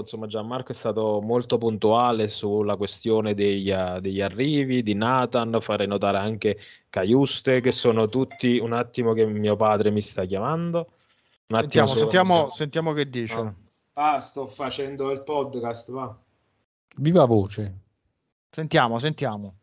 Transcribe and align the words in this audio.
insomma, 0.00 0.26
Gianmarco 0.26 0.72
è 0.72 0.74
stato 0.74 1.20
molto 1.20 1.58
puntuale 1.58 2.28
sulla 2.28 2.76
questione 2.76 3.34
degli, 3.34 3.70
uh, 3.70 4.00
degli 4.00 4.20
arrivi 4.20 4.82
di 4.82 4.94
Nathan, 4.94 5.58
fare 5.60 5.86
notare 5.86 6.18
anche 6.18 6.58
Caiuste, 6.88 7.60
che 7.60 7.72
sono 7.72 8.08
tutti 8.08 8.58
un 8.58 8.72
attimo 8.72 9.12
che 9.12 9.26
mio 9.26 9.56
padre 9.56 9.90
mi 9.90 10.00
sta 10.00 10.24
chiamando. 10.24 10.92
Un 11.48 11.58
sentiamo, 11.60 11.88
solo... 11.88 12.00
sentiamo, 12.00 12.48
sentiamo 12.48 12.92
che 12.92 13.08
dice. 13.08 13.34
No. 13.36 13.54
Ah, 13.94 14.20
sto 14.20 14.46
facendo 14.46 15.10
il 15.10 15.22
podcast, 15.22 15.90
va. 15.90 16.16
Viva 16.96 17.24
voce. 17.24 17.78
Sentiamo, 18.50 18.98
sentiamo. 18.98 19.54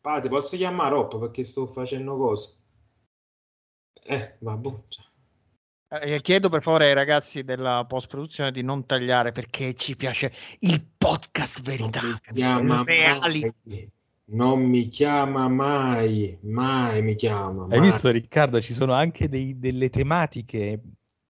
Padre, 0.00 0.28
posso 0.28 0.56
chiamare 0.56 0.90
Rob 0.90 1.18
perché 1.18 1.42
sto 1.42 1.66
facendo 1.66 2.16
cose? 2.16 2.54
Eh, 4.04 4.36
vabbè. 4.38 4.74
Cioè. 4.88 5.04
Eh, 5.88 6.20
chiedo 6.20 6.48
per 6.48 6.62
favore 6.62 6.86
ai 6.86 6.94
ragazzi 6.94 7.44
della 7.44 7.84
post 7.86 8.08
produzione 8.08 8.50
di 8.50 8.62
non 8.62 8.86
tagliare 8.86 9.30
perché 9.30 9.74
ci 9.74 9.94
piace 9.94 10.32
il 10.60 10.84
podcast 10.84 11.62
verità. 11.62 12.00
Non 12.32 12.84
mi, 13.62 13.90
non 14.24 14.60
mi 14.62 14.88
chiama 14.88 15.46
mai, 15.46 16.36
mai 16.42 17.02
mi 17.02 17.14
chiama. 17.14 17.68
Hai 17.70 17.80
visto 17.80 18.10
Riccardo? 18.10 18.60
Ci 18.60 18.72
sono 18.72 18.94
anche 18.94 19.28
dei, 19.28 19.60
delle 19.60 19.88
tematiche 19.88 20.80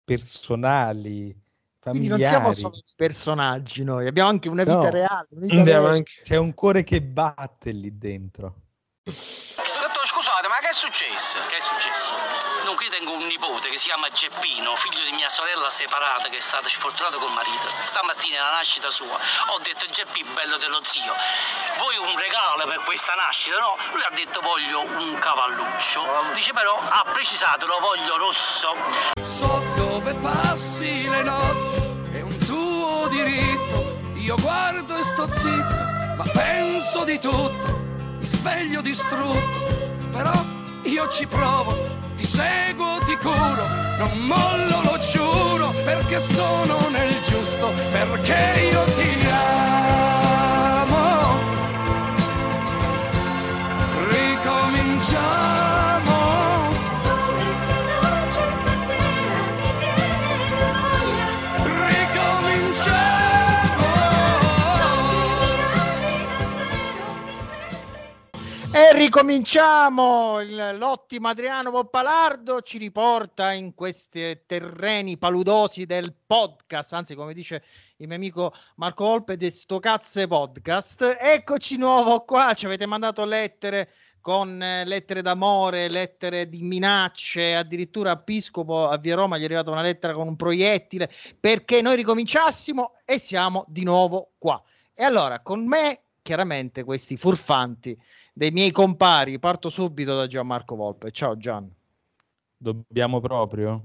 personali. 0.03 1.39
Familiari. 1.79 2.09
Quindi 2.09 2.09
non 2.09 2.19
siamo 2.19 2.53
solo 2.53 2.83
personaggi 2.97 3.85
noi, 3.85 4.09
abbiamo 4.09 4.31
anche 4.31 4.49
una 4.49 4.65
vita 4.65 4.77
no, 4.77 4.91
reale. 4.91 5.27
Una 5.31 5.47
vita 5.47 5.63
reale. 5.63 5.89
Anche... 5.89 6.13
C'è 6.23 6.37
un 6.37 6.55
cuore 6.55 6.83
che 6.83 7.03
batte 7.03 7.71
lì 7.71 7.97
dentro. 7.97 8.55
Scusate, 9.05 10.49
ma 10.49 10.55
che 10.61 10.71
è 10.71 10.73
successo? 10.73 11.39
Che 11.49 11.57
è 11.57 11.61
successo? 11.61 11.76
Tengo 12.97 13.13
un 13.13 13.27
nipote 13.27 13.69
che 13.69 13.77
si 13.77 13.89
chiama 13.89 14.09
Geppino, 14.09 14.75
figlio 14.77 15.05
di 15.05 15.13
mia 15.13 15.29
sorella 15.29 15.69
separata 15.69 16.31
che 16.31 16.39
è 16.39 16.41
stata 16.41 16.67
sfortunata 16.67 17.19
col 17.19 17.31
marito. 17.31 17.69
Stamattina 17.83 18.41
alla 18.41 18.57
nascita 18.57 18.89
sua 18.89 19.21
ho 19.49 19.59
detto 19.61 19.85
Geppi 19.85 20.25
bello 20.33 20.57
dello 20.57 20.81
zio, 20.83 21.13
vuoi 21.77 21.99
un 21.99 22.19
regalo 22.19 22.65
per 22.65 22.81
questa 22.87 23.13
nascita? 23.13 23.59
No, 23.59 23.77
lui 23.93 24.03
ha 24.03 24.09
detto 24.15 24.41
voglio 24.41 24.81
un 24.81 25.19
cavalluccio. 25.19 26.33
Dice 26.33 26.55
però 26.55 26.79
ha 26.79 27.05
precisato 27.13 27.67
lo 27.67 27.81
voglio 27.81 28.17
rosso. 28.17 28.75
So 29.21 29.63
dove 29.77 30.15
passi 30.15 31.07
le 31.07 31.23
notti, 31.23 32.17
è 32.17 32.23
un 32.23 32.39
tuo 32.47 33.09
diritto. 33.09 34.01
Io 34.15 34.37
guardo 34.37 34.97
e 34.97 35.03
sto 35.03 35.31
zitto, 35.31 35.85
ma 36.17 36.25
penso 36.33 37.05
di 37.05 37.19
tutto. 37.19 37.67
Mi 38.21 38.25
sveglio 38.25 38.81
distrutto, 38.81 39.59
però 40.11 40.33
io 40.85 41.07
ci 41.11 41.27
provo 41.27 42.06
seguo, 42.37 42.99
ti 43.07 43.17
curo, 43.17 43.65
non 43.99 44.19
mollo, 44.19 44.83
lo 44.83 44.99
giuro, 44.99 45.73
perché 45.85 46.21
sono 46.21 46.89
nel 46.91 47.15
giusto, 47.23 47.73
perché 47.91 48.69
io 48.73 48.85
ti 48.97 49.27
amo. 49.31 51.05
Ricominciamo. 54.11 55.86
Ricominciamo. 68.97 70.41
L'ottimo 70.73 71.29
Adriano 71.29 71.71
Poppalardo 71.71 72.63
ci 72.63 72.79
riporta 72.79 73.53
in 73.53 73.75
questi 73.75 74.41
terreni 74.47 75.19
paludosi 75.19 75.85
del 75.85 76.15
podcast, 76.27 76.95
anzi, 76.95 77.15
come 77.15 77.35
dice 77.35 77.63
il 77.99 78.07
mio 78.07 78.17
amico 78.17 78.55
Marco 78.77 79.05
Volpe, 79.05 79.37
di 79.37 79.51
sto 79.51 79.81
cazzo 79.81 80.27
podcast. 80.27 81.17
Eccoci 81.21 81.77
nuovo 81.77 82.25
qua. 82.25 82.55
Ci 82.55 82.65
avete 82.65 82.87
mandato 82.87 83.27
lettere 83.27 83.91
con 84.23 84.63
eh, 84.63 84.87
lettere 84.87 85.21
d'amore, 85.21 85.89
lettere 85.89 86.49
di 86.49 86.63
minacce, 86.63 87.55
addirittura 87.55 88.13
a 88.13 88.17
Piscopo 88.17 88.89
a 88.89 88.97
Via 88.97 89.15
Roma 89.15 89.37
gli 89.37 89.43
è 89.43 89.45
arrivata 89.45 89.71
una 89.71 89.83
lettera 89.83 90.15
con 90.15 90.27
un 90.27 90.37
proiettile 90.37 91.11
perché 91.39 91.83
noi 91.83 91.97
ricominciassimo 91.97 92.95
e 93.05 93.19
siamo 93.19 93.67
di 93.69 93.85
nuovo 93.85 94.31
qua. 94.39 94.61
E 94.95 95.05
allora, 95.05 95.41
con 95.41 95.67
me, 95.67 96.01
chiaramente, 96.23 96.83
questi 96.83 97.19
furfanti 97.19 97.97
dei 98.37 98.51
miei 98.51 98.71
compari. 98.71 99.39
Parto 99.39 99.71
subito 99.71 100.15
da 100.15 100.27
Gianmarco 100.27 100.77
Volpe. 100.77 101.11
Ciao 101.11 101.39
Gian. 101.39 101.73
Dobbiamo 102.59 103.19
proprio? 103.21 103.83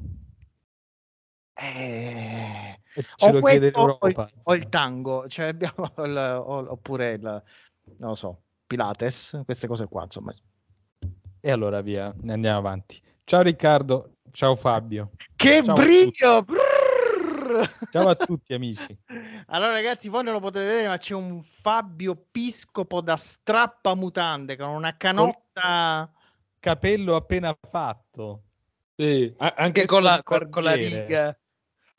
Eh, 1.54 2.80
ce 3.16 3.32
lo 3.32 3.42
chiede 3.42 3.72
l'Europa. 3.72 4.30
O 4.44 4.56
il, 4.56 4.68
tango, 4.68 5.28
cioè 5.30 5.48
abbiamo 5.48 5.92
il, 6.04 6.44
oppure 6.68 7.14
il, 7.14 7.22
non 7.98 8.10
lo 8.10 8.16
so, 8.16 8.42
Pilates, 8.68 9.42
queste 9.46 9.68
cose 9.68 9.88
qua, 9.88 10.04
insomma. 10.04 10.34
E 11.40 11.52
allora 11.52 11.82
via, 11.82 12.14
andiamo 12.28 12.58
avanti. 12.58 13.02
Ciao 13.24 13.42
Riccardo, 13.42 14.16
ciao 14.32 14.56
Fabio. 14.56 15.12
Che 15.36 15.64
ciao 15.64 15.76
brio! 15.76 16.12
Ciao 17.90 18.08
a 18.08 18.16
tutti 18.16 18.54
amici. 18.54 18.96
Allora 19.48 19.72
ragazzi, 19.72 20.10
voi 20.10 20.24
non 20.24 20.34
lo 20.34 20.40
potete 20.40 20.66
vedere, 20.66 20.88
ma 20.88 20.98
c'è 20.98 21.16
un 21.16 21.42
Fabio 21.44 22.16
Piscopo 22.30 23.02
da 23.02 23.18
strappa 23.18 23.96
mutande 23.96 24.56
con 24.56 24.70
una 24.70 24.96
canotta... 24.96 26.10
Col 26.12 26.20
capello 26.60 27.16
appena 27.16 27.58
fatto. 27.70 28.44
Sì, 28.96 29.34
anche 29.38 29.88
con 29.88 30.04
la, 30.04 30.22
con, 30.24 30.50
con 30.50 30.64
la 30.64 30.76
riga. 30.76 31.36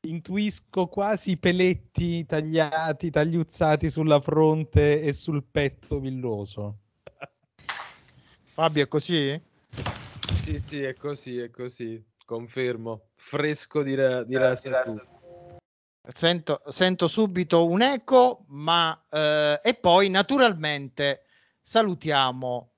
Intuisco 0.05 0.87
quasi 0.87 1.37
peletti 1.37 2.25
tagliati, 2.25 3.11
tagliuzzati 3.11 3.91
sulla 3.91 4.21
fronte 4.21 5.01
e 5.01 5.13
sul 5.13 5.45
petto 5.45 5.99
villoso. 5.99 6.79
Fabio, 8.55 8.85
è 8.85 8.89
così? 8.89 9.41
Sì, 10.43 10.61
sì, 10.61 10.83
è 10.83 10.95
così, 10.95 11.39
è 11.39 11.51
così. 11.51 12.05
Confermo. 12.25 13.09
Fresco 13.15 13.83
di, 13.83 13.95
ra- 13.95 14.23
di 14.23 14.37
rasa. 14.37 15.07
Sento, 16.05 16.63
sento 16.69 17.07
subito 17.07 17.65
un 17.65 17.81
eco, 17.81 18.45
ma 18.49 19.07
eh, 19.09 19.61
e 19.63 19.75
poi 19.75 20.09
naturalmente 20.09 21.23
salutiamo. 21.61 22.71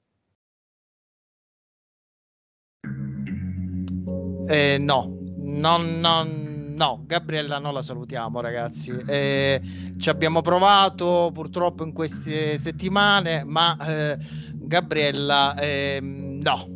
Eh, 4.46 4.76
no, 4.78 5.16
non, 5.38 6.00
non, 6.00 6.74
no, 6.76 7.02
Gabriella 7.06 7.58
non 7.58 7.72
la 7.72 7.80
salutiamo, 7.80 8.42
ragazzi. 8.42 8.90
Eh, 9.06 9.94
ci 9.96 10.10
abbiamo 10.10 10.42
provato 10.42 11.30
purtroppo 11.32 11.82
in 11.82 11.94
queste 11.94 12.58
settimane, 12.58 13.42
ma 13.42 13.74
eh, 13.86 14.18
Gabriella 14.52 15.54
ehm, 15.58 16.40
no, 16.42 16.68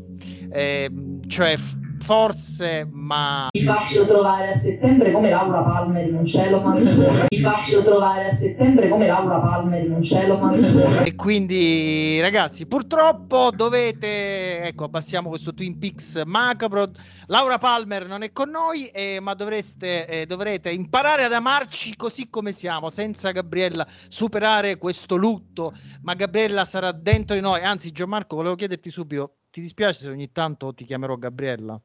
ehm, 0.51 1.29
cioè 1.29 1.59
forse, 2.09 2.89
ma... 2.91 3.49
Ti 3.51 3.63
faccio 3.65 4.07
trovare 4.07 4.49
a 4.49 4.57
settembre 4.57 5.13
come 5.13 5.29
Laura 5.29 5.61
Palmer 5.61 6.09
in 6.09 6.15
un 6.15 6.25
cielo 6.25 6.63
quando 6.63 7.27
Ti 7.29 7.39
faccio 7.39 7.83
trovare 7.83 8.31
a 8.31 8.31
settembre 8.31 8.89
come 8.89 9.07
Laura 9.07 9.39
Palmer 9.39 9.85
in 9.85 9.93
un 9.93 10.03
cielo 10.03 10.39
quando 10.39 11.05
E 11.05 11.15
quindi, 11.15 12.19
ragazzi, 12.23 12.65
purtroppo 12.65 13.51
dovete... 13.55 14.63
Ecco, 14.63 14.85
abbassiamo 14.85 15.29
questo 15.29 15.53
Twin 15.53 15.79
Peaks 15.79 16.23
macabro. 16.25 16.93
Laura 17.27 17.59
Palmer 17.59 18.07
non 18.07 18.23
è 18.23 18.33
con 18.33 18.49
noi, 18.49 18.87
eh, 18.87 19.21
ma 19.21 19.35
dovreste, 19.35 20.07
eh, 20.07 20.25
dovrete 20.25 20.71
imparare 20.71 21.25
ad 21.25 21.35
amarci 21.35 21.95
così 21.95 22.31
come 22.31 22.53
siamo, 22.53 22.89
senza 22.89 23.33
Gabriella 23.33 23.87
superare 24.09 24.79
questo 24.79 25.17
lutto. 25.17 25.75
Ma 26.01 26.15
Gabriella 26.15 26.65
sarà 26.65 26.91
dentro 26.91 27.35
di 27.35 27.43
noi. 27.43 27.61
Anzi, 27.61 27.93
Gianmarco, 27.93 28.35
volevo 28.35 28.55
chiederti 28.55 28.89
subito, 28.89 29.35
ti 29.51 29.61
dispiace 29.61 30.05
se 30.05 30.09
ogni 30.09 30.33
tanto 30.33 30.73
ti 30.73 30.87
chiamerò 30.87 31.15
Gabriella? 31.17 31.79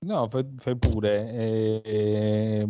No, 0.00 0.28
fai, 0.28 0.44
fai 0.58 0.76
pure. 0.76 1.32
Eh, 1.32 1.82
eh, 1.84 2.66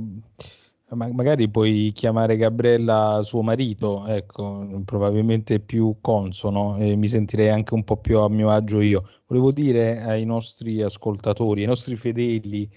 ma 0.91 1.07
magari 1.13 1.51
puoi 1.51 1.92
chiamare 1.92 2.36
Gabriella 2.39 3.21
suo 3.22 3.42
marito, 3.42 4.07
ecco, 4.07 4.80
probabilmente 4.86 5.60
più 5.60 5.98
consono 6.01 6.78
e 6.78 6.97
mi 6.97 7.07
sentirei 7.09 7.51
anche 7.51 7.75
un 7.75 7.84
po' 7.84 7.98
più 7.98 8.19
a 8.21 8.28
mio 8.30 8.48
agio 8.51 8.80
io. 8.80 9.03
Volevo 9.27 9.53
dire 9.53 10.01
ai 10.03 10.25
nostri 10.25 10.80
ascoltatori, 10.80 11.60
ai 11.60 11.66
nostri 11.66 11.97
fedeli, 11.97 12.71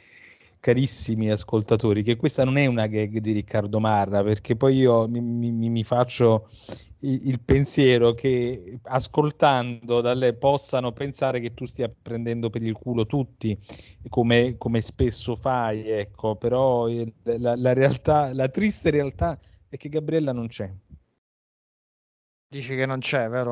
carissimi 0.61 1.29
ascoltatori, 1.29 2.03
che 2.03 2.15
questa 2.15 2.45
non 2.45 2.55
è 2.55 2.67
una 2.67 2.87
gag 2.87 3.17
di 3.17 3.31
Riccardo 3.33 3.79
Marra, 3.79 4.23
perché 4.23 4.55
poi 4.55 4.77
io 4.77 5.07
mi, 5.09 5.19
mi, 5.19 5.69
mi 5.69 5.83
faccio 5.83 6.47
il, 6.99 7.41
pensiero 7.41 8.13
che 8.13 8.79
ascoltando 8.83 10.01
da 10.01 10.13
lei 10.13 10.37
possano 10.37 10.91
pensare 10.91 11.39
che 11.39 11.55
tu 11.55 11.65
stia 11.65 11.89
prendendo 11.89 12.51
per 12.51 12.61
il 12.61 12.73
culo 12.73 13.07
tutti, 13.07 13.57
come, 14.07 14.55
come 14.57 14.81
spesso 14.81 15.35
fai, 15.35 15.89
ecco, 15.89 16.35
però 16.35 16.87
la, 17.23 17.55
la, 17.55 17.73
realtà, 17.73 18.31
la 18.33 18.47
triste 18.47 18.91
realtà 18.91 19.37
è 19.67 19.75
che 19.77 19.89
Gabriella 19.89 20.31
non 20.31 20.47
c'è. 20.47 20.71
Dici 22.47 22.75
che 22.75 22.85
non 22.85 22.99
c'è, 22.99 23.27
vero? 23.29 23.51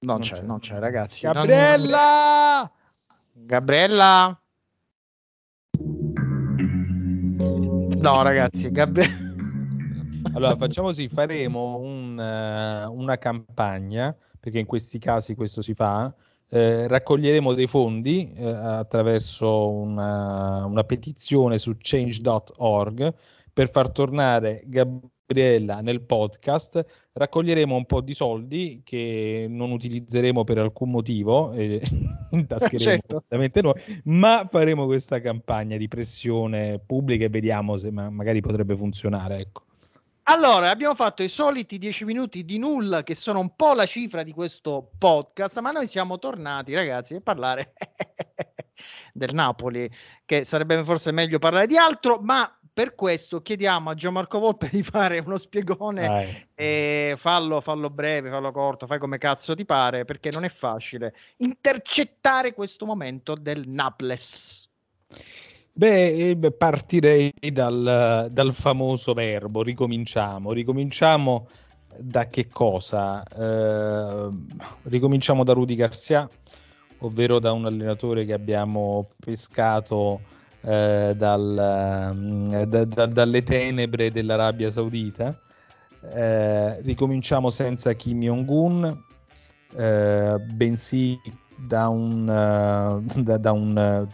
Non, 0.00 0.16
non 0.16 0.20
c'è, 0.20 0.34
c'è, 0.34 0.42
non 0.42 0.58
c'è, 0.58 0.78
ragazzi. 0.78 1.20
Gabriella! 1.26 2.72
Non... 3.34 3.46
Gabriella! 3.46 4.42
No, 8.00 8.22
ragazzi, 8.22 8.70
Gabriele. 8.70 9.26
Allora, 10.34 10.56
facciamo 10.56 10.88
così, 10.88 11.08
faremo 11.08 11.78
un, 11.78 12.18
uh, 12.18 12.92
una 12.92 13.16
campagna, 13.16 14.14
perché 14.38 14.58
in 14.58 14.66
questi 14.66 14.98
casi 14.98 15.34
questo 15.34 15.62
si 15.62 15.74
fa, 15.74 16.14
eh, 16.50 16.86
raccoglieremo 16.86 17.54
dei 17.54 17.66
fondi 17.66 18.32
eh, 18.34 18.48
attraverso 18.48 19.68
una, 19.70 20.64
una, 20.64 20.84
petizione 20.84 21.58
su 21.58 21.76
change.org 21.76 23.14
per 23.52 23.70
far 23.70 23.90
tornare 23.90 24.62
Gabriella 25.28 25.82
nel 25.82 26.00
podcast. 26.00 26.84
Raccoglieremo 27.12 27.76
un 27.76 27.84
po' 27.84 28.00
di 28.00 28.14
soldi 28.14 28.80
che 28.82 29.46
non 29.46 29.72
utilizzeremo 29.72 30.42
per 30.42 30.56
alcun 30.56 30.90
motivo, 30.90 31.52
eh, 31.52 31.82
intascheremo 32.32 33.02
certo. 33.28 33.60
noi, 33.60 33.74
ma 34.04 34.46
faremo 34.48 34.86
questa 34.86 35.20
campagna 35.20 35.76
di 35.76 35.86
pressione 35.86 36.80
pubblica 36.84 37.26
e 37.26 37.28
vediamo 37.28 37.76
se 37.76 37.90
ma- 37.90 38.08
magari 38.08 38.40
potrebbe 38.40 38.74
funzionare. 38.74 39.38
Ecco. 39.40 39.64
Allora, 40.22 40.70
abbiamo 40.70 40.94
fatto 40.94 41.22
i 41.22 41.28
soliti 41.28 41.78
dieci 41.78 42.04
minuti 42.04 42.44
di 42.44 42.58
nulla, 42.58 43.02
che 43.02 43.14
sono 43.14 43.40
un 43.40 43.54
po' 43.54 43.74
la 43.74 43.86
cifra 43.86 44.22
di 44.22 44.32
questo 44.32 44.92
podcast, 44.96 45.58
ma 45.60 45.72
noi 45.72 45.86
siamo 45.86 46.18
tornati, 46.18 46.74
ragazzi, 46.74 47.14
a 47.14 47.20
parlare 47.22 47.72
del 49.12 49.34
Napoli, 49.34 49.90
che 50.24 50.44
sarebbe 50.44 50.84
forse 50.84 51.12
meglio 51.12 51.38
parlare 51.38 51.66
di 51.66 51.76
altro, 51.76 52.18
ma 52.20 52.57
per 52.78 52.94
questo 52.94 53.42
chiediamo 53.42 53.90
a 53.90 53.94
Gianmarco 53.94 54.38
Volpe 54.38 54.68
di 54.70 54.84
fare 54.84 55.18
uno 55.18 55.36
spiegone 55.36 56.46
e 56.54 57.14
fallo, 57.16 57.60
fallo 57.60 57.90
breve, 57.90 58.30
fallo 58.30 58.52
corto, 58.52 58.86
fai 58.86 59.00
come 59.00 59.18
cazzo 59.18 59.56
ti 59.56 59.64
pare, 59.64 60.04
perché 60.04 60.30
non 60.30 60.44
è 60.44 60.48
facile 60.48 61.12
intercettare 61.38 62.54
questo 62.54 62.86
momento 62.86 63.34
del 63.34 63.66
Naples. 63.66 64.68
Beh, 65.72 66.30
eh, 66.30 66.52
partirei 66.52 67.32
dal, 67.50 68.28
dal, 68.30 68.54
famoso 68.54 69.12
verbo, 69.12 69.64
ricominciamo. 69.64 70.52
Ricominciamo 70.52 71.48
da 71.96 72.28
che 72.28 72.46
cosa? 72.46 73.24
Eh, 73.24 74.28
ricominciamo 74.82 75.42
da 75.42 75.52
Rudy 75.52 75.74
Garcia, 75.74 76.30
ovvero 76.98 77.40
da 77.40 77.50
un 77.50 77.66
allenatore 77.66 78.24
che 78.24 78.34
abbiamo 78.34 79.10
pescato 79.18 80.36
eh, 80.62 81.14
dal, 81.16 82.12
mm, 82.14 82.62
da, 82.64 82.84
da, 82.84 83.06
dalle 83.06 83.42
tenebre 83.42 84.10
dell'Arabia 84.10 84.70
Saudita. 84.70 85.38
Eh, 86.12 86.80
ricominciamo 86.82 87.50
senza 87.50 87.92
Kim 87.94 88.20
Jong-un, 88.20 89.02
eh, 89.76 90.36
bensì 90.54 91.18
da 91.58 91.88
un, 91.88 92.22
uh, 92.22 93.22
da, 93.22 93.36
da 93.36 93.52
un 93.52 94.06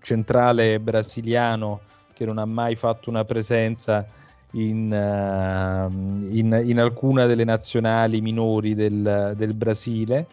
centrale 0.00 0.80
brasiliano 0.80 1.80
che 2.12 2.24
non 2.24 2.38
ha 2.38 2.44
mai 2.44 2.74
fatto 2.74 3.08
una 3.08 3.24
presenza 3.24 4.04
in, 4.52 4.90
uh, 4.90 6.34
in, 6.34 6.60
in 6.64 6.80
alcuna 6.80 7.26
delle 7.26 7.44
nazionali 7.44 8.20
minori 8.20 8.74
del, 8.74 9.34
del 9.36 9.54
Brasile 9.54 10.26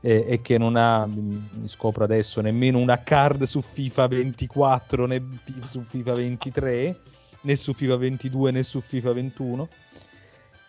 e, 0.00 0.24
e, 0.26 0.40
che 0.40 0.58
non 0.58 0.76
ha, 0.76 1.06
mi 1.06 1.66
scopro 1.66 2.04
adesso, 2.04 2.40
nemmeno 2.40 2.78
una 2.78 3.02
card 3.02 3.42
su 3.44 3.60
FIFA 3.60 4.08
24 4.08 5.06
né 5.06 5.22
su 5.64 5.82
FIFA 5.82 6.14
23 6.14 7.00
né 7.42 7.56
su 7.56 7.74
FIFA 7.74 7.96
22 7.96 8.50
né 8.50 8.62
su 8.62 8.80
FIFA 8.80 9.12
21 9.12 9.68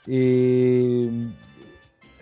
e 0.05 1.29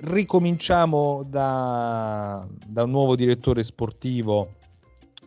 ricominciamo 0.01 1.23
da, 1.27 2.45
da 2.65 2.83
un 2.83 2.91
nuovo 2.91 3.15
direttore 3.15 3.63
sportivo 3.63 4.55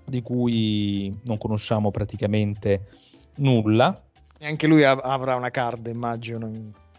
di 0.05 0.23
cui 0.23 1.15
non 1.23 1.39
conosciamo 1.39 1.91
praticamente 1.91 2.89
nulla. 3.37 4.03
E 4.39 4.47
anche 4.47 4.67
lui 4.67 4.85
av- 4.85 5.01
avrà 5.03 5.37
una 5.37 5.51
card, 5.51 5.87
immagino. 5.87 6.51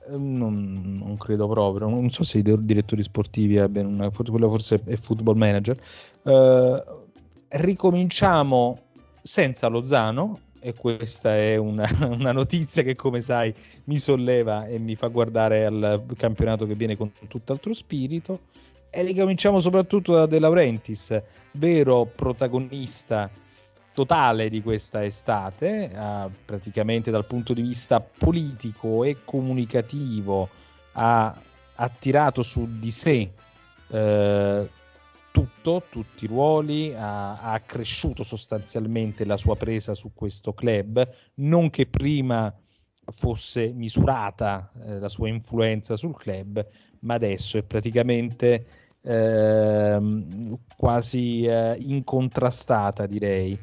Eh, 0.10 0.18
non, 0.18 1.00
non, 1.00 1.18
credo 1.18 1.48
proprio, 1.48 1.88
non 1.88 2.10
so 2.10 2.24
se 2.24 2.40
i 2.40 2.42
direttori 2.42 3.04
sportivi 3.04 3.60
abbiano 3.60 3.90
una, 3.90 4.10
quello 4.10 4.50
forse 4.50 4.82
è 4.86 4.96
football 4.96 5.38
manager. 5.38 5.78
Uh, 6.24 6.82
ricominciamo 7.50 8.80
senza 9.22 9.68
Lozano 9.68 10.40
e 10.60 10.74
questa 10.74 11.36
è 11.36 11.56
una, 11.56 11.88
una, 12.08 12.32
notizia 12.32 12.84
che 12.84 12.96
come 12.96 13.22
sai 13.22 13.54
mi 13.86 13.98
solleva 13.98 14.66
e 14.66 14.80
mi 14.80 14.96
fa 14.96 15.08
guardare 15.08 15.66
al 15.66 16.06
campionato 16.18 16.66
che 16.66 16.76
viene 16.76 16.96
con 16.96 17.12
tutt'altro 17.28 17.74
spirito 17.74 18.40
e 18.90 19.02
ricominciamo 19.02 19.60
soprattutto 19.60 20.14
da 20.14 20.26
De 20.26 20.40
Laurentiis, 20.40 21.22
vero 21.54 22.06
protagonista 22.06 23.30
totale 23.94 24.50
di 24.50 24.62
questa 24.62 25.06
estate, 25.06 25.90
eh, 25.90 26.30
praticamente 26.46 27.12
dal 27.12 27.26
punto 27.26 27.54
di 27.54 27.62
vista 27.62 28.00
politico 28.00 29.04
e 29.04 29.18
comunicativo 29.24 30.50
ha 30.94 31.34
attirato 31.76 32.42
su 32.44 32.80
di 32.80 32.92
sé 32.92 33.32
eh, 33.90 34.70
tutto, 35.32 35.84
tutti 35.90 36.26
i 36.26 36.28
ruoli, 36.28 36.94
ha, 36.94 37.40
ha 37.40 37.54
accresciuto 37.54 38.24
sostanzialmente 38.24 39.26
la 39.26 39.38
sua 39.38 39.56
presa 39.56 39.94
su 39.94 40.12
questo 40.14 40.54
club, 40.54 41.08
non 41.36 41.70
che 41.70 41.86
prima 41.86 42.54
fosse 43.06 43.72
misurata 43.74 44.72
eh, 44.86 45.00
la 45.00 45.10
sua 45.10 45.28
influenza 45.28 45.96
sul 45.98 46.16
club, 46.16 46.66
ma 47.00 47.16
adesso 47.16 47.58
è 47.58 47.64
praticamente 47.64 48.82
Ehm, 49.06 50.58
quasi 50.78 51.44
eh, 51.44 51.76
incontrastata, 51.80 53.06
direi. 53.06 53.58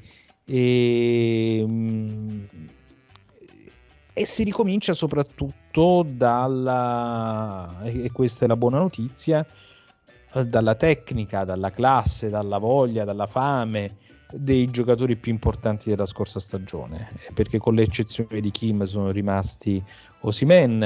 E, 0.53 1.65
mm, 1.65 2.45
e 4.13 4.27
si 4.27 4.43
ricomincia 4.43 4.93
soprattutto 4.95 6.05
dalla, 6.05 7.83
e 7.85 8.11
questa 8.11 8.47
è 8.47 8.49
la 8.49 8.57
buona 8.57 8.79
notizia, 8.79 9.47
dalla 10.45 10.75
tecnica, 10.75 11.45
dalla 11.45 11.71
classe, 11.71 12.31
dalla 12.31 12.59
voglia, 12.59 13.05
dalla 13.05 13.29
fame 13.29 13.97
dei 14.33 14.71
giocatori 14.71 15.17
più 15.17 15.31
importanti 15.31 15.89
della 15.89 16.07
scorsa 16.07 16.41
stagione, 16.41 17.13
perché 17.33 17.59
con 17.59 17.75
l'eccezione 17.75 18.41
di 18.41 18.51
Kim 18.51 18.83
sono 18.85 19.11
rimasti 19.13 19.81
Osimen, 20.23 20.83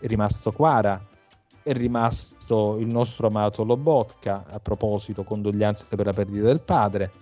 è 0.00 0.06
rimasto 0.06 0.50
Quara, 0.50 1.00
è 1.62 1.72
rimasto 1.72 2.78
il 2.78 2.88
nostro 2.88 3.28
amato 3.28 3.62
Lobotka, 3.62 4.44
a 4.48 4.58
proposito, 4.58 5.22
condoglianze 5.22 5.86
per 5.88 6.04
la 6.04 6.12
perdita 6.12 6.46
del 6.46 6.60
padre, 6.60 7.12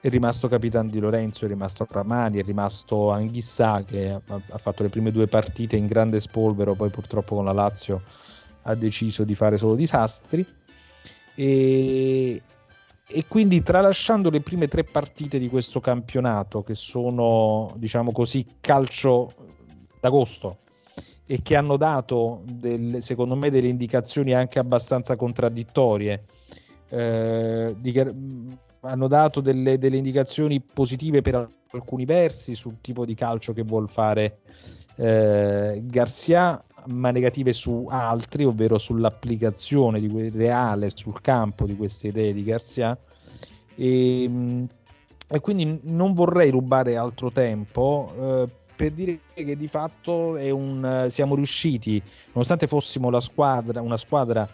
è 0.00 0.08
rimasto 0.08 0.48
Capitan 0.48 0.88
Di 0.88 0.98
Lorenzo, 0.98 1.44
è 1.44 1.48
rimasto 1.48 1.86
Ramani, 1.88 2.38
è 2.38 2.42
rimasto 2.42 3.10
Anghissà 3.10 3.84
che 3.84 4.10
ha, 4.10 4.20
ha, 4.24 4.58
fatto 4.58 4.82
le 4.82 4.88
prime 4.88 5.12
due 5.12 5.26
partite 5.26 5.76
in 5.76 5.86
grande 5.86 6.20
spolvero, 6.20 6.74
poi 6.74 6.88
purtroppo 6.88 7.34
con 7.34 7.44
la 7.44 7.52
Lazio 7.52 8.02
ha 8.62 8.74
deciso 8.74 9.24
di 9.24 9.34
fare 9.34 9.58
solo 9.58 9.74
disastri. 9.74 10.46
E, 11.34 12.42
e 13.06 13.24
quindi 13.26 13.62
tralasciando 13.62 14.30
le 14.30 14.40
prime 14.40 14.68
tre 14.68 14.84
partite 14.84 15.38
di 15.38 15.48
questo 15.50 15.80
campionato, 15.80 16.62
che 16.62 16.74
sono, 16.74 17.74
diciamo 17.76 18.10
così, 18.10 18.46
calcio 18.60 19.34
d'agosto, 20.00 20.58
e 21.26 21.42
che 21.42 21.56
hanno 21.56 21.76
dato, 21.76 22.40
del, 22.44 23.02
secondo 23.02 23.36
me, 23.36 23.50
delle 23.50 23.68
indicazioni 23.68 24.32
anche 24.32 24.58
abbastanza 24.58 25.14
contraddittorie. 25.16 26.24
Eh, 26.88 27.74
di, 27.78 27.92
hanno 28.80 29.08
dato 29.08 29.40
delle, 29.40 29.78
delle, 29.78 29.96
indicazioni 29.96 30.60
positive 30.60 31.20
per 31.20 31.48
alcuni 31.72 32.04
versi 32.04 32.54
sul 32.54 32.76
tipo 32.80 33.04
di 33.04 33.14
calcio 33.14 33.52
che 33.52 33.62
vuol 33.62 33.88
fare 33.88 34.40
eh, 34.96 35.80
Garcia, 35.84 36.62
ma 36.86 37.10
negative 37.10 37.52
su 37.52 37.86
altri, 37.90 38.44
ovvero 38.44 38.78
sull'applicazione 38.78 40.00
di, 40.00 40.30
reale 40.30 40.90
sul 40.94 41.20
campo 41.20 41.66
di 41.66 41.76
queste 41.76 42.08
idee 42.08 42.32
di 42.32 42.44
Garcia. 42.44 42.98
E, 43.76 44.66
e 45.32 45.40
quindi 45.40 45.80
non 45.84 46.12
vorrei 46.12 46.50
rubare 46.50 46.96
altro 46.96 47.30
tempo 47.30 48.12
eh, 48.18 48.48
per 48.74 48.92
dire 48.92 49.20
che 49.34 49.56
di 49.56 49.68
fatto 49.68 50.36
un, 50.50 51.06
siamo 51.10 51.34
riusciti, 51.34 52.02
nonostante 52.32 52.66
fossimo 52.66 53.10
squadra, 53.20 53.82
una 53.82 53.98
squadra, 53.98 54.48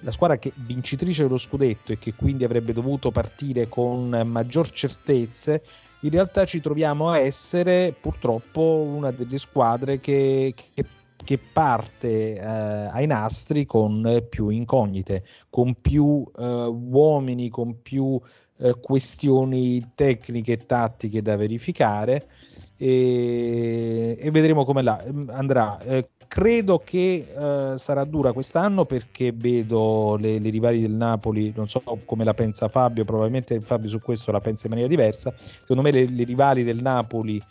la 0.00 0.10
squadra 0.10 0.36
che 0.38 0.52
vincitrice 0.54 1.22
dello 1.22 1.38
scudetto 1.38 1.92
e 1.92 1.98
che 1.98 2.14
quindi 2.14 2.44
avrebbe 2.44 2.72
dovuto 2.72 3.10
partire 3.10 3.68
con 3.68 4.08
maggior 4.26 4.70
certezze, 4.70 5.62
in 6.00 6.10
realtà 6.10 6.44
ci 6.44 6.60
troviamo 6.60 7.10
a 7.10 7.18
essere 7.18 7.94
purtroppo 7.98 8.60
una 8.60 9.10
delle 9.10 9.38
squadre 9.38 9.98
che, 9.98 10.54
che 10.74 10.84
che 11.26 11.38
parte 11.38 12.34
eh, 12.34 12.40
ai 12.40 13.06
nastri 13.06 13.64
con 13.64 14.24
più 14.30 14.48
incognite, 14.48 15.24
con 15.50 15.74
più 15.80 16.24
eh, 16.38 16.66
uomini, 16.66 17.48
con 17.48 17.82
più 17.82 18.18
eh, 18.58 18.76
questioni 18.80 19.92
tecniche 19.96 20.52
e 20.52 20.66
tattiche 20.66 21.22
da 21.22 21.36
verificare 21.36 22.28
e, 22.76 24.16
e 24.18 24.30
vedremo 24.30 24.64
come 24.64 24.82
la, 24.82 25.02
andrà. 25.28 25.78
Eh, 26.26 26.28
credo 26.28 26.82
che 26.84 27.26
eh, 27.34 27.78
sarà 27.78 28.04
dura 28.04 28.32
quest'anno 28.32 28.84
perché 28.84 29.32
vedo 29.32 30.16
le, 30.16 30.38
le, 30.38 30.50
rivali 30.50 30.80
del 30.80 30.92
Napoli, 30.92 31.52
non 31.54 31.68
so 31.68 31.82
come 32.04 32.24
la 32.24 32.34
pensa 32.34 32.68
Fabio, 32.68 33.04
probabilmente 33.04 33.60
Fabio 33.60 33.88
su 33.88 34.00
questo 34.00 34.32
la 34.32 34.40
pensa 34.40 34.66
in 34.66 34.72
maniera 34.72 34.90
diversa. 34.90 35.32
Secondo 35.36 35.82
me 35.82 35.90
le, 35.90 36.06
le 36.06 36.24
rivali 36.24 36.62
del 36.64 36.82
Napoli 36.82 37.42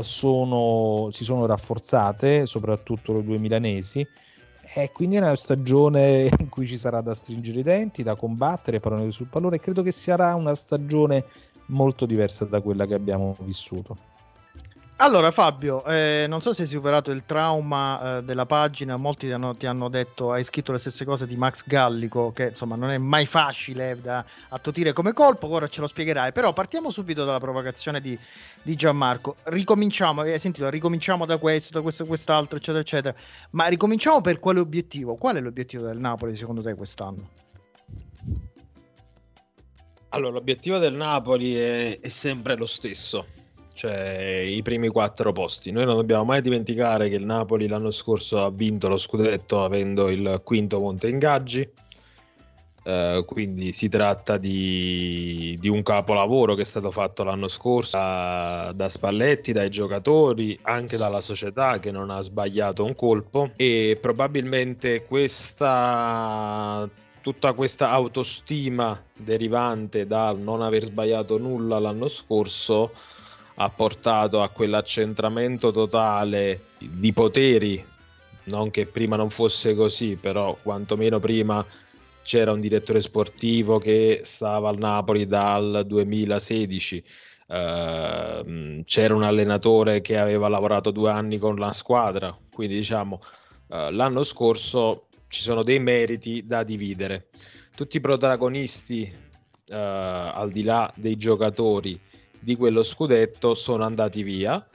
sono, 0.00 1.08
si 1.10 1.24
sono 1.24 1.46
rafforzate, 1.46 2.46
soprattutto 2.46 3.12
le 3.12 3.24
due 3.24 3.38
milanesi. 3.38 4.06
E 4.74 4.90
quindi 4.92 5.16
è 5.16 5.18
una 5.18 5.36
stagione 5.36 6.30
in 6.38 6.48
cui 6.48 6.66
ci 6.66 6.78
sarà 6.78 7.00
da 7.00 7.14
stringere 7.14 7.60
i 7.60 7.62
denti, 7.62 8.02
da 8.02 8.16
combattere, 8.16 8.80
parole 8.80 9.10
sul 9.10 9.26
pallone. 9.26 9.58
Credo 9.58 9.82
che 9.82 9.92
sarà 9.92 10.34
una 10.34 10.54
stagione 10.54 11.24
molto 11.66 12.06
diversa 12.06 12.44
da 12.44 12.60
quella 12.60 12.86
che 12.86 12.94
abbiamo 12.94 13.36
vissuto. 13.40 14.11
Allora 15.02 15.32
Fabio, 15.32 15.84
eh, 15.84 16.26
non 16.28 16.40
so 16.40 16.52
se 16.52 16.62
hai 16.62 16.68
superato 16.68 17.10
il 17.10 17.24
trauma 17.24 18.18
eh, 18.18 18.22
della 18.22 18.46
pagina, 18.46 18.96
molti 18.96 19.26
ti 19.26 19.32
hanno, 19.32 19.56
ti 19.56 19.66
hanno, 19.66 19.88
detto, 19.88 20.30
hai 20.30 20.44
scritto 20.44 20.70
le 20.70 20.78
stesse 20.78 21.04
cose 21.04 21.26
di 21.26 21.34
Max 21.34 21.66
Gallico, 21.66 22.30
che 22.30 22.50
insomma 22.50 22.76
non 22.76 22.90
è 22.90 22.98
mai 22.98 23.26
facile 23.26 23.98
da 24.00 24.24
attutire 24.50 24.92
come 24.92 25.12
colpo, 25.12 25.48
ora 25.48 25.66
ce 25.66 25.80
lo 25.80 25.88
spiegherai, 25.88 26.30
però 26.30 26.52
partiamo 26.52 26.92
subito 26.92 27.24
dalla 27.24 27.40
provocazione 27.40 28.00
di, 28.00 28.16
di 28.62 28.76
Gianmarco, 28.76 29.34
ricominciamo, 29.46 30.20
hai 30.20 30.38
sentito, 30.38 30.70
ricominciamo 30.70 31.26
da 31.26 31.36
questo, 31.38 31.72
da 31.72 31.80
questo, 31.80 32.06
quest'altro, 32.06 32.58
eccetera, 32.58 32.78
eccetera, 32.78 33.14
ma 33.50 33.66
ricominciamo 33.66 34.20
per 34.20 34.38
quale 34.38 34.60
obiettivo? 34.60 35.16
Qual 35.16 35.34
è 35.34 35.40
l'obiettivo 35.40 35.82
del 35.82 35.98
Napoli 35.98 36.36
secondo 36.36 36.62
te 36.62 36.76
quest'anno? 36.76 37.28
Allora, 40.10 40.34
l'obiettivo 40.34 40.78
del 40.78 40.94
Napoli 40.94 41.56
è, 41.56 41.98
è 41.98 42.08
sempre 42.08 42.56
lo 42.56 42.66
stesso 42.66 43.40
cioè 43.74 44.42
i 44.46 44.62
primi 44.62 44.88
quattro 44.88 45.32
posti. 45.32 45.70
Noi 45.70 45.84
non 45.84 45.96
dobbiamo 45.96 46.24
mai 46.24 46.42
dimenticare 46.42 47.08
che 47.08 47.16
il 47.16 47.24
Napoli 47.24 47.66
l'anno 47.66 47.90
scorso 47.90 48.42
ha 48.42 48.50
vinto 48.50 48.88
lo 48.88 48.96
scudetto 48.96 49.64
avendo 49.64 50.08
il 50.08 50.40
quinto 50.44 50.78
monte 50.78 51.08
ingaggi. 51.08 51.68
Uh, 52.84 53.24
quindi 53.24 53.72
si 53.72 53.88
tratta 53.88 54.38
di, 54.38 55.56
di, 55.60 55.68
un 55.68 55.84
capolavoro 55.84 56.56
che 56.56 56.62
è 56.62 56.64
stato 56.64 56.90
fatto 56.90 57.22
l'anno 57.22 57.46
scorso 57.46 57.96
da, 57.96 58.72
da, 58.74 58.88
Spalletti, 58.88 59.52
dai 59.52 59.70
giocatori, 59.70 60.58
anche 60.62 60.96
dalla 60.96 61.20
società 61.20 61.78
che 61.78 61.92
non 61.92 62.10
ha 62.10 62.20
sbagliato 62.22 62.84
un 62.84 62.96
colpo 62.96 63.50
e 63.54 63.96
probabilmente 64.00 65.04
questa 65.04 66.90
tutta 67.20 67.52
questa 67.52 67.90
autostima 67.90 69.00
derivante 69.16 70.06
dal 70.06 70.40
non 70.40 70.60
aver 70.60 70.86
sbagliato 70.86 71.38
nulla 71.38 71.78
l'anno 71.78 72.08
scorso 72.08 72.92
ha 73.56 73.68
portato 73.68 74.42
a 74.42 74.48
quell'accentramento 74.48 75.72
totale 75.72 76.64
di 76.78 77.12
poteri, 77.12 77.84
non 78.44 78.70
che 78.70 78.86
prima 78.86 79.16
non 79.16 79.30
fosse 79.30 79.74
così, 79.74 80.16
però 80.16 80.56
quantomeno 80.60 81.20
prima 81.20 81.64
c'era 82.22 82.52
un 82.52 82.60
direttore 82.60 83.00
sportivo 83.00 83.78
che 83.78 84.22
stava 84.24 84.68
al 84.68 84.78
Napoli 84.78 85.26
dal 85.26 85.84
2016. 85.86 87.04
Uh, 87.46 87.54
ehm, 87.54 88.84
c'era 88.84 89.14
un 89.14 89.24
allenatore 89.24 90.00
che 90.00 90.16
aveva 90.16 90.48
lavorato 90.48 90.90
due 90.90 91.10
anni 91.10 91.38
con 91.38 91.56
la 91.56 91.72
squadra, 91.72 92.36
quindi 92.52 92.76
diciamo 92.76 93.20
uh, 93.68 93.90
l'anno 93.90 94.24
scorso 94.24 95.08
ci 95.28 95.42
sono 95.42 95.62
dei 95.62 95.78
meriti 95.78 96.46
da 96.46 96.62
dividere. 96.62 97.28
Tutti 97.74 97.98
i 97.98 98.00
protagonisti, 98.00 99.12
uh, 99.12 99.74
al 99.74 100.50
di 100.50 100.62
là 100.62 100.90
dei 100.96 101.16
giocatori, 101.16 101.98
di 102.42 102.56
quello 102.56 102.82
scudetto 102.82 103.54
sono 103.54 103.84
andati 103.84 104.22
via 104.22 104.66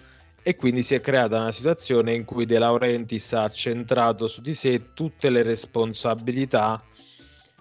e 0.41 0.55
quindi 0.55 0.81
si 0.81 0.95
è 0.95 1.01
creata 1.01 1.39
una 1.39 1.51
situazione 1.51 2.13
in 2.13 2.23
cui 2.23 2.45
De 2.45 2.57
Laurentiis 2.57 3.33
ha 3.33 3.49
centrato 3.49 4.27
su 4.27 4.39
di 4.41 4.53
sé 4.53 4.93
tutte 4.93 5.29
le 5.29 5.43
responsabilità 5.43 6.81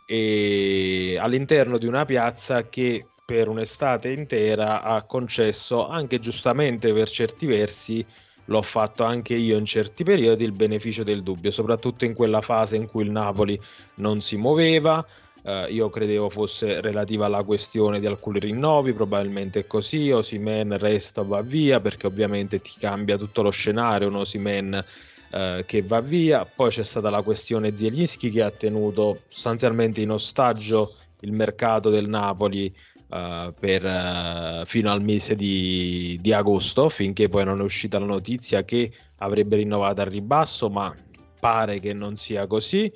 all'interno 0.09 1.79
di 1.79 1.87
una 1.87 2.05
piazza 2.05 2.69
che 2.69 3.09
per 3.25 3.49
un'estate 3.49 4.11
intera 4.11 4.83
ha 4.83 5.03
concesso 5.03 5.89
anche 5.89 6.21
giustamente 6.21 6.93
per 6.93 7.11
certi 7.11 7.47
versi 7.47 8.07
l'ho 8.45 8.63
fatto 8.63 9.03
anche 9.03 9.35
io 9.35 9.59
in 9.59 9.65
certi 9.65 10.05
periodi 10.05 10.45
il 10.45 10.53
beneficio 10.53 11.03
del 11.03 11.25
dubbio 11.25 11.51
soprattutto 11.51 12.05
in 12.05 12.15
quella 12.15 12.41
fase 12.41 12.77
in 12.77 12.87
cui 12.87 13.03
il 13.03 13.11
Napoli 13.11 13.61
non 13.95 14.21
si 14.21 14.37
muoveva 14.37 15.05
Uh, 15.47 15.73
io 15.73 15.89
credevo 15.91 16.29
fosse 16.29 16.81
relativa 16.81 17.27
alla 17.27 17.45
questione 17.45 18.01
di 18.01 18.07
alcuni 18.07 18.41
rinnovi, 18.41 18.93
probabilmente 18.93 19.61
è 19.61 19.67
così, 19.69 20.11
Osimen 20.11 20.77
resta 20.77 21.23
va 21.23 21.41
via 21.41 21.79
perché 21.79 22.09
ovviamente 22.09 22.61
ti 22.61 22.73
cambia 22.81 23.17
tutto 23.17 23.43
lo 23.43 23.51
scenario, 23.51 24.09
un 24.09 24.17
Osimen 24.17 24.85
uh, 25.31 25.65
che 25.65 25.83
va 25.83 26.01
via, 26.01 26.45
poi 26.45 26.71
c'è 26.71 26.83
stata 26.83 27.11
la 27.11 27.23
questione 27.23 27.77
Zielinski 27.77 28.29
che 28.29 28.43
ha 28.43 28.51
tenuto 28.51 29.21
sostanzialmente 29.29 30.01
in 30.01 30.11
ostaggio 30.11 30.95
il 31.21 31.31
mercato 31.31 31.91
del 31.91 32.09
Napoli 32.09 32.75
uh, 33.07 33.55
per, 33.57 34.67
fino 34.67 34.91
al 34.91 35.01
mese 35.01 35.37
di, 35.37 36.19
di 36.21 36.33
agosto, 36.33 36.89
finché 36.89 37.29
poi 37.29 37.45
non 37.45 37.61
è 37.61 37.63
uscita 37.63 38.01
la 38.01 38.07
notizia 38.07 38.65
che 38.65 38.91
avrebbe 39.19 39.55
rinnovato 39.55 40.01
al 40.01 40.09
ribasso, 40.09 40.69
ma 40.69 40.93
pare 41.39 41.79
che 41.79 41.93
non 41.93 42.17
sia 42.17 42.49
così 42.49 42.93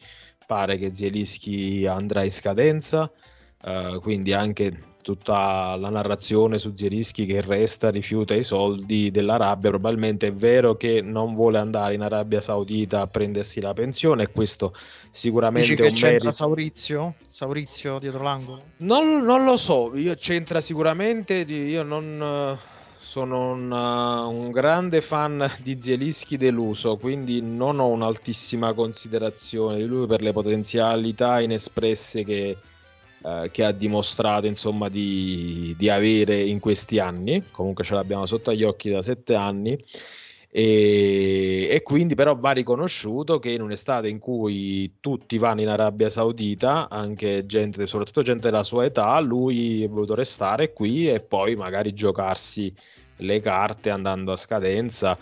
pare 0.51 0.79
che 0.79 0.93
Zielinski 0.93 1.87
andrà 1.87 2.25
in 2.25 2.33
scadenza, 2.33 3.09
uh, 3.63 4.01
quindi 4.01 4.33
anche 4.33 4.97
tutta 5.01 5.77
la 5.77 5.91
narrazione 5.91 6.59
su 6.59 6.75
Zielinski 6.75 7.25
che 7.25 7.41
resta, 7.41 7.89
rifiuta 7.89 8.35
i 8.35 8.43
soldi 8.43 9.13
dell'Arabia, 9.13 9.71
probabilmente 9.71 10.27
è 10.27 10.33
vero 10.33 10.77
che 10.77 11.03
non 11.03 11.37
vuole 11.37 11.59
andare 11.59 11.95
in 11.95 12.01
Arabia 12.01 12.41
Saudita 12.41 13.01
a 13.01 13.07
prendersi 13.07 13.61
la 13.61 13.73
pensione 13.75 14.25
e 14.25 14.33
questo 14.33 14.75
sicuramente 15.13 15.69
Dici 15.69 15.81
che 15.81 15.89
un 15.89 15.95
c'entra 15.95 16.11
merito. 16.11 16.33
Saurizio? 16.33 17.15
Saurizio 17.29 18.01
dietro 18.01 18.25
l'angolo? 18.25 18.63
Non, 18.79 19.23
non, 19.23 19.45
lo 19.45 19.57
so, 19.57 19.93
io 19.95 20.17
c'entra 20.17 20.61
sicuramente, 20.61 21.35
io 21.35 21.85
non 21.85 22.59
sono 23.11 23.55
un, 23.55 23.73
uh, 23.73 24.31
un, 24.31 24.53
grande 24.53 25.01
fan 25.01 25.51
di 25.65 25.77
Zielinski 25.83 26.37
deluso, 26.37 26.97
quindi 26.97 27.43
non 27.43 27.81
ho 27.81 27.89
un'altissima 27.89 28.73
considerazione 28.73 29.79
di 29.79 29.87
lui 29.87 30.07
per 30.07 30.23
le 30.23 30.31
potenzialità 30.31 31.41
inespresse 31.41 32.23
che, 32.23 32.57
uh, 33.23 33.51
che 33.51 33.65
ha 33.65 33.73
dimostrato 33.73 34.47
insomma, 34.47 34.89
di, 34.89 35.75
di, 35.77 35.89
avere 35.89 36.41
in 36.41 36.61
questi 36.61 37.01
anni. 37.01 37.43
Comunque 37.51 37.83
ce 37.83 37.95
l'abbiamo 37.95 38.27
sotto 38.27 38.51
agli 38.51 38.63
occhi 38.63 38.91
da 38.91 39.03
sette 39.03 39.35
anni. 39.35 39.77
E, 40.53 41.69
e, 41.69 41.83
quindi 41.83 42.15
però 42.15 42.37
va 42.37 42.53
riconosciuto 42.53 43.41
che 43.41 43.51
in 43.51 43.63
un'estate 43.63 44.09
in 44.09 44.21
cui 44.21 44.99
tutti 45.01 45.37
vanno 45.37 45.63
in 45.63 45.69
Arabia 45.69 46.11
Saudita, 46.11 46.89
anche 46.89 47.45
gente, 47.47 47.89
soprattutto 47.89 48.23
gente 48.23 48.51
della 48.51 48.63
sua 48.63 48.85
età, 48.85 49.19
lui 49.19 49.83
è 49.83 49.89
voluto 49.89 50.15
restare 50.15 50.73
qui 50.73 51.09
e 51.09 51.21
poi 51.21 51.57
magari 51.57 51.93
giocarsi 51.93 52.73
le 53.21 53.41
carte 53.41 53.91
andando 53.91 54.33
a 54.33 54.37
scadenza. 54.37 55.17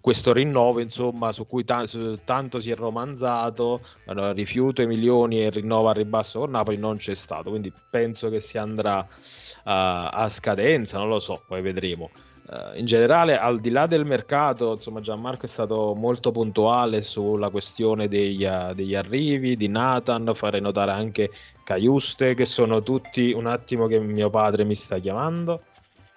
Questo 0.00 0.32
rinnovo, 0.32 0.80
insomma, 0.80 1.32
su 1.32 1.46
cui 1.46 1.64
t- 1.64 1.82
su, 1.82 2.18
tanto 2.24 2.60
si 2.60 2.70
è 2.70 2.76
romanzato, 2.76 3.80
allora, 4.06 4.32
rifiuto 4.32 4.80
i 4.80 4.86
milioni 4.86 5.42
e 5.42 5.50
rinnovo 5.50 5.88
al 5.88 5.96
ribasso 5.96 6.38
con 6.40 6.50
Napoli, 6.50 6.78
non 6.78 6.96
c'è 6.96 7.14
stato. 7.14 7.50
Quindi 7.50 7.72
penso 7.90 8.30
che 8.30 8.40
si 8.40 8.56
andrà 8.58 9.00
uh, 9.00 9.60
a 9.64 10.26
scadenza, 10.30 10.98
non 10.98 11.08
lo 11.08 11.18
so, 11.18 11.42
poi 11.46 11.60
vedremo. 11.60 12.10
Uh, 12.46 12.78
in 12.78 12.86
generale, 12.86 13.36
al 13.36 13.60
di 13.60 13.68
là 13.68 13.86
del 13.86 14.06
mercato, 14.06 14.74
insomma, 14.74 15.00
Gianmarco 15.00 15.44
è 15.44 15.48
stato 15.48 15.94
molto 15.94 16.30
puntuale 16.30 17.02
sulla 17.02 17.50
questione 17.50 18.08
degli, 18.08 18.46
uh, 18.46 18.72
degli 18.72 18.94
arrivi 18.94 19.56
di 19.56 19.68
Nathan, 19.68 20.32
fare 20.34 20.58
notare 20.60 20.92
anche 20.92 21.30
Caiuste, 21.64 22.34
che 22.34 22.46
sono 22.46 22.82
tutti 22.82 23.32
un 23.32 23.46
attimo 23.46 23.86
che 23.88 23.98
mio 23.98 24.30
padre 24.30 24.64
mi 24.64 24.74
sta 24.74 24.98
chiamando. 24.98 25.64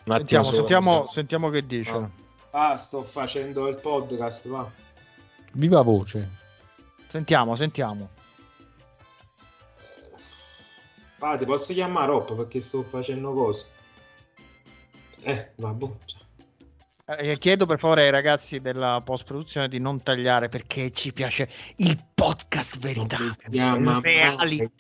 Sentiamo, 0.03 0.51
sentiamo, 0.51 1.05
sentiamo, 1.05 1.50
che 1.50 1.65
dice. 1.65 2.10
Ah. 2.51 2.72
ah, 2.72 2.77
sto 2.77 3.03
facendo 3.03 3.67
il 3.67 3.79
podcast, 3.79 4.48
va. 4.48 4.70
Viva 5.53 5.81
voce. 5.81 6.29
Sentiamo, 7.08 7.55
sentiamo. 7.55 8.10
Ah, 11.20 11.38
ti 11.38 11.46
posso 11.46 11.72
chiamare 11.74 12.08
Rob 12.08 12.36
perché 12.36 12.62
sto 12.62 12.81
facendo 12.84 13.34
cose. 13.34 13.67
Eh, 15.22 15.51
vabbè. 15.55 15.86
Eh, 17.20 17.38
chiedo 17.38 17.65
per 17.65 17.77
favore 17.77 18.03
ai 18.03 18.10
ragazzi 18.10 18.60
della 18.60 19.01
post 19.03 19.25
produzione 19.25 19.67
di 19.67 19.79
non 19.79 20.01
tagliare 20.01 20.50
perché 20.50 20.91
ci 20.91 21.13
piace 21.13 21.50
il 21.77 21.98
podcast 22.15 22.79
verità. 22.79 23.17
Reali. 23.50 24.72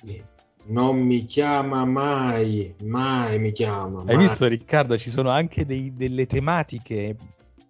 Non 0.63 0.99
mi 0.99 1.25
chiama 1.25 1.85
mai, 1.85 2.73
mai 2.83 3.39
mi 3.39 3.51
chiama. 3.51 4.03
Hai 4.05 4.17
visto 4.17 4.47
Riccardo? 4.47 4.97
Ci 4.97 5.09
sono 5.09 5.29
anche 5.29 5.65
dei, 5.65 5.93
delle 5.95 6.25
tematiche 6.25 7.15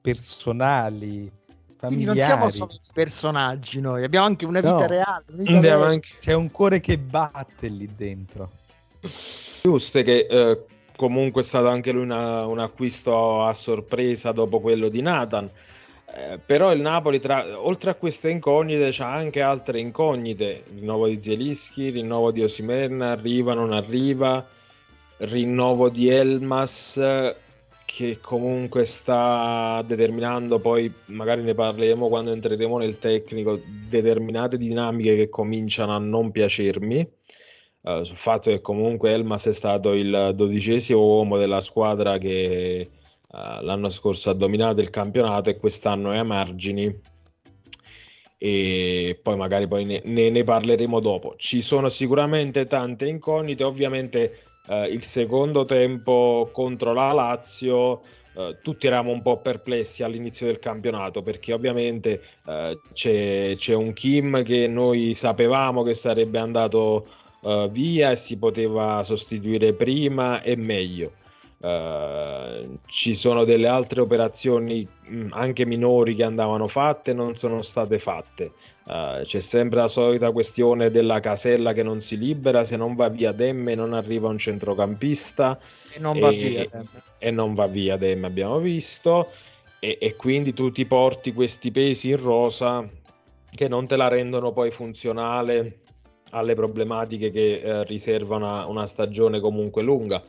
personali. 0.01 1.31
Quindi 1.77 2.03
non 2.03 2.15
siamo 2.15 2.49
solo 2.49 2.73
personaggi 2.93 3.81
noi, 3.81 4.03
abbiamo 4.03 4.27
anche 4.27 4.45
una 4.45 4.59
vita 4.59 4.73
no, 4.73 4.85
reale. 4.85 5.23
Una 5.29 5.43
vita 5.43 5.59
reale. 5.59 5.85
Anche... 5.85 6.09
C'è 6.19 6.33
un 6.33 6.51
cuore 6.51 6.79
che 6.79 6.99
batte 6.99 7.67
lì 7.69 7.89
dentro. 7.95 8.51
Giusto 9.63 10.03
che 10.03 10.27
eh, 10.29 10.65
comunque 10.95 11.41
è 11.41 11.43
stato 11.43 11.69
anche 11.69 11.91
lui 11.91 12.03
una, 12.03 12.45
un 12.45 12.59
acquisto 12.59 13.45
a 13.45 13.53
sorpresa 13.53 14.31
dopo 14.31 14.59
quello 14.59 14.89
di 14.89 15.01
Nathan. 15.01 15.49
Eh, 16.13 16.39
però 16.45 16.73
il 16.73 16.81
Napoli, 16.81 17.19
tra, 17.19 17.59
oltre 17.59 17.91
a 17.91 17.95
queste 17.95 18.29
incognite, 18.29 18.89
c'ha 18.91 19.11
anche 19.11 19.41
altre 19.41 19.79
incognite. 19.79 20.63
Rinnovo 20.73 21.07
di 21.07 21.21
Zielischi, 21.21 21.89
rinnovo 21.89 22.31
di 22.31 22.43
Osimen, 22.43 23.01
arriva, 23.01 23.53
non 23.53 23.71
arriva, 23.71 24.45
rinnovo 25.17 25.89
di 25.89 26.09
Elmas, 26.09 26.99
che 27.85 28.19
comunque 28.21 28.85
sta 28.85 29.83
determinando, 29.85 30.59
poi 30.59 30.91
magari 31.07 31.43
ne 31.43 31.53
parleremo 31.53 32.07
quando 32.07 32.31
entreremo 32.31 32.77
nel 32.77 32.99
tecnico, 32.99 33.59
determinate 33.89 34.57
dinamiche 34.57 35.15
che 35.15 35.29
cominciano 35.29 35.93
a 35.93 35.99
non 35.99 36.31
piacermi. 36.31 37.09
Uh, 37.81 38.03
sul 38.03 38.15
fatto 38.15 38.51
che 38.51 38.61
comunque 38.61 39.11
Elmas 39.11 39.47
è 39.47 39.53
stato 39.53 39.93
il 39.93 40.33
dodicesimo 40.35 41.03
uomo 41.03 41.37
della 41.37 41.61
squadra 41.61 42.19
che 42.19 42.89
uh, 43.31 43.63
l'anno 43.63 43.89
scorso 43.89 44.29
ha 44.29 44.33
dominato 44.33 44.81
il 44.81 44.89
campionato 44.89 45.49
e 45.49 45.57
quest'anno 45.57 46.11
è 46.11 46.17
a 46.17 46.23
margini 46.23 47.09
e 48.43 49.19
poi 49.21 49.37
magari 49.37 49.67
poi 49.67 49.85
ne, 49.85 50.01
ne, 50.03 50.31
ne 50.31 50.43
parleremo 50.43 50.99
dopo. 50.99 51.35
Ci 51.37 51.61
sono 51.61 51.89
sicuramente 51.89 52.65
tante 52.65 53.05
incognite, 53.05 53.63
ovviamente 53.63 54.39
uh, 54.67 54.85
il 54.85 55.03
secondo 55.03 55.65
tempo 55.65 56.49
contro 56.51 56.93
la 56.93 57.11
Lazio 57.11 58.01
Uh, 58.33 58.55
tutti 58.61 58.87
eravamo 58.87 59.11
un 59.11 59.21
po' 59.21 59.41
perplessi 59.41 60.03
all'inizio 60.03 60.45
del 60.45 60.57
campionato 60.57 61.21
perché 61.21 61.51
ovviamente 61.51 62.21
uh, 62.45 62.79
c'è, 62.93 63.55
c'è, 63.57 63.73
un 63.73 63.91
Kim 63.91 64.41
che 64.43 64.67
noi 64.67 65.13
sapevamo 65.15 65.83
che 65.83 65.93
sarebbe 65.93 66.39
andato 66.39 67.07
uh, 67.41 67.69
via 67.69 68.11
e 68.11 68.15
si 68.15 68.37
poteva 68.37 69.03
sostituire 69.03 69.73
prima 69.73 70.41
e 70.43 70.55
meglio. 70.55 71.11
Uh, 71.61 72.79
ci 72.87 73.13
sono 73.13 73.45
delle 73.45 73.67
altre 73.67 74.01
operazioni 74.01 74.87
mh, 75.05 75.15
mm, 75.15 75.27
anche 75.33 75.63
minori 75.63 76.15
che 76.15 76.23
andavano 76.23 76.67
fatte 76.67 77.13
non 77.13 77.35
sono 77.35 77.61
state 77.61 77.99
fatte. 77.99 78.53
Uh, 78.85 79.21
c'è 79.21 79.39
sempre 79.39 79.81
la 79.81 79.87
solita 79.87 80.31
questione 80.31 80.89
della 80.89 81.19
casella 81.19 81.73
che 81.73 81.83
non 81.83 82.01
si 82.01 82.17
libera 82.17 82.63
se 82.63 82.77
non 82.77 82.95
va 82.95 83.09
via 83.09 83.31
Demme 83.31 83.75
non 83.75 83.93
arriva 83.93 84.27
un 84.27 84.39
centrocampista. 84.39 85.59
E 85.93 85.99
non 85.99 86.17
va 86.17 86.29
e, 86.29 86.35
via 86.35 86.67
Demme. 86.67 86.87
e 87.19 87.29
non 87.29 87.53
va 87.53 87.67
via 87.67 87.95
Demme 87.95 88.25
abbiamo 88.25 88.57
visto. 88.57 89.29
E, 89.79 89.99
e 90.01 90.15
quindi 90.15 90.53
tu 90.53 90.71
ti 90.71 90.87
porti 90.87 91.31
questi 91.31 91.69
pesi 91.69 92.09
in 92.09 92.19
rosa 92.19 92.89
che 93.51 93.67
non 93.67 93.85
te 93.85 93.95
la 93.97 94.07
rendono 94.07 94.51
poi 94.51 94.71
funzionale 94.71 95.81
alle 96.31 96.55
problematiche 96.55 97.29
che 97.29 97.61
eh, 97.61 97.83
riserva 97.83 98.37
una, 98.37 98.65
una 98.65 98.87
stagione 98.87 99.39
comunque 99.39 99.83
lunga 99.83 100.23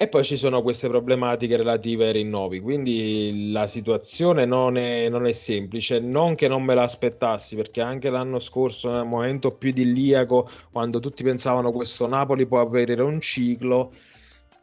e 0.00 0.06
poi 0.06 0.22
ci 0.22 0.36
sono 0.36 0.62
queste 0.62 0.86
problematiche 0.86 1.56
relative 1.56 2.06
ai 2.06 2.12
rinnovi, 2.12 2.60
quindi 2.60 3.50
la 3.50 3.66
situazione 3.66 4.44
non 4.44 4.76
è, 4.76 5.08
non 5.08 5.26
è 5.26 5.32
semplice, 5.32 5.98
non 5.98 6.36
che 6.36 6.46
non 6.46 6.62
me 6.62 6.74
l'aspettassi, 6.74 7.56
perché 7.56 7.80
anche 7.80 8.08
l'anno 8.08 8.38
scorso, 8.38 8.92
nel 8.92 9.04
momento 9.04 9.50
più 9.50 9.70
idilliaco, 9.70 10.48
quando 10.70 11.00
tutti 11.00 11.24
pensavano 11.24 11.72
questo 11.72 12.06
Napoli 12.06 12.46
può 12.46 12.60
avere 12.60 13.02
un 13.02 13.20
ciclo, 13.20 13.90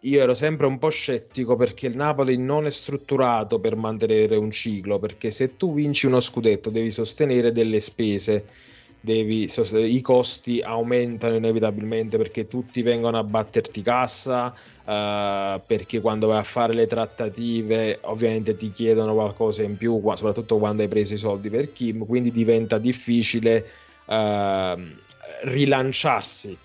io 0.05 0.21
ero 0.21 0.35
sempre 0.35 0.67
un 0.67 0.77
po' 0.77 0.87
scettico 0.87 1.57
perché 1.57 1.87
il 1.87 1.97
Napoli 1.97 2.37
non 2.37 2.65
è 2.65 2.69
strutturato 2.69 3.59
per 3.59 3.75
mantenere 3.75 4.37
un 4.37 4.51
ciclo, 4.51 4.99
perché 4.99 5.31
se 5.31 5.57
tu 5.57 5.73
vinci 5.73 6.05
uno 6.05 6.21
scudetto 6.21 6.69
devi 6.69 6.89
sostenere 6.89 7.51
delle 7.51 7.81
spese 7.81 8.45
devi, 9.05 9.47
i 9.73 10.01
costi 10.01 10.59
aumentano 10.61 11.35
inevitabilmente 11.35 12.17
perché 12.17 12.47
tutti 12.47 12.81
vengono 12.81 13.19
a 13.19 13.23
batterti 13.23 13.83
cassa, 13.83 14.47
uh, 14.47 15.61
perché 15.65 16.01
quando 16.01 16.27
vai 16.27 16.39
a 16.39 16.43
fare 16.43 16.73
le 16.73 16.87
trattative 16.87 17.99
ovviamente 18.01 18.57
ti 18.57 18.71
chiedono 18.71 19.13
qualcosa 19.13 19.61
in 19.61 19.77
più, 19.77 20.01
soprattutto 20.15 20.57
quando 20.57 20.81
hai 20.81 20.87
preso 20.87 21.13
i 21.13 21.17
soldi 21.17 21.49
per 21.49 21.71
Kim, 21.71 22.05
quindi 22.05 22.31
diventa 22.31 22.79
difficile 22.79 23.65
uh, 24.05 24.81
rilanciarsi. 25.43 26.57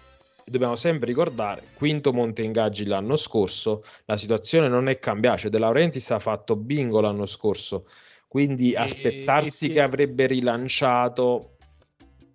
Dobbiamo 0.42 0.76
sempre 0.76 1.06
ricordare, 1.06 1.62
quinto 1.75 2.12
monte 2.12 2.42
ingaggi 2.42 2.87
l'anno 2.87 3.16
scorso, 3.16 3.85
la 4.06 4.16
situazione 4.16 4.66
non 4.66 4.88
è 4.88 4.99
cambiata, 4.99 5.37
cioè 5.37 5.50
De 5.50 5.59
Laurentiis 5.59 6.11
ha 6.11 6.18
fatto 6.18 6.56
bingo 6.56 7.00
l'anno 7.00 7.26
scorso, 7.26 7.85
quindi 8.26 8.75
aspettarsi 8.75 9.66
e, 9.66 9.70
e, 9.70 9.73
che 9.75 9.80
avrebbe 9.80 10.26
rilanciato 10.26 11.50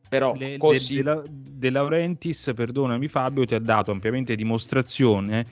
però 0.10 0.36
le, 0.36 0.58
così... 0.58 1.02
De, 1.02 1.04
de, 1.04 1.22
de, 1.32 1.70
Laurentiis, 1.70 2.52
perdonami 2.56 3.08
Fabio, 3.08 3.46
ti 3.46 3.56
ha 3.56 3.60
dato 3.60 3.92
ampiamente 3.92 4.36
dimostrazione 4.36 5.46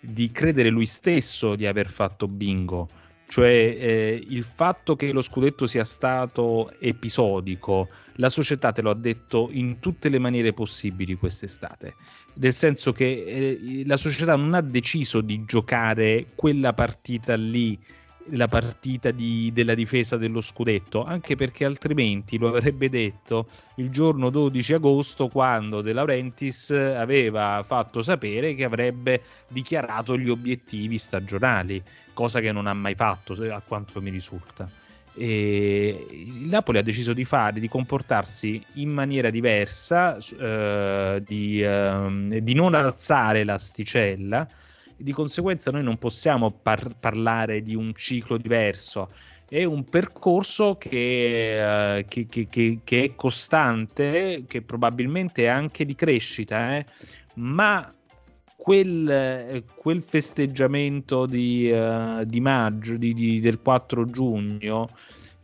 di 0.00 0.30
credere 0.30 0.68
lui 0.68 0.86
stesso 0.86 1.54
di 1.54 1.66
aver 1.66 1.88
fatto 1.88 2.28
bingo. 2.28 2.88
Cioè 3.28 3.46
eh, 3.46 4.24
il 4.26 4.42
fatto 4.42 4.96
che 4.96 5.12
lo 5.12 5.20
scudetto 5.20 5.66
sia 5.66 5.84
stato 5.84 6.72
episodico, 6.80 7.88
la 8.14 8.30
società 8.30 8.72
te 8.72 8.80
lo 8.80 8.88
ha 8.90 8.94
detto 8.94 9.50
in 9.52 9.80
tutte 9.80 10.08
le 10.08 10.18
maniere 10.18 10.54
possibili 10.54 11.14
quest'estate. 11.14 11.94
Nel 12.34 12.54
senso 12.54 12.92
che 12.92 13.24
eh, 13.26 13.82
la 13.84 13.98
società 13.98 14.34
non 14.34 14.54
ha 14.54 14.62
deciso 14.62 15.20
di 15.20 15.44
giocare 15.44 16.28
quella 16.34 16.72
partita 16.72 17.34
lì 17.34 17.78
la 18.30 18.48
partita 18.48 19.10
di, 19.10 19.50
della 19.52 19.74
difesa 19.74 20.16
dello 20.16 20.40
scudetto, 20.40 21.04
anche 21.04 21.36
perché 21.36 21.64
altrimenti 21.64 22.38
lo 22.38 22.48
avrebbe 22.48 22.88
detto 22.88 23.46
il 23.76 23.90
giorno 23.90 24.30
12 24.30 24.74
agosto 24.74 25.28
quando 25.28 25.80
De 25.80 25.92
Laurentiis 25.92 26.70
aveva 26.70 27.62
fatto 27.64 28.02
sapere 28.02 28.54
che 28.54 28.64
avrebbe 28.64 29.22
dichiarato 29.48 30.16
gli 30.18 30.28
obiettivi 30.28 30.98
stagionali, 30.98 31.82
cosa 32.12 32.40
che 32.40 32.52
non 32.52 32.66
ha 32.66 32.74
mai 32.74 32.94
fatto 32.94 33.32
a 33.52 33.62
quanto 33.64 34.00
mi 34.00 34.10
risulta. 34.10 34.68
E 35.14 36.06
il 36.10 36.46
Napoli 36.48 36.78
ha 36.78 36.82
deciso 36.82 37.12
di 37.12 37.24
fare, 37.24 37.58
di 37.58 37.68
comportarsi 37.68 38.64
in 38.74 38.90
maniera 38.90 39.30
diversa, 39.30 40.16
eh, 40.16 41.22
di, 41.26 41.60
eh, 41.60 42.40
di 42.40 42.54
non 42.54 42.74
alzare 42.74 43.42
l'asticella 43.42 44.46
di 44.98 45.12
conseguenza 45.12 45.70
noi 45.70 45.82
non 45.82 45.96
possiamo 45.96 46.50
par- 46.50 46.96
parlare 46.98 47.62
di 47.62 47.74
un 47.74 47.94
ciclo 47.94 48.36
diverso. 48.36 49.10
È 49.48 49.64
un 49.64 49.84
percorso 49.84 50.76
che, 50.76 52.02
uh, 52.02 52.04
che, 52.06 52.26
che, 52.26 52.80
che, 52.84 53.02
è 53.02 53.14
costante, 53.14 54.44
che 54.46 54.60
probabilmente 54.62 55.44
è 55.44 55.46
anche 55.46 55.86
di 55.86 55.94
crescita, 55.94 56.76
eh? 56.76 56.84
ma 57.34 57.90
quel, 58.54 59.64
quel, 59.76 60.02
festeggiamento 60.02 61.24
di, 61.24 61.70
uh, 61.70 62.24
di 62.24 62.40
maggio, 62.40 62.96
di, 62.96 63.14
di, 63.14 63.40
del 63.40 63.62
4 63.62 64.10
giugno, 64.10 64.90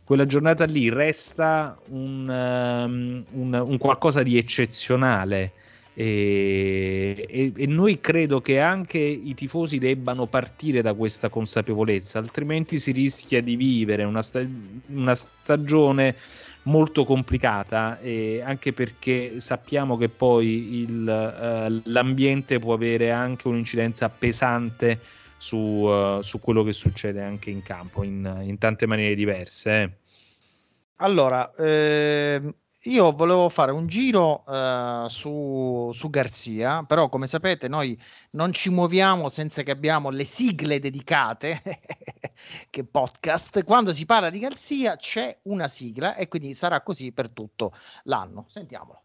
quella 0.03 0.25
giornata 0.27 0.65
lì 0.65 0.89
resta 0.89 1.75
un, 1.87 2.29
um, 2.29 3.23
un, 3.31 3.63
un 3.65 3.77
qualcosa 3.79 4.21
di 4.21 4.37
eccezionale 4.37 5.53
e, 5.97 7.25
e, 7.29 7.53
e, 7.55 7.67
noi 7.67 8.01
credo 8.01 8.41
che 8.41 8.59
anche 8.59 8.97
i 8.97 9.33
tifosi 9.33 9.77
debbano 9.77 10.25
partire 10.27 10.81
da 10.81 10.93
questa 10.93 11.29
consapevolezza, 11.29 12.19
altrimenti 12.19 12.79
si 12.79 12.91
rischia 12.91 13.41
di 13.41 13.55
vivere 13.55 14.03
una, 14.03 14.21
sta- 14.21 14.45
una 14.87 15.15
stagione 15.15 16.17
molto 16.63 17.05
complicata, 17.05 17.97
e 18.01 18.41
anche 18.41 18.73
perché 18.73 19.39
sappiamo 19.39 19.95
che 19.95 20.09
poi 20.09 20.81
il, 20.81 20.99
uh, 21.07 21.89
l'ambiente 21.89 22.59
può 22.59 22.73
avere 22.73 23.11
anche 23.11 23.47
un'incidenza 23.47 24.09
pesante 24.09 24.99
su, 25.37 25.57
uh, 25.57 26.21
su, 26.21 26.41
quello 26.41 26.63
che 26.63 26.73
succede 26.73 27.21
anche 27.21 27.51
in 27.51 27.63
campo, 27.63 28.03
in, 28.03 28.41
in 28.43 28.57
tante 28.57 28.85
maniere 28.85 29.15
diverse. 29.15 29.81
Eh. 29.81 29.89
Allora, 30.97 31.53
ehm 31.55 32.53
io 32.85 33.11
volevo 33.11 33.49
fare 33.49 33.71
un 33.71 33.87
giro 33.87 34.43
uh, 34.45 35.07
su, 35.07 35.91
su 35.93 36.09
Garzia, 36.09 36.83
però 36.83 37.09
come 37.09 37.27
sapete 37.27 37.67
noi 37.67 37.99
non 38.31 38.53
ci 38.53 38.69
muoviamo 38.69 39.29
senza 39.29 39.63
che 39.63 39.71
abbiamo 39.71 40.09
le 40.09 40.23
sigle 40.23 40.79
dedicate, 40.79 41.61
che 42.69 42.83
podcast. 42.83 43.63
Quando 43.63 43.93
si 43.93 44.05
parla 44.05 44.29
di 44.29 44.39
Garzia 44.39 44.97
c'è 44.97 45.37
una 45.43 45.67
sigla 45.67 46.15
e 46.15 46.27
quindi 46.27 46.53
sarà 46.53 46.81
così 46.81 47.11
per 47.11 47.29
tutto 47.29 47.73
l'anno. 48.03 48.45
Sentiamolo. 48.47 49.01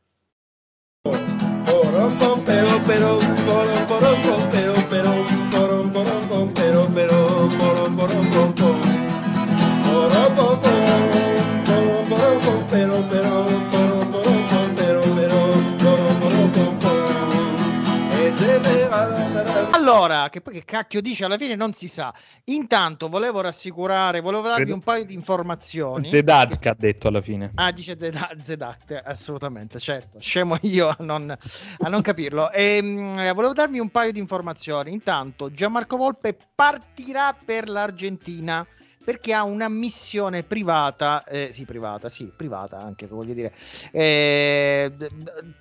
Che 20.29 20.41
poi 20.41 20.55
che 20.55 20.65
cacchio 20.65 21.01
dice 21.01 21.25
alla 21.25 21.39
fine 21.39 21.55
non 21.55 21.73
si 21.73 21.89
sa. 21.89 22.13
Intanto 22.45 23.09
volevo 23.09 23.41
rassicurare, 23.41 24.21
volevo 24.21 24.43
darvi 24.43 24.63
Credo... 24.63 24.75
un 24.75 24.81
paio 24.83 25.05
di 25.05 25.15
informazioni. 25.15 26.09
Zedat 26.09 26.59
che 26.59 26.69
ha 26.69 26.77
detto 26.79 27.09
alla 27.09 27.21
fine. 27.21 27.53
Ah, 27.55 27.73
dice 27.73 27.97
Zedat, 27.99 29.03
assolutamente, 29.05 29.79
certo. 29.79 30.21
Scemo 30.21 30.57
io 30.63 30.89
a 30.89 30.97
non, 31.01 31.31
a 31.31 31.89
non 31.89 32.03
capirlo. 32.03 32.51
E, 32.51 32.77
ehm, 32.77 32.87
mh, 32.87 33.33
volevo 33.35 33.53
darvi 33.53 33.79
un 33.79 33.91
paio 33.91 34.13
di 34.13 34.19
informazioni. 34.19 34.93
Intanto 34.93 35.51
Gianmarco 35.51 35.97
Volpe 35.97 36.37
partirà 36.55 37.33
per 37.33 37.69
l'Argentina 37.69 38.67
perché 39.11 39.35
ha 39.35 39.43
una 39.43 39.69
missione 39.69 40.45
privata, 40.45 41.25
eh, 41.25 41.51
sì, 41.53 41.65
privata, 41.65 42.09
sì, 42.09 42.31
privata 42.35 42.79
anche, 42.79 43.09
voglio 43.09 43.35
dire, 43.35 43.53
eh, 43.91 44.93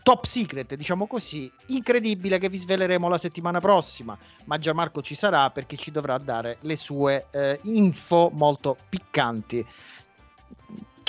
top 0.03 0.25
secret, 0.25 0.75
diciamo 0.75 1.07
così, 1.07 1.51
incredibile 1.69 2.37
che 2.37 2.47
vi 2.47 2.57
sveleremo 2.57 3.09
la 3.09 3.17
settimana 3.17 3.59
prossima, 3.59 4.15
ma 4.45 4.59
Gianmarco 4.59 5.01
ci 5.01 5.15
sarà 5.15 5.49
perché 5.49 5.77
ci 5.77 5.89
dovrà 5.89 6.19
dare 6.19 6.57
le 6.59 6.75
sue 6.75 7.25
eh, 7.31 7.59
info 7.63 8.29
molto 8.31 8.77
piccanti 8.87 9.65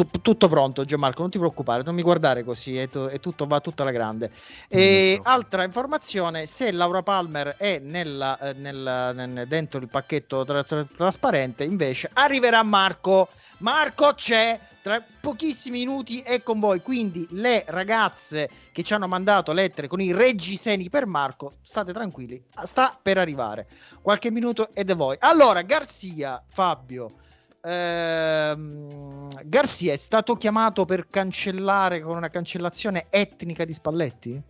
tutto 0.07 0.49
pronto 0.49 0.85
Gianmarco, 0.85 1.21
non 1.23 1.31
ti 1.31 1.39
preoccupare, 1.39 1.83
non 1.83 1.95
mi 1.95 2.03
guardare 2.03 2.45
così, 2.45 2.77
è, 2.77 2.89
to- 2.89 3.09
è 3.09 3.21
tutto, 3.21 3.47
va 3.47 3.61
tutta 3.61 3.85
la 3.85 3.91
grande. 3.91 4.31
E 4.69 5.21
altra 5.23 5.65
informazione, 5.65 6.47
se 6.47 6.71
Laura 6.73 7.03
Palmer 7.03 7.57
è 7.57 7.79
nella, 7.79 8.39
eh, 8.39 8.53
nella, 8.55 9.13
nel, 9.13 9.47
dentro 9.47 9.81
il 9.81 9.89
pacchetto 9.89 10.45
tra- 10.45 10.63
tra- 10.63 10.87
trasparente, 10.97 11.65
invece 11.65 12.11
arriverà 12.13 12.63
Marco. 12.63 13.29
Marco 13.59 14.15
c'è, 14.15 14.59
tra 14.81 15.05
pochissimi 15.21 15.81
minuti 15.81 16.21
è 16.21 16.43
con 16.43 16.59
voi, 16.61 16.81
quindi 16.81 17.27
le 17.33 17.65
ragazze 17.67 18.49
che 18.73 18.83
ci 18.83 18.95
hanno 18.95 19.07
mandato 19.07 19.53
lettere 19.53 19.87
con 19.87 20.01
i 20.01 20.13
reggiseni 20.13 20.89
per 20.89 21.05
Marco, 21.05 21.57
state 21.61 21.93
tranquilli, 21.93 22.43
sta 22.65 22.99
per 23.01 23.19
arrivare. 23.19 23.67
Qualche 24.01 24.31
minuto 24.31 24.71
ed 24.73 24.89
è 24.89 24.97
voi. 24.97 25.17
Allora, 25.21 25.61
Garzia, 25.61 26.43
Fabio, 26.49 27.13
ehm, 27.63 29.29
Garcia 29.45 29.93
è 29.93 29.97
stato 29.97 30.37
chiamato 30.37 30.85
per 30.85 31.09
cancellare 31.09 32.01
con 32.01 32.17
una 32.17 32.31
cancellazione 32.31 33.07
etnica 33.11 33.65
di 33.65 33.73
Spalletti? 33.73 34.43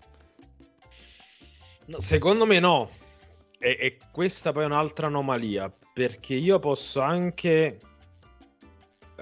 No, 1.87 2.01
secondo 2.01 2.47
me 2.47 2.59
no. 2.59 2.91
E, 3.59 3.77
e, 3.79 3.99
questa 4.11 4.53
poi 4.53 4.63
è 4.63 4.67
un'altra 4.67 5.09
anomalia, 5.09 5.73
perché 5.93 6.35
io 6.35 6.59
posso 6.59 7.01
anche 7.01 7.79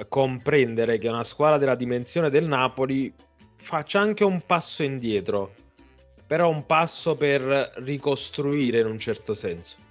comprendere 0.09 0.98
che 0.98 1.09
una 1.09 1.24
squadra 1.24 1.59
della 1.59 1.74
dimensione 1.74 2.31
del 2.31 2.46
Napoli 2.46 3.12
faccia 3.57 4.01
anche 4.01 4.22
un 4.22 4.40
passo 4.46 4.83
indietro, 4.83 5.53
però 6.27 6.48
un 6.48 6.66
passo 6.66 7.16
per 7.16 7.72
ricostruire 7.79 8.81
in 8.81 8.87
un 8.87 8.98
certo 8.98 9.35
senso. 9.35 9.88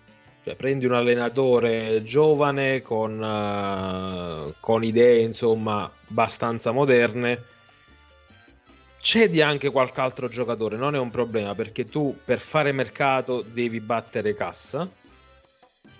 Cioè, 0.47 0.55
prendi 0.55 0.85
un 0.85 0.93
allenatore 0.93 2.03
giovane 2.03 2.81
con, 2.81 3.19
uh, 3.19 4.53
con 4.61 4.81
idee 4.81 5.19
insomma 5.19 5.91
abbastanza 6.09 6.71
moderne 6.71 7.43
cedi 9.01 9.41
anche 9.41 9.69
qualche 9.69 9.99
altro 9.99 10.29
giocatore, 10.29 10.77
non 10.77 10.95
è 10.95 10.99
un 10.99 11.11
problema 11.11 11.53
perché 11.53 11.89
tu 11.89 12.17
per 12.23 12.39
fare 12.39 12.71
mercato 12.71 13.41
devi 13.41 13.81
battere 13.81 14.35
cassa 14.35 14.89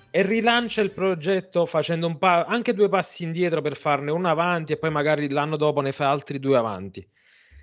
e 0.10 0.22
rilancia 0.22 0.80
il 0.80 0.92
progetto 0.92 1.66
facendo 1.66 2.08
un 2.08 2.18
pa- 2.18 2.46
anche 2.46 2.74
due 2.74 2.88
passi 2.88 3.24
indietro 3.24 3.60
per 3.60 3.76
farne 3.76 4.12
uno 4.12 4.30
avanti 4.30 4.72
e 4.72 4.78
poi 4.78 4.92
magari 4.92 5.28
l'anno 5.28 5.58
dopo 5.58 5.82
ne 5.82 5.92
fai 5.92 6.08
altri 6.08 6.40
due 6.40 6.56
avanti. 6.56 7.06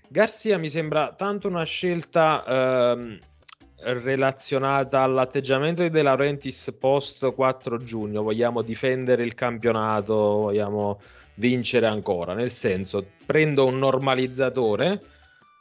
Garcia 0.07 0.59
mi 0.59 0.69
sembra 0.69 1.15
tanto 1.17 1.49
una 1.49 1.65
scelta 1.65 2.45
ehm, 2.47 3.19
relazionata 3.77 5.03
all'atteggiamento 5.03 5.83
di 5.83 5.91
De 5.91 6.03
Laurentiis 6.03 6.75
post 6.79 7.33
4 7.33 7.83
giugno, 7.83 8.23
vogliamo 8.23 8.63
difendere 8.63 9.25
il 9.25 9.35
campionato, 9.35 10.15
vogliamo 10.15 11.01
vincere 11.35 11.87
ancora, 11.87 12.35
nel 12.35 12.51
senso 12.51 13.05
prendo 13.27 13.67
un 13.67 13.79
normalizzatore, 13.79 15.03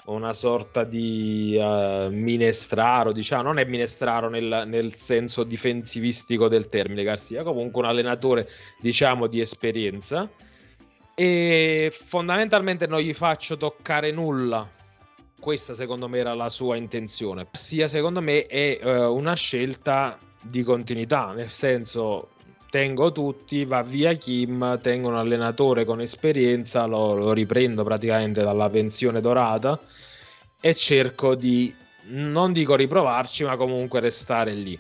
una 0.05 0.33
sorta 0.33 0.83
di 0.83 1.57
uh, 1.57 2.09
minestraro, 2.11 3.11
diciamo, 3.13 3.43
non 3.43 3.59
è 3.59 3.65
minestraro 3.65 4.29
nel, 4.29 4.63
nel, 4.67 4.93
senso 4.95 5.43
difensivistico 5.43 6.49
del 6.49 6.67
termine 6.67 7.03
Garcia, 7.03 7.43
comunque 7.43 7.81
un 7.81 7.87
allenatore 7.87 8.49
diciamo 8.81 9.27
di 9.27 9.39
esperienza. 9.39 10.29
E 11.15 11.93
fondamentalmente 12.05 12.87
non 12.87 12.99
gli 12.99 13.13
faccio 13.13 13.55
toccare 13.55 14.11
nulla 14.11 14.67
questa 15.43 15.73
secondo 15.73 16.07
me 16.07 16.19
era 16.19 16.33
la 16.33 16.49
sua 16.49 16.77
intenzione. 16.77 17.47
Sia 17.51 17.89
secondo 17.89 18.21
me 18.21 18.45
è 18.45 18.79
uh, 18.81 19.13
una 19.13 19.33
scelta 19.33 20.17
di 20.39 20.63
continuità, 20.63 21.33
nel 21.33 21.51
senso 21.51 22.29
tengo 22.69 23.11
tutti, 23.11 23.65
va 23.65 23.83
via 23.83 24.13
Kim, 24.13 24.79
tengo 24.81 25.09
un 25.09 25.17
allenatore 25.17 25.83
con 25.83 25.99
esperienza, 25.99 26.85
lo, 26.85 27.13
lo 27.13 27.33
riprendo 27.33 27.83
praticamente 27.83 28.41
dalla 28.41 28.69
pensione 28.69 29.19
dorata 29.19 29.77
e 30.61 30.73
cerco 30.73 31.35
di, 31.35 31.75
non 32.07 32.53
dico 32.53 32.75
riprovarci, 32.75 33.43
ma 33.43 33.57
comunque 33.57 33.99
restare 33.99 34.53
lì. 34.53 34.79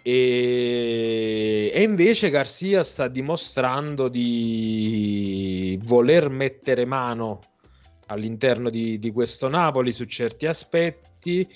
E, 0.00 1.72
e, 1.74 1.82
invece 1.82 2.30
Garcia 2.30 2.84
sta 2.84 3.08
dimostrando 3.08 4.06
di 4.06 5.78
voler 5.82 6.28
mettere 6.28 6.84
mano 6.84 7.40
all'interno 8.06 8.70
di, 8.70 8.98
di 8.98 9.10
questo 9.12 9.48
Napoli 9.48 9.92
su 9.92 10.04
certi 10.04 10.46
aspetti. 10.46 11.48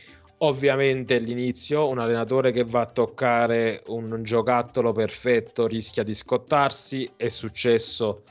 Ovviamente 0.43 1.17
all'inizio 1.17 1.89
un 1.89 1.99
allenatore 1.99 2.51
che 2.51 2.65
va 2.65 2.81
a 2.81 2.87
toccare 2.87 3.83
un 3.89 4.23
giocattolo 4.23 4.93
perfetto 4.93 5.67
rischia 5.67 6.03
di 6.03 6.15
scottarsi, 6.15 7.11
è 7.17 7.29
successo 7.29 8.23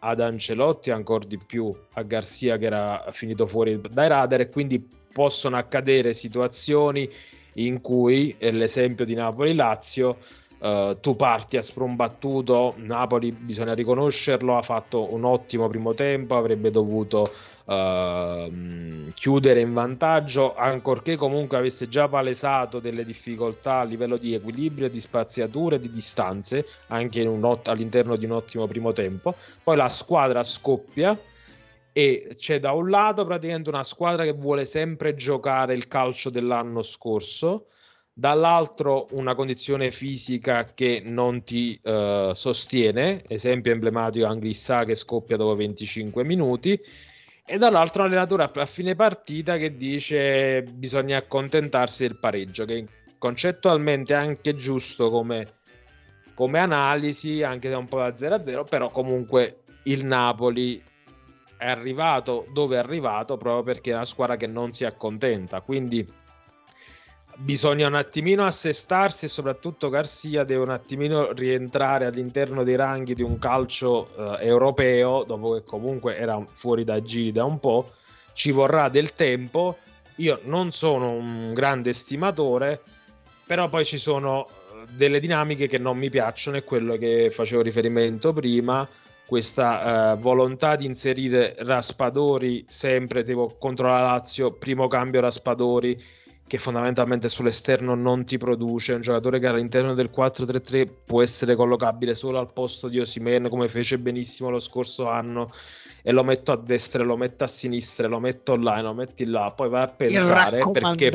ad 0.00 0.20
Ancelotti, 0.20 0.90
ancora 0.90 1.24
di 1.24 1.38
più 1.38 1.74
a 1.94 2.02
Garzia 2.02 2.58
che 2.58 2.66
era 2.66 3.06
finito 3.12 3.46
fuori 3.46 3.80
dai 3.90 4.08
radar 4.08 4.40
e 4.40 4.50
quindi 4.50 4.86
possono 5.10 5.56
accadere 5.56 6.12
situazioni 6.12 7.08
in 7.54 7.80
cui, 7.80 8.36
l'esempio 8.38 9.04
di 9.04 9.14
Napoli-Lazio, 9.14 10.18
Uh, 10.56 10.98
tu 10.98 11.14
parti 11.14 11.58
a 11.58 11.62
sprombattuto, 11.62 12.74
Napoli 12.78 13.32
bisogna 13.32 13.74
riconoscerlo, 13.74 14.56
ha 14.56 14.62
fatto 14.62 15.12
un 15.12 15.24
ottimo 15.24 15.68
primo 15.68 15.92
tempo, 15.92 16.36
avrebbe 16.36 16.70
dovuto 16.70 17.30
uh, 17.64 19.12
chiudere 19.14 19.60
in 19.60 19.72
vantaggio, 19.72 20.54
ancorché 20.54 21.16
comunque 21.16 21.56
avesse 21.56 21.88
già 21.88 22.08
palesato 22.08 22.80
delle 22.80 23.04
difficoltà 23.04 23.80
a 23.80 23.84
livello 23.84 24.16
di 24.16 24.34
equilibrio, 24.34 24.88
di 24.88 25.00
spaziature, 25.00 25.80
di 25.80 25.90
distanze, 25.90 26.66
anche 26.88 27.26
ot- 27.26 27.68
all'interno 27.68 28.16
di 28.16 28.24
un 28.24 28.32
ottimo 28.32 28.66
primo 28.66 28.92
tempo. 28.92 29.34
Poi 29.62 29.76
la 29.76 29.88
squadra 29.88 30.42
scoppia 30.42 31.18
e 31.92 32.34
c'è 32.36 32.58
da 32.58 32.72
un 32.72 32.90
lato 32.90 33.24
praticamente 33.24 33.68
una 33.68 33.84
squadra 33.84 34.24
che 34.24 34.32
vuole 34.32 34.64
sempre 34.64 35.14
giocare 35.14 35.74
il 35.74 35.86
calcio 35.86 36.28
dell'anno 36.28 36.82
scorso 36.82 37.66
dall'altro 38.16 39.08
una 39.10 39.34
condizione 39.34 39.90
fisica 39.90 40.72
che 40.72 41.02
non 41.04 41.42
ti 41.42 41.78
uh, 41.82 42.32
sostiene, 42.32 43.24
esempio 43.26 43.72
emblematico 43.72 44.26
Anglissa 44.26 44.84
che 44.84 44.94
scoppia 44.94 45.36
dopo 45.36 45.56
25 45.56 46.22
minuti, 46.22 46.80
e 47.46 47.58
dall'altro 47.58 48.02
un 48.02 48.08
allenatore 48.08 48.50
a 48.54 48.66
fine 48.66 48.94
partita 48.94 49.56
che 49.58 49.76
dice 49.76 50.62
bisogna 50.62 51.18
accontentarsi 51.18 52.06
del 52.06 52.18
pareggio, 52.18 52.64
che 52.64 52.86
concettualmente 53.18 54.14
è 54.14 54.16
anche 54.16 54.54
giusto 54.56 55.10
come, 55.10 55.46
come 56.34 56.58
analisi, 56.58 57.42
anche 57.42 57.68
se 57.68 57.74
è 57.74 57.76
un 57.76 57.88
po' 57.88 57.98
da 57.98 58.08
0-0, 58.08 58.64
però 58.66 58.90
comunque 58.90 59.64
il 59.84 60.04
Napoli 60.06 60.82
è 61.56 61.68
arrivato 61.68 62.46
dove 62.52 62.76
è 62.76 62.78
arrivato 62.78 63.36
proprio 63.36 63.62
perché 63.62 63.90
è 63.90 63.94
una 63.94 64.04
squadra 64.04 64.36
che 64.36 64.46
non 64.46 64.72
si 64.72 64.84
accontenta, 64.84 65.60
quindi 65.60 66.06
bisogna 67.36 67.86
un 67.86 67.94
attimino 67.94 68.44
assestarsi 68.46 69.24
e 69.24 69.28
soprattutto 69.28 69.88
Garcia 69.88 70.44
deve 70.44 70.62
un 70.62 70.70
attimino 70.70 71.32
rientrare 71.32 72.06
all'interno 72.06 72.64
dei 72.64 72.76
ranghi 72.76 73.14
di 73.14 73.22
un 73.22 73.38
calcio 73.38 74.08
eh, 74.16 74.46
europeo 74.46 75.24
dopo 75.24 75.54
che 75.54 75.64
comunque 75.64 76.16
era 76.16 76.42
fuori 76.54 76.84
da 76.84 77.02
giri 77.02 77.32
da 77.32 77.44
un 77.44 77.58
po' 77.60 77.90
ci 78.34 78.50
vorrà 78.50 78.88
del 78.88 79.14
tempo. 79.14 79.78
Io 80.16 80.40
non 80.44 80.72
sono 80.72 81.10
un 81.10 81.52
grande 81.54 81.92
stimatore 81.92 82.80
però 83.46 83.68
poi 83.68 83.84
ci 83.84 83.98
sono 83.98 84.46
eh, 84.46 84.86
delle 84.90 85.20
dinamiche 85.20 85.66
che 85.66 85.78
non 85.78 85.98
mi 85.98 86.10
piacciono 86.10 86.56
è 86.56 86.64
quello 86.64 86.96
che 86.96 87.30
facevo 87.30 87.62
riferimento 87.62 88.32
prima. 88.32 88.86
Questa 89.26 90.12
eh, 90.12 90.16
volontà 90.16 90.76
di 90.76 90.84
inserire 90.84 91.54
Raspadori 91.58 92.64
sempre 92.68 93.24
tipo 93.24 93.56
contro 93.58 93.88
la 93.88 94.02
Lazio 94.02 94.52
primo 94.52 94.86
cambio 94.88 95.20
Raspadori 95.20 96.02
che 96.46 96.58
fondamentalmente 96.58 97.28
sull'esterno 97.28 97.94
non 97.94 98.24
ti 98.24 98.36
produce, 98.36 98.92
un 98.92 99.00
giocatore 99.00 99.38
che 99.38 99.46
all'interno 99.46 99.94
del 99.94 100.10
4-3-3 100.14 100.88
può 101.06 101.22
essere 101.22 101.56
collocabile 101.56 102.14
solo 102.14 102.38
al 102.38 102.52
posto 102.52 102.88
di 102.88 103.00
Osimen 103.00 103.48
come 103.48 103.68
fece 103.68 103.98
benissimo 103.98 104.50
lo 104.50 104.60
scorso 104.60 105.08
anno 105.08 105.50
e 106.02 106.12
lo 106.12 106.22
metto 106.22 106.52
a 106.52 106.56
destra, 106.56 107.02
lo 107.02 107.16
metto 107.16 107.44
a 107.44 107.48
sinistra, 107.48 108.08
lo 108.08 108.20
metto 108.20 108.56
là 108.56 108.78
e 108.78 108.82
lo 108.82 108.92
metti 108.92 109.24
là, 109.24 109.52
poi 109.56 109.70
vai 109.70 109.82
a 109.84 109.88
pensare 109.88 110.62
perché 110.70 111.10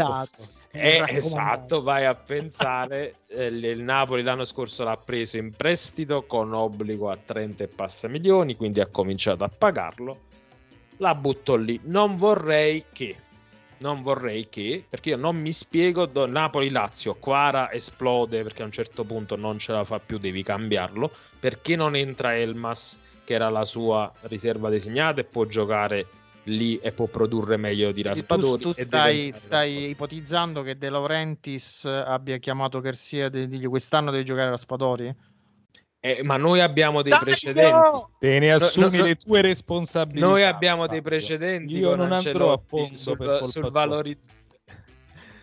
è 0.71 1.03
esatto, 1.07 1.81
vai 1.81 2.05
a 2.05 2.13
pensare 2.13 3.15
eh, 3.27 3.47
il 3.47 3.81
Napoli 3.81 4.21
l'anno 4.21 4.45
scorso 4.45 4.83
l'ha 4.83 4.97
preso 4.97 5.37
in 5.37 5.51
prestito 5.55 6.23
con 6.23 6.53
obbligo 6.53 7.09
a 7.09 7.17
30 7.17 7.63
e 7.63 7.67
passa 7.67 8.07
milioni, 8.07 8.55
quindi 8.55 8.79
ha 8.79 8.87
cominciato 8.87 9.43
a 9.43 9.49
pagarlo. 9.55 10.27
La 10.97 11.15
butto 11.15 11.55
lì. 11.55 11.79
Non 11.85 12.17
vorrei 12.17 12.85
che 12.91 13.15
non 13.79 14.01
vorrei 14.01 14.47
che, 14.49 14.83
perché 14.87 15.09
io 15.09 15.17
non 15.17 15.35
mi 15.37 15.51
spiego, 15.51 16.05
do, 16.05 16.25
Napoli-Lazio, 16.25 17.15
Quara 17.15 17.71
esplode 17.71 18.43
perché 18.43 18.61
a 18.61 18.65
un 18.65 18.71
certo 18.71 19.03
punto 19.03 19.35
non 19.35 19.59
ce 19.59 19.71
la 19.71 19.83
fa 19.83 19.99
più, 19.99 20.17
devi 20.17 20.43
cambiarlo, 20.43 21.11
perché 21.39 21.75
non 21.75 21.95
entra 21.95 22.35
Elmas, 22.35 22.99
che 23.23 23.33
era 23.33 23.49
la 23.49 23.65
sua 23.65 24.11
riserva 24.21 24.69
designata 24.69 25.21
e 25.21 25.23
può 25.23 25.45
giocare 25.45 26.05
lì 26.43 26.79
e 26.79 26.91
può 26.91 27.05
produrre 27.05 27.57
meglio 27.57 27.91
di 27.91 28.01
Raspadori. 28.01 28.63
Tu, 28.63 28.71
tu 28.71 28.71
stai, 28.73 29.31
stai 29.35 29.89
ipotizzando 29.89 30.61
che 30.63 30.77
De 30.77 30.89
Laurentiis 30.89 31.85
abbia 31.85 32.37
chiamato 32.37 32.79
Garcia 32.79 33.25
e 33.25 33.47
digli 33.47 33.67
quest'anno 33.67 34.11
devi 34.11 34.25
giocare 34.25 34.49
Raspadori? 34.49 35.15
Eh, 36.01 36.23
ma 36.23 36.37
noi 36.37 36.61
abbiamo 36.61 37.01
dei 37.01 37.11
Dai, 37.11 37.19
precedenti. 37.19 37.71
No! 37.71 38.11
Te 38.19 38.39
ne 38.39 38.53
assumi 38.53 38.97
no, 38.97 39.03
no, 39.03 39.03
le 39.09 39.15
tue 39.15 39.41
responsabilità. 39.41 40.25
Noi 40.25 40.43
abbiamo 40.43 40.87
dei 40.87 41.01
precedenti. 41.01 41.75
Io 41.75 41.95
non 41.95 42.13
andrò 42.13 42.53
a 42.53 42.57
fondo 42.57 42.95
sul, 42.95 43.47
sul, 43.47 43.69
valori... 43.69 44.17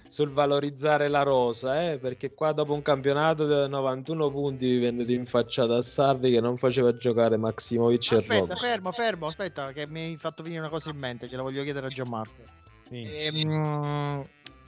sul, 0.09 0.31
valorizzare 0.31 1.09
la 1.09 1.23
rosa, 1.23 1.91
eh? 1.91 1.99
perché 1.99 2.33
qua 2.33 2.53
dopo 2.53 2.73
un 2.73 2.81
campionato 2.81 3.45
da 3.45 3.67
91 3.67 4.31
punti 4.31 4.67
vi 4.67 4.79
venne 4.79 5.05
rinfacciato 5.05 5.75
a 5.75 5.83
Sarri 5.83 6.33
che 6.33 6.41
non 6.41 6.57
faceva 6.57 6.97
giocare 6.97 7.37
Maximovic 7.37 8.13
aspetta, 8.13 8.35
e 8.35 8.39
Rob. 8.39 8.59
fermo, 8.59 8.93
fermo, 8.93 9.27
aspetta 9.27 9.73
che 9.73 9.87
mi 9.87 10.05
hai 10.05 10.17
fatto 10.17 10.43
venire 10.43 10.61
una 10.61 10.71
cosa 10.71 10.89
in 10.89 10.97
mente, 10.97 11.29
che 11.29 11.37
la 11.37 11.43
voglio 11.43 11.63
chiedere 11.65 11.89
a 11.89 11.91
Gianmarco. 11.91 12.43
Sì. 12.89 13.03
Ehm, 13.03 14.25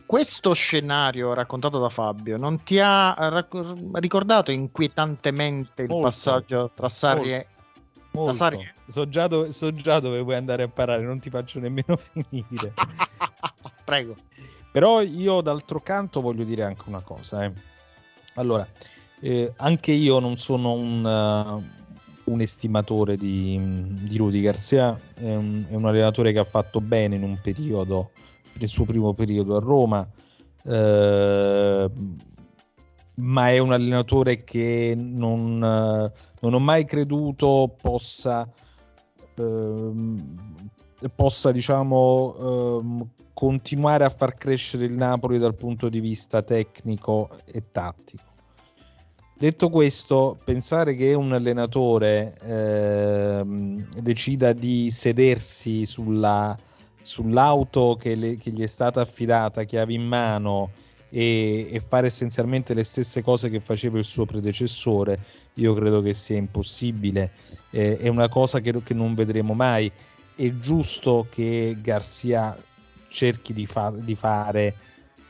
questo 0.09 0.55
scenario 0.55 1.35
raccontato 1.35 1.79
da 1.79 1.91
Fabio 1.91 2.39
non 2.39 2.63
ti 2.63 2.79
ha 2.81 3.13
rac- 3.13 3.75
ricordato 3.93 4.51
inquietantemente 4.51 5.83
il 5.83 5.89
molto, 5.89 6.07
passaggio 6.07 6.71
tra 6.75 6.89
Sarri 6.89 7.35
e 7.35 7.47
molto. 8.13 8.33
Sarri? 8.33 8.73
So 8.87 9.07
già, 9.07 9.27
dove, 9.27 9.53
so 9.53 9.71
già 9.75 10.01
dove 10.01 10.23
vuoi 10.23 10.37
andare 10.37 10.63
a 10.63 10.69
parare, 10.69 11.03
non 11.03 11.19
ti 11.19 11.29
faccio 11.29 11.61
nemmeno 11.61 11.99
finire. 12.01 12.73
Prego. 13.85 14.17
Però 14.73 15.03
io 15.03 15.43
d'altro 15.43 15.81
canto 15.81 16.23
voglio 16.23 16.45
dire 16.45 16.63
anche 16.63 16.85
una 16.87 17.01
cosa. 17.01 17.45
Eh. 17.45 17.53
Allora, 18.37 18.67
eh, 19.21 19.53
anche 19.57 19.93
io 19.93 20.21
non 20.21 20.39
sono 20.39 20.73
un, 20.73 21.05
uh, 21.05 22.33
un 22.33 22.41
estimatore 22.41 23.19
di, 23.19 23.61
di 23.61 24.17
Rudy 24.17 24.41
Garcia, 24.41 24.99
è 25.13 25.35
un, 25.35 25.67
è 25.69 25.75
un 25.75 25.85
allenatore 25.85 26.33
che 26.33 26.39
ha 26.39 26.45
fatto 26.45 26.81
bene 26.81 27.17
in 27.17 27.25
un 27.25 27.39
periodo 27.43 28.13
nel 28.59 28.69
suo 28.69 28.85
primo 28.85 29.15
periodo 29.15 29.57
a 29.57 29.61
Roma, 29.61 30.09
eh, 30.65 31.91
ma 33.15 33.51
è 33.51 33.59
un 33.59 33.73
allenatore 33.73 34.45
che 34.45 34.95
non, 34.97 35.59
non 35.59 36.55
ho 36.55 36.59
mai 36.59 36.85
creduto 36.85 37.75
possa, 37.81 38.49
eh, 39.35 39.93
possa 41.15 41.53
diciamo, 41.53 42.35
eh, 42.39 43.07
continuare 43.33 44.05
a 44.05 44.11
far 44.11 44.35
crescere 44.35 44.85
il 44.85 44.93
Napoli 44.93 45.39
dal 45.39 45.55
punto 45.55 45.89
di 45.89 46.01
vista 46.01 46.43
tecnico 46.43 47.31
e 47.45 47.71
tattico. 47.71 48.27
Detto 49.39 49.69
questo, 49.69 50.37
pensare 50.43 50.97
che 50.97 51.15
un 51.15 51.33
allenatore 51.33 52.37
eh, 52.43 53.45
decida 54.03 54.53
di 54.53 54.91
sedersi 54.91 55.87
sulla 55.87 56.59
sull'auto 57.09 57.97
che, 57.99 58.15
le, 58.15 58.37
che, 58.37 58.51
gli 58.51 58.63
è 58.63 58.67
stata 58.67 59.01
affidata, 59.01 59.65
chiavi 59.65 59.95
in 59.95 60.07
mano 60.07 60.71
e, 61.09 61.67
e, 61.73 61.81
fare 61.81 62.09
essenzialmente 62.09 62.75
le 62.75 62.85
stesse 62.85 63.23
cose 63.23 63.49
che 63.49 63.61
faceva 63.61 63.97
il 63.97 64.05
suo 64.05 64.27
predecessore, 64.27 65.19
io 65.55 65.73
credo 65.73 66.03
che 66.03 66.13
sia 66.13 66.37
impossibile. 66.37 67.33
Eh, 67.71 67.97
è 67.97 68.09
una 68.09 68.29
cosa 68.29 68.61
che, 68.61 68.83
che, 68.83 68.93
non 68.93 69.15
vedremo 69.15 69.55
mai. 69.55 69.91
È 70.37 70.51
giusto 70.51 71.27
che 71.31 71.79
Garcia 71.81 72.57
cerchi 73.09 73.55
di, 73.55 73.65
far, 73.65 73.95
di 73.95 74.15
fare 74.15 74.75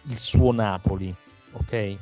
il 0.08 0.18
suo 0.18 0.50
Napoli, 0.50 1.14
ok? 1.52 1.72
E, 1.72 1.96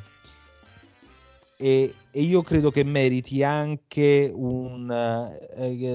e, 1.58 1.94
io 2.22 2.40
credo 2.40 2.70
che 2.70 2.82
meriti 2.82 3.42
anche 3.42 4.32
un, 4.34 4.90
eh, 4.90 5.86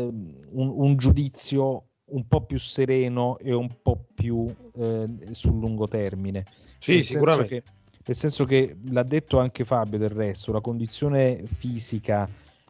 un, 0.52 0.74
un 0.76 0.98
giudizio 0.98 1.86
un 2.12 2.28
po' 2.28 2.42
più 2.42 2.58
sereno 2.58 3.38
e 3.38 3.54
un 3.54 3.70
po' 3.82 4.06
più 4.14 4.54
eh, 4.78 5.08
sul 5.32 5.60
lungo 5.60 5.88
termine. 5.88 6.46
Sì, 6.78 6.94
nel 6.94 7.04
sicuramente. 7.04 7.64
Senso 7.64 7.64
che, 7.64 8.00
nel 8.06 8.16
senso 8.16 8.46
che 8.46 8.78
l'ha 8.90 9.04
detto 9.04 9.40
anche 9.40 9.64
Fabio 9.64 9.98
del 9.98 10.10
resto, 10.10 10.52
la 10.52 10.62
condizione 10.62 11.44
fisica 11.46 12.28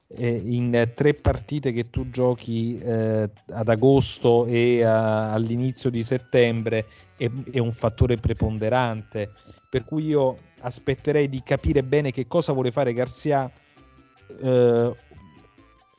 eh, 0.07 0.41
in 0.43 0.91
tre 0.95 1.13
partite 1.13 1.71
che 1.71 1.89
tu 1.89 2.09
giochi 2.09 2.77
eh, 2.77 3.29
ad 3.49 3.69
agosto 3.69 4.45
e 4.45 4.83
a, 4.83 5.31
all'inizio 5.31 5.89
di 5.89 6.03
settembre 6.03 6.85
è, 7.15 7.29
è, 7.51 7.59
un 7.59 7.71
fattore 7.71 8.17
preponderante. 8.17 9.31
Per 9.69 9.85
cui 9.85 10.05
io 10.05 10.37
aspetterei 10.59 11.29
di 11.29 11.41
capire 11.43 11.83
bene 11.83 12.11
che 12.11 12.27
cosa 12.27 12.51
vuole 12.53 12.71
fare 12.71 12.93
Garcia 12.93 13.49
eh, 14.41 14.95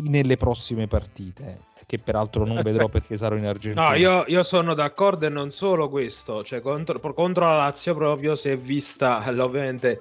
nelle 0.04 0.36
prossime 0.36 0.86
partite 0.86 1.70
che 1.92 1.98
peraltro 1.98 2.46
non 2.46 2.62
vedrò 2.62 2.88
perché 2.88 3.18
sarò 3.18 3.36
in 3.36 3.44
Argentina. 3.44 3.90
No, 3.90 3.94
io, 3.94 4.24
io, 4.26 4.42
sono 4.42 4.72
d'accordo 4.72 5.26
e 5.26 5.28
non 5.28 5.50
solo 5.50 5.90
questo, 5.90 6.42
cioè 6.42 6.62
contro, 6.62 6.98
contro 7.12 7.44
la 7.44 7.56
Lazio 7.56 7.94
proprio 7.94 8.34
si 8.34 8.48
è 8.48 8.56
vista 8.56 9.22
ovviamente 9.26 10.00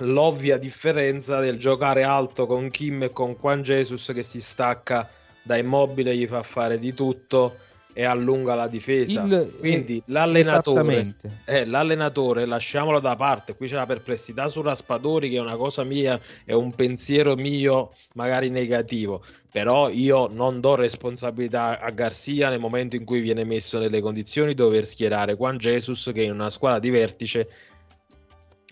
l'ovvia 0.00 0.58
differenza 0.58 1.40
del 1.40 1.58
giocare 1.58 2.02
alto 2.02 2.44
con 2.44 2.68
Kim 2.68 3.04
e 3.04 3.10
con 3.10 3.38
Juan 3.40 3.62
Jesus 3.62 4.12
che 4.12 4.22
si 4.22 4.42
stacca 4.42 5.08
da 5.42 5.56
immobile, 5.56 6.14
gli 6.14 6.26
fa 6.26 6.42
fare 6.42 6.78
di 6.78 6.92
tutto 6.92 7.56
e 7.94 8.04
allunga 8.04 8.54
la 8.54 8.66
difesa. 8.66 9.22
Il, 9.22 9.56
Quindi 9.58 9.98
eh, 9.98 10.02
l'allenatore, 10.06 11.14
eh, 11.46 11.64
l'allenatore, 11.64 12.44
lasciamolo 12.44 13.00
da 13.00 13.16
parte. 13.16 13.56
Qui 13.56 13.68
c'è 13.68 13.76
la 13.76 13.86
perplessità 13.86 14.48
su 14.48 14.60
Raspadori, 14.60 15.30
che 15.30 15.36
è 15.36 15.40
una 15.40 15.56
cosa 15.56 15.84
mia, 15.84 16.20
è 16.44 16.52
un 16.52 16.74
pensiero 16.74 17.36
mio, 17.36 17.92
magari 18.14 18.50
negativo. 18.50 19.24
Però 19.50 19.88
io 19.88 20.26
non 20.26 20.60
do 20.60 20.74
responsabilità 20.74 21.78
a 21.80 21.90
Garcia 21.90 22.50
nel 22.50 22.58
momento 22.58 22.96
in 22.96 23.04
cui 23.04 23.20
viene 23.20 23.44
messo 23.44 23.78
nelle 23.78 24.00
condizioni 24.00 24.48
di 24.48 24.54
dover 24.56 24.84
schierare 24.84 25.36
Juan 25.36 25.56
Jesus, 25.56 26.10
che 26.12 26.22
in 26.22 26.32
una 26.32 26.50
squadra 26.50 26.80
di 26.80 26.90
vertice 26.90 27.48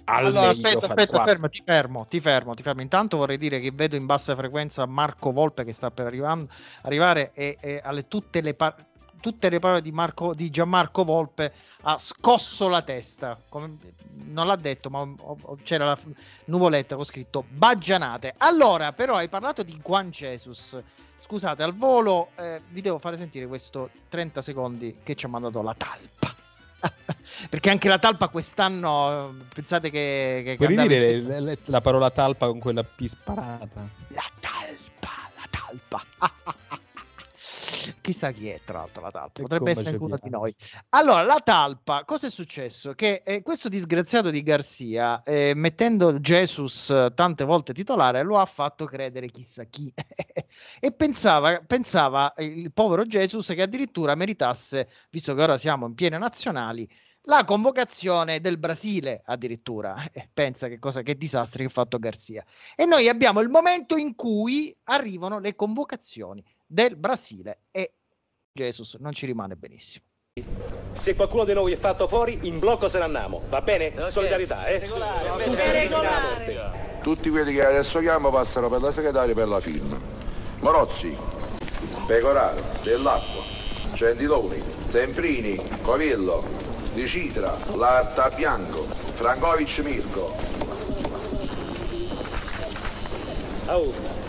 allora, 0.04 0.48
aspetta, 0.48 0.88
aspetta, 0.88 1.24
fermo, 1.24 1.48
ti 1.48 1.62
fermo, 1.64 2.06
ti 2.08 2.20
fermo, 2.20 2.54
ti 2.54 2.62
fermo. 2.62 2.80
Intanto 2.80 3.18
vorrei 3.18 3.38
dire 3.38 3.60
che 3.60 3.70
vedo 3.72 3.94
in 3.94 4.04
bassa 4.04 4.34
frequenza 4.34 4.84
Marco 4.84 5.30
Volpe 5.30 5.64
che 5.64 5.72
sta 5.72 5.92
per 5.92 6.06
arrivando, 6.06 6.48
arrivare 6.82 7.30
e, 7.34 7.56
e 7.60 7.80
alle 7.82 8.08
tutte 8.08 8.40
le 8.40 8.54
parti 8.54 8.90
tutte 9.22 9.48
le 9.48 9.60
parole 9.60 9.80
di, 9.80 9.92
Marco, 9.92 10.34
di 10.34 10.50
Gianmarco 10.50 11.04
Volpe 11.04 11.52
ha 11.82 11.96
scosso 11.96 12.68
la 12.68 12.82
testa. 12.82 13.38
Come, 13.48 13.78
non 14.26 14.48
l'ha 14.48 14.56
detto, 14.56 14.90
ma 14.90 15.00
ho, 15.00 15.36
ho, 15.40 15.56
c'era 15.62 15.86
la 15.86 15.98
nuvoletta 16.46 16.96
con 16.96 17.04
scritto 17.04 17.44
baggianate. 17.48 18.34
Allora, 18.38 18.92
però, 18.92 19.14
hai 19.14 19.28
parlato 19.28 19.62
di 19.62 19.80
Juan 19.82 20.10
Jesus. 20.10 20.76
Scusate, 21.20 21.62
al 21.62 21.74
volo 21.74 22.30
eh, 22.36 22.60
vi 22.68 22.80
devo 22.80 22.98
fare 22.98 23.16
sentire 23.16 23.46
questo 23.46 23.90
30 24.08 24.42
secondi 24.42 24.98
che 25.04 25.14
ci 25.14 25.24
ha 25.24 25.28
mandato 25.28 25.62
la 25.62 25.74
talpa. 25.74 26.34
Perché 27.48 27.70
anche 27.70 27.88
la 27.88 27.98
talpa 27.98 28.26
quest'anno, 28.26 29.34
pensate 29.54 29.88
che... 29.88 30.42
che 30.44 30.56
Puoi 30.56 30.76
dire 30.76 31.20
le, 31.20 31.58
la 31.66 31.80
parola 31.80 32.10
talpa 32.10 32.48
con 32.48 32.58
quella 32.58 32.82
P 32.82 33.04
sparata? 33.04 33.88
La 34.08 34.28
talpa, 34.40 35.30
la 35.36 35.46
talpa. 35.48 36.54
Chissà 38.00 38.30
chi 38.30 38.48
è, 38.48 38.60
tra 38.64 38.78
l'altro, 38.78 39.02
la 39.02 39.10
talpa. 39.10 39.42
Potrebbe 39.42 39.70
essere 39.70 39.90
anche 39.90 40.02
uno 40.02 40.18
di 40.20 40.30
noi. 40.30 40.54
Allora, 40.90 41.22
la 41.22 41.40
talpa, 41.42 42.04
cosa 42.04 42.26
è 42.26 42.30
successo? 42.30 42.94
Che 42.94 43.22
eh, 43.24 43.42
questo 43.42 43.68
disgraziato 43.68 44.30
di 44.30 44.42
Garcia, 44.42 45.22
eh, 45.22 45.52
mettendo 45.54 46.18
Jesus 46.20 46.90
eh, 46.90 47.12
tante 47.14 47.44
volte 47.44 47.72
titolare, 47.72 48.22
lo 48.22 48.38
ha 48.38 48.46
fatto 48.46 48.84
credere 48.84 49.28
chissà 49.28 49.64
chi. 49.64 49.92
e 50.80 50.92
pensava, 50.92 51.60
pensava 51.66 52.32
il 52.38 52.72
povero 52.72 53.04
Jesus 53.04 53.46
che 53.48 53.62
addirittura 53.62 54.14
meritasse, 54.14 54.88
visto 55.10 55.34
che 55.34 55.42
ora 55.42 55.58
siamo 55.58 55.86
in 55.86 55.94
piene 55.94 56.18
nazionali, 56.18 56.88
la 57.26 57.44
convocazione 57.44 58.40
del 58.40 58.58
Brasile 58.58 59.22
addirittura. 59.24 59.94
Eh, 60.14 60.28
pensa 60.32 60.68
che 60.68 60.78
cosa, 60.78 61.02
che 61.02 61.16
disastri 61.16 61.60
che 61.60 61.68
ha 61.68 61.72
fatto 61.72 61.98
Garcia. 61.98 62.44
E 62.76 62.84
noi 62.84 63.08
abbiamo 63.08 63.40
il 63.40 63.48
momento 63.48 63.96
in 63.96 64.14
cui 64.14 64.76
arrivano 64.84 65.38
le 65.38 65.54
convocazioni 65.54 66.44
del 66.72 66.96
Brasile 66.96 67.64
e 67.70 67.92
Jesus 68.50 68.94
non 68.94 69.12
ci 69.12 69.26
rimane 69.26 69.56
benissimo. 69.56 70.06
Se 70.94 71.14
qualcuno 71.14 71.44
di 71.44 71.52
noi 71.52 71.72
è 71.72 71.76
fatto 71.76 72.08
fuori, 72.08 72.38
in 72.44 72.58
blocco 72.58 72.88
se 72.88 72.96
ne 72.96 73.04
andiamo, 73.04 73.42
va 73.50 73.60
bene? 73.60 73.88
Okay. 73.88 74.10
Solidarietà, 74.10 74.66
eh? 74.66 74.78
Regolare, 74.78 75.90
Tutti 77.02 77.28
quelli 77.28 77.52
che 77.52 77.66
adesso 77.66 78.00
chiamo 78.00 78.30
passano 78.30 78.70
per 78.70 78.80
la 78.80 78.90
segretaria 78.90 79.34
per 79.34 79.48
la 79.48 79.60
firma. 79.60 80.00
Morozzi, 80.60 81.14
Pecoraro, 82.06 82.62
Dell'Acqua, 82.82 83.42
Centiloni, 83.92 84.62
Semprini, 84.88 85.60
Covillo, 85.82 86.42
Di 86.94 87.06
Citra, 87.06 87.54
Larta 87.74 88.30
Bianco, 88.30 88.84
Frankovic 89.12 89.78
Mirko. 89.80 90.34
Oh. 93.66 94.21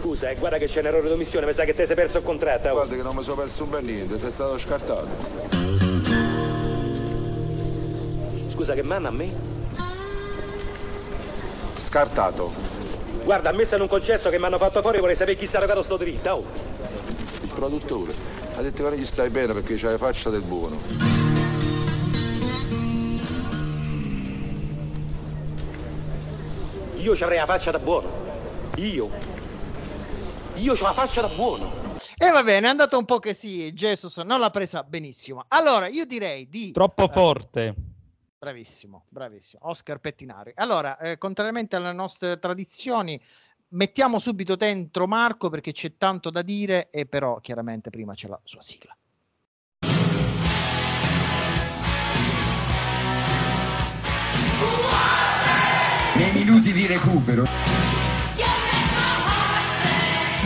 Scusa, 0.00 0.30
eh, 0.30 0.36
guarda 0.36 0.56
che 0.56 0.64
c'è 0.64 0.80
un 0.80 0.86
errore 0.86 1.08
di 1.08 1.12
omissione, 1.12 1.44
mi 1.44 1.52
sa 1.52 1.64
che 1.64 1.74
te 1.74 1.84
sei 1.84 1.94
perso 1.94 2.16
il 2.16 2.24
contratto. 2.24 2.70
Oh. 2.70 2.72
Guarda 2.72 2.96
che 2.96 3.02
non 3.02 3.14
mi 3.14 3.22
sono 3.22 3.36
perso 3.36 3.64
un 3.64 3.68
per 3.68 3.82
niente, 3.82 4.18
sei 4.18 4.30
stato 4.30 4.56
scartato. 4.56 5.08
scusa, 8.48 8.72
che 8.72 8.82
manna 8.82 9.08
a 9.08 9.10
me? 9.10 9.30
Scartato. 11.76 12.50
Guarda, 13.24 13.50
a 13.50 13.52
me 13.52 13.66
se 13.66 13.76
non 13.76 13.88
concesso 13.88 14.30
che 14.30 14.38
mi 14.38 14.46
hanno 14.46 14.56
fatto 14.56 14.80
fuori, 14.80 15.00
vorrei 15.00 15.14
sapere 15.14 15.36
chi 15.36 15.44
si 15.44 15.54
è 15.54 15.58
arrogato 15.58 15.82
sto 15.82 15.98
diritto. 15.98 16.30
Oh. 16.30 16.44
Il 17.42 17.50
produttore. 17.54 18.14
Ha 18.56 18.62
detto 18.62 18.82
che 18.82 18.88
non 18.88 18.98
gli 18.98 19.04
stai 19.04 19.28
bene 19.28 19.52
perché 19.52 19.74
c'hai 19.76 19.92
la 19.92 19.98
faccia 19.98 20.30
del 20.30 20.40
buono. 20.40 20.78
Io 26.96 27.14
ci 27.14 27.22
avrei 27.22 27.38
la 27.38 27.46
faccia 27.46 27.70
da 27.70 27.78
buono. 27.78 28.08
Io. 28.76 29.39
Io 30.60 30.74
ho 30.74 30.82
la 30.82 30.92
faccia 30.92 31.22
da 31.22 31.28
buono. 31.28 31.72
E 32.18 32.30
va 32.30 32.42
bene, 32.42 32.66
è 32.66 32.70
andato 32.70 32.98
un 32.98 33.06
po' 33.06 33.18
che 33.18 33.32
sì, 33.32 33.72
Jesus 33.72 34.18
non 34.18 34.40
l'ha 34.40 34.50
presa 34.50 34.82
benissimo. 34.82 35.46
Allora, 35.48 35.88
io 35.88 36.04
direi 36.04 36.50
di... 36.50 36.70
Troppo 36.70 37.04
eh, 37.04 37.08
forte. 37.08 37.74
Bravissimo, 38.38 39.04
bravissimo. 39.08 39.66
Oscar 39.68 40.00
Pettinari. 40.00 40.52
Allora, 40.56 40.98
eh, 40.98 41.16
contrariamente 41.16 41.76
alle 41.76 41.94
nostre 41.94 42.38
tradizioni, 42.38 43.18
mettiamo 43.68 44.18
subito 44.18 44.54
dentro 44.54 45.06
Marco 45.06 45.48
perché 45.48 45.72
c'è 45.72 45.96
tanto 45.96 46.28
da 46.28 46.42
dire 46.42 46.90
e 46.90 47.06
però 47.06 47.40
chiaramente 47.40 47.88
prima 47.88 48.12
c'è 48.12 48.28
la 48.28 48.40
sua 48.44 48.60
sigla. 48.60 48.94
nei 56.16 56.32
minuti 56.32 56.70
di 56.72 56.86
recupero 56.86 57.99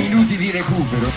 minuti 0.05 0.37
di 0.37 0.51
recupero 0.51 1.11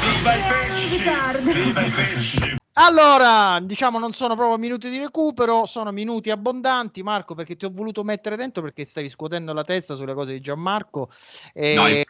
Viva 0.00 0.34
i 0.34 0.42
pesci! 0.48 1.62
Viva 1.62 1.80
i 1.82 1.90
pesci! 1.90 2.61
Allora, 2.74 3.60
diciamo 3.60 3.98
non 3.98 4.14
sono 4.14 4.34
proprio 4.34 4.56
minuti 4.56 4.88
di 4.88 4.96
recupero, 4.96 5.66
sono 5.66 5.92
minuti 5.92 6.30
abbondanti, 6.30 7.02
Marco, 7.02 7.34
perché 7.34 7.54
ti 7.54 7.66
ho 7.66 7.70
voluto 7.70 8.02
mettere 8.02 8.34
dentro 8.36 8.62
perché 8.62 8.86
stavi 8.86 9.10
scuotendo 9.10 9.52
la 9.52 9.62
testa 9.62 9.94
sulle 9.94 10.14
cose 10.14 10.32
di 10.32 10.40
Gianmarco. 10.40 11.10
E... 11.52 11.74
No, 11.74 11.86
io 11.86 12.02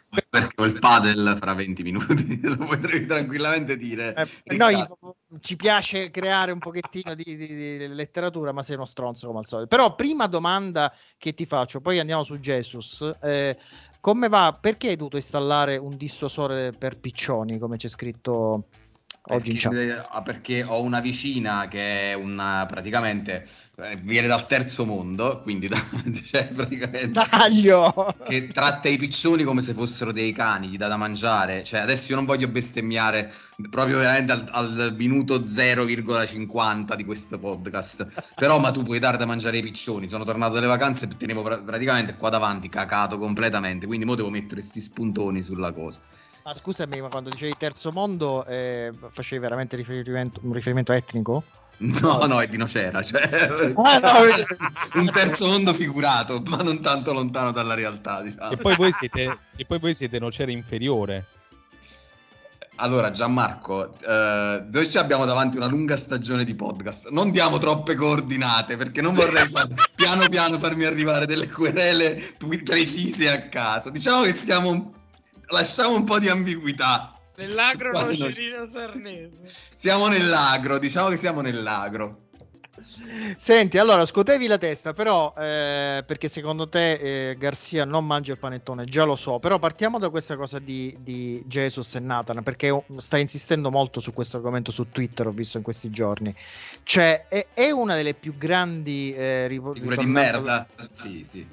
ho 0.55 0.63
il 0.63 0.79
padel 0.79 1.35
fra 1.37 1.53
20 1.53 1.83
minuti, 1.83 2.39
lo 2.47 2.55
potrei 2.55 3.05
tranquillamente 3.05 3.75
dire. 3.75 4.15
Eh, 4.15 4.55
noi 4.55 4.81
ci 5.41 5.57
piace 5.57 6.09
creare 6.11 6.53
un 6.53 6.59
pochettino 6.59 7.13
di, 7.13 7.35
di, 7.35 7.47
di, 7.47 7.87
letteratura, 7.87 8.53
ma 8.53 8.63
sei 8.63 8.75
uno 8.75 8.85
stronzo 8.85 9.27
come 9.27 9.39
al 9.39 9.45
solito. 9.45 9.67
Però 9.67 9.95
prima 9.95 10.27
domanda 10.27 10.93
che 11.17 11.33
ti 11.33 11.45
faccio, 11.45 11.81
poi 11.81 11.99
andiamo 11.99 12.23
su 12.23 12.39
Jesus. 12.39 13.11
Eh, 13.21 13.57
come 13.99 14.29
va? 14.29 14.57
Perché 14.59 14.89
hai 14.89 14.95
dovuto 14.95 15.17
installare 15.17 15.75
un 15.75 15.97
dissuasore 15.97 16.71
per 16.71 16.99
piccioni, 16.99 17.57
come 17.57 17.75
c'è 17.75 17.89
scritto 17.89 18.67
oggi? 19.27 19.53
Perché, 19.57 20.05
ah, 20.09 20.21
perché 20.21 20.63
ho 20.63 20.81
una 20.81 20.99
vicina 20.99 21.67
che 21.67 22.11
è 22.11 22.13
una 22.13 22.65
praticamente 22.67 23.47
eh, 23.77 23.95
viene 24.03 24.27
dal 24.27 24.45
terzo 24.45 24.85
mondo, 24.85 25.41
quindi 25.41 25.67
da, 25.67 25.81
cioè, 26.23 26.47
praticamente 26.49 27.11
Taglio! 27.11 28.15
che 28.23 28.47
tratta 28.47 28.87
i 28.87 28.97
piccioni 28.97 29.43
come 29.43 29.61
se 29.61 29.73
fossero 29.73 30.11
dei 30.11 30.31
cani, 30.31 30.67
gli 30.67 30.77
dà 30.77 30.87
da 30.87 30.97
mangiare. 30.97 31.63
Cioè, 31.63 31.79
adesso 31.79 32.11
io 32.11 32.17
non 32.17 32.25
voglio 32.25 32.47
bestemmiare 32.47 33.31
proprio 33.69 33.97
veramente 33.97 34.31
al, 34.31 34.47
al 34.51 34.95
minuto 34.95 35.39
0,50 35.39 36.95
di 36.95 37.03
questo 37.03 37.39
podcast. 37.39 38.33
Però, 38.35 38.59
ma 38.59 38.71
tu 38.71 38.83
puoi 38.83 38.99
dare 38.99 39.17
da 39.17 39.25
mangiare 39.25 39.57
ai 39.57 39.63
piccioni. 39.63 40.07
Sono 40.07 40.23
tornato 40.23 40.53
dalle 40.53 40.67
vacanze 40.67 41.05
e 41.05 41.17
tenevo 41.17 41.41
pra- 41.41 41.59
praticamente 41.59 42.15
qua 42.15 42.29
davanti 42.29 42.69
cacato 42.69 43.17
completamente. 43.17 43.87
Quindi 43.87 44.05
mo 44.05 44.15
devo 44.15 44.29
mettere 44.29 44.61
questi 44.61 44.81
spuntoni 44.81 45.41
sulla 45.41 45.73
cosa. 45.73 45.99
Ah, 46.43 46.53
scusami, 46.53 46.99
ma 46.99 47.07
quando 47.07 47.29
dicevi 47.29 47.55
terzo 47.57 47.91
mondo 47.91 48.45
eh, 48.45 48.91
facevi 49.11 49.41
veramente 49.41 49.75
riferimento, 49.77 50.41
un 50.43 50.53
riferimento 50.53 50.91
etnico? 50.91 51.43
No, 51.77 52.25
no, 52.25 52.41
è 52.41 52.47
di 52.47 52.57
Nocera, 52.57 53.01
cioè 53.01 53.73
Ah, 53.75 53.97
no, 53.99 54.99
un 55.01 55.09
terzo 55.11 55.47
mondo 55.47 55.73
figurato, 55.73 56.41
ma 56.45 56.57
non 56.57 56.81
tanto 56.81 57.13
lontano 57.13 57.51
dalla 57.51 57.73
realtà. 57.73 58.21
Diciamo. 58.21 58.51
E 58.51 58.57
poi 58.57 58.75
voi 58.75 58.91
siete, 58.91 59.37
e 59.55 59.65
poi 59.65 59.79
voi 59.79 59.93
siete 59.93 60.19
Nocera 60.19 60.51
inferiore. 60.51 61.25
Allora, 62.77 63.11
Gianmarco, 63.11 63.93
eh, 63.99 64.65
noi 64.69 64.89
ci 64.89 64.97
abbiamo 64.97 65.25
davanti 65.25 65.57
una 65.57 65.67
lunga 65.67 65.95
stagione 65.95 66.43
di 66.43 66.55
podcast. 66.55 67.09
Non 67.09 67.31
diamo 67.31 67.59
troppe 67.59 67.93
coordinate 67.95 68.77
perché 68.77 69.01
non 69.01 69.13
vorrei 69.13 69.47
far- 69.49 69.69
piano 69.93 70.27
piano 70.27 70.57
farmi 70.57 70.83
arrivare 70.83 71.25
delle 71.25 71.49
querele 71.49 72.35
precise 72.63 73.29
a 73.29 73.47
casa. 73.47 73.89
Diciamo 73.89 74.23
che 74.23 74.33
siamo. 74.33 75.01
Lasciamo 75.47 75.95
un 75.95 76.03
po' 76.03 76.19
di 76.19 76.29
ambiguità. 76.29 77.13
Nell'agro 77.35 77.91
nocerino 77.91 78.69
sarnese. 78.71 79.51
Siamo 79.73 80.07
nell'agro, 80.07 80.77
diciamo 80.77 81.09
che 81.09 81.17
siamo 81.17 81.41
nell'agro. 81.41 82.23
Senti, 83.37 83.77
allora 83.77 84.05
scuotevi 84.05 84.47
la 84.47 84.57
testa, 84.57 84.93
però 84.93 85.33
eh, 85.37 86.03
perché 86.05 86.27
secondo 86.27 86.67
te 86.67 87.29
eh, 87.29 87.37
Garzia 87.37 87.85
non 87.85 88.05
mangia 88.05 88.31
il 88.33 88.39
panettone, 88.39 88.85
già 88.85 89.03
lo 89.03 89.15
so, 89.15 89.39
però 89.39 89.59
partiamo 89.59 89.99
da 89.99 90.09
questa 90.09 90.35
cosa 90.35 90.59
di, 90.59 90.95
di 90.99 91.43
Jesus 91.45 91.95
e 91.95 91.99
Nathan, 91.99 92.41
perché 92.43 92.83
sta 92.97 93.17
insistendo 93.17 93.69
molto 93.69 93.99
su 93.99 94.11
questo 94.11 94.37
argomento 94.37 94.71
su 94.71 94.89
Twitter, 94.91 95.27
ho 95.27 95.31
visto 95.31 95.57
in 95.57 95.63
questi 95.63 95.89
giorni. 95.91 96.33
Cioè, 96.83 97.27
è, 97.27 97.47
è 97.53 97.71
una 97.71 97.95
delle 97.95 98.15
più 98.15 98.37
grandi 98.37 99.13
eh, 99.13 99.45
Figure 99.49 99.97
di 99.97 100.05
merda. 100.05 100.67
Sì, 100.93 101.23
sì. 101.23 101.47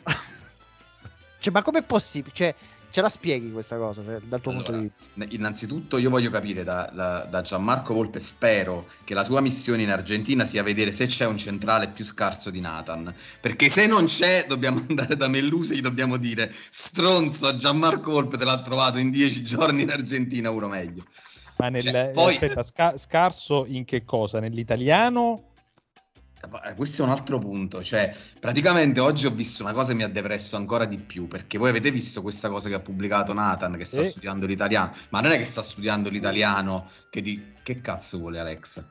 Cioè, 1.38 1.52
ma 1.52 1.62
com'è 1.62 1.82
possibile? 1.82 2.34
Cioè, 2.34 2.54
ce 2.90 3.00
la 3.00 3.08
spieghi 3.08 3.50
questa 3.52 3.76
cosa 3.76 4.02
cioè, 4.02 4.18
dal 4.20 4.40
tuo 4.40 4.52
punto 4.52 4.72
di 4.72 4.78
Allora, 4.78 4.94
vista? 5.14 5.34
innanzitutto 5.36 5.98
io 5.98 6.10
voglio 6.10 6.30
capire 6.30 6.64
da, 6.64 6.90
da- 6.92 7.24
da 7.24 7.42
Gianmarco 7.42 7.94
Volpe, 7.94 8.20
spero 8.20 8.86
che 9.04 9.14
la 9.14 9.24
sua 9.24 9.40
missione 9.40 9.82
in 9.82 9.90
Argentina 9.90 10.44
sia 10.44 10.62
vedere 10.62 10.90
se 10.90 11.06
c'è 11.06 11.26
un 11.26 11.38
centrale 11.38 11.88
più 11.88 12.04
scarso 12.04 12.50
di 12.50 12.60
Nathan, 12.60 13.14
perché 13.40 13.68
se 13.68 13.86
non 13.86 14.06
c'è 14.06 14.46
dobbiamo 14.48 14.84
andare 14.88 15.16
da 15.16 15.28
Melluse 15.28 15.72
e 15.74 15.76
gli 15.76 15.80
dobbiamo 15.80 16.16
dire 16.16 16.52
stronzo 16.68 17.56
Gianmarco 17.56 18.10
Volpe 18.10 18.36
te 18.36 18.44
l'ha 18.44 18.60
trovato 18.60 18.98
in 18.98 19.10
dieci 19.10 19.42
giorni 19.42 19.82
in 19.82 19.90
Argentina 19.90 20.50
uno 20.50 20.68
meglio. 20.68 21.04
Ma 21.58 21.68
nel, 21.68 21.82
Cioè, 21.82 22.10
poi- 22.14 22.32
aspetta, 22.34 22.62
sca- 22.62 22.96
scarso 22.96 23.66
in 23.66 23.84
che 23.84 24.04
cosa? 24.04 24.40
Nell'italiano? 24.40 25.49
Eh, 26.64 26.74
Questo 26.74 27.02
è 27.02 27.04
un 27.04 27.10
altro 27.10 27.38
punto, 27.38 27.82
cioè 27.82 28.14
praticamente 28.38 28.98
oggi 29.00 29.26
ho 29.26 29.30
visto 29.30 29.62
una 29.62 29.72
cosa 29.72 29.88
che 29.88 29.94
mi 29.96 30.02
ha 30.04 30.08
depresso 30.08 30.56
ancora 30.56 30.86
di 30.86 30.96
più, 30.96 31.26
perché 31.28 31.58
voi 31.58 31.68
avete 31.68 31.90
visto 31.90 32.22
questa 32.22 32.48
cosa 32.48 32.68
che 32.68 32.74
ha 32.74 32.80
pubblicato 32.80 33.32
Nathan, 33.34 33.76
che 33.76 33.84
sta 33.84 34.02
Sì. 34.02 34.10
studiando 34.10 34.46
l'italiano, 34.46 34.92
ma 35.10 35.20
non 35.20 35.32
è 35.32 35.38
che 35.38 35.44
sta 35.44 35.62
studiando 35.62 36.08
l'italiano, 36.08 36.86
che 37.10 37.20
di... 37.20 37.48
Che 37.62 37.80
cazzo 37.82 38.18
vuole 38.18 38.38
Alexa? 38.38 38.88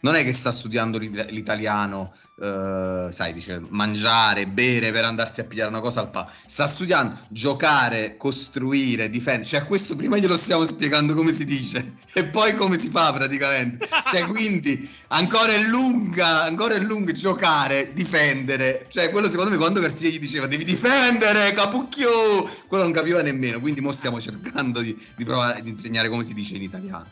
Non 0.00 0.14
è 0.14 0.22
che 0.22 0.32
sta 0.32 0.52
studiando 0.52 0.96
l'it- 0.96 1.28
l'italiano, 1.30 2.14
eh, 2.40 3.08
sai, 3.10 3.32
dice 3.32 3.60
mangiare, 3.68 4.46
bere 4.46 4.92
per 4.92 5.04
andarsi 5.04 5.40
a 5.40 5.44
pigliare 5.44 5.70
una 5.70 5.80
cosa 5.80 6.00
al 6.00 6.10
pa. 6.10 6.30
Sta 6.46 6.68
studiando 6.68 7.18
giocare, 7.28 8.16
costruire, 8.16 9.10
difendere. 9.10 9.44
Cioè, 9.48 9.64
questo 9.64 9.96
prima 9.96 10.16
glielo 10.16 10.36
stiamo 10.36 10.64
spiegando 10.64 11.14
come 11.14 11.32
si 11.32 11.44
dice 11.44 11.94
e 12.12 12.24
poi 12.24 12.54
come 12.54 12.78
si 12.78 12.90
fa 12.90 13.12
praticamente. 13.12 13.88
Cioè, 14.06 14.24
quindi 14.26 14.88
ancora 15.08 15.52
è 15.52 15.62
lunga, 15.64 16.42
ancora 16.44 16.74
è 16.74 16.78
lunga 16.78 17.12
giocare, 17.12 17.92
difendere. 17.92 18.86
Cioè, 18.90 19.10
quello 19.10 19.28
secondo 19.28 19.50
me 19.50 19.56
quando 19.56 19.80
Garzia 19.80 20.10
gli 20.10 20.20
diceva 20.20 20.46
devi 20.46 20.62
difendere, 20.62 21.52
capucchio, 21.54 22.48
quello 22.68 22.84
non 22.84 22.92
capiva 22.92 23.20
nemmeno. 23.20 23.58
Quindi 23.58 23.80
mo 23.80 23.90
stiamo 23.90 24.20
cercando 24.20 24.80
di, 24.80 24.96
di 25.16 25.24
provare 25.24 25.60
di 25.60 25.70
insegnare 25.70 26.08
come 26.08 26.22
si 26.22 26.34
dice 26.34 26.54
in 26.54 26.62
italiano. 26.62 27.06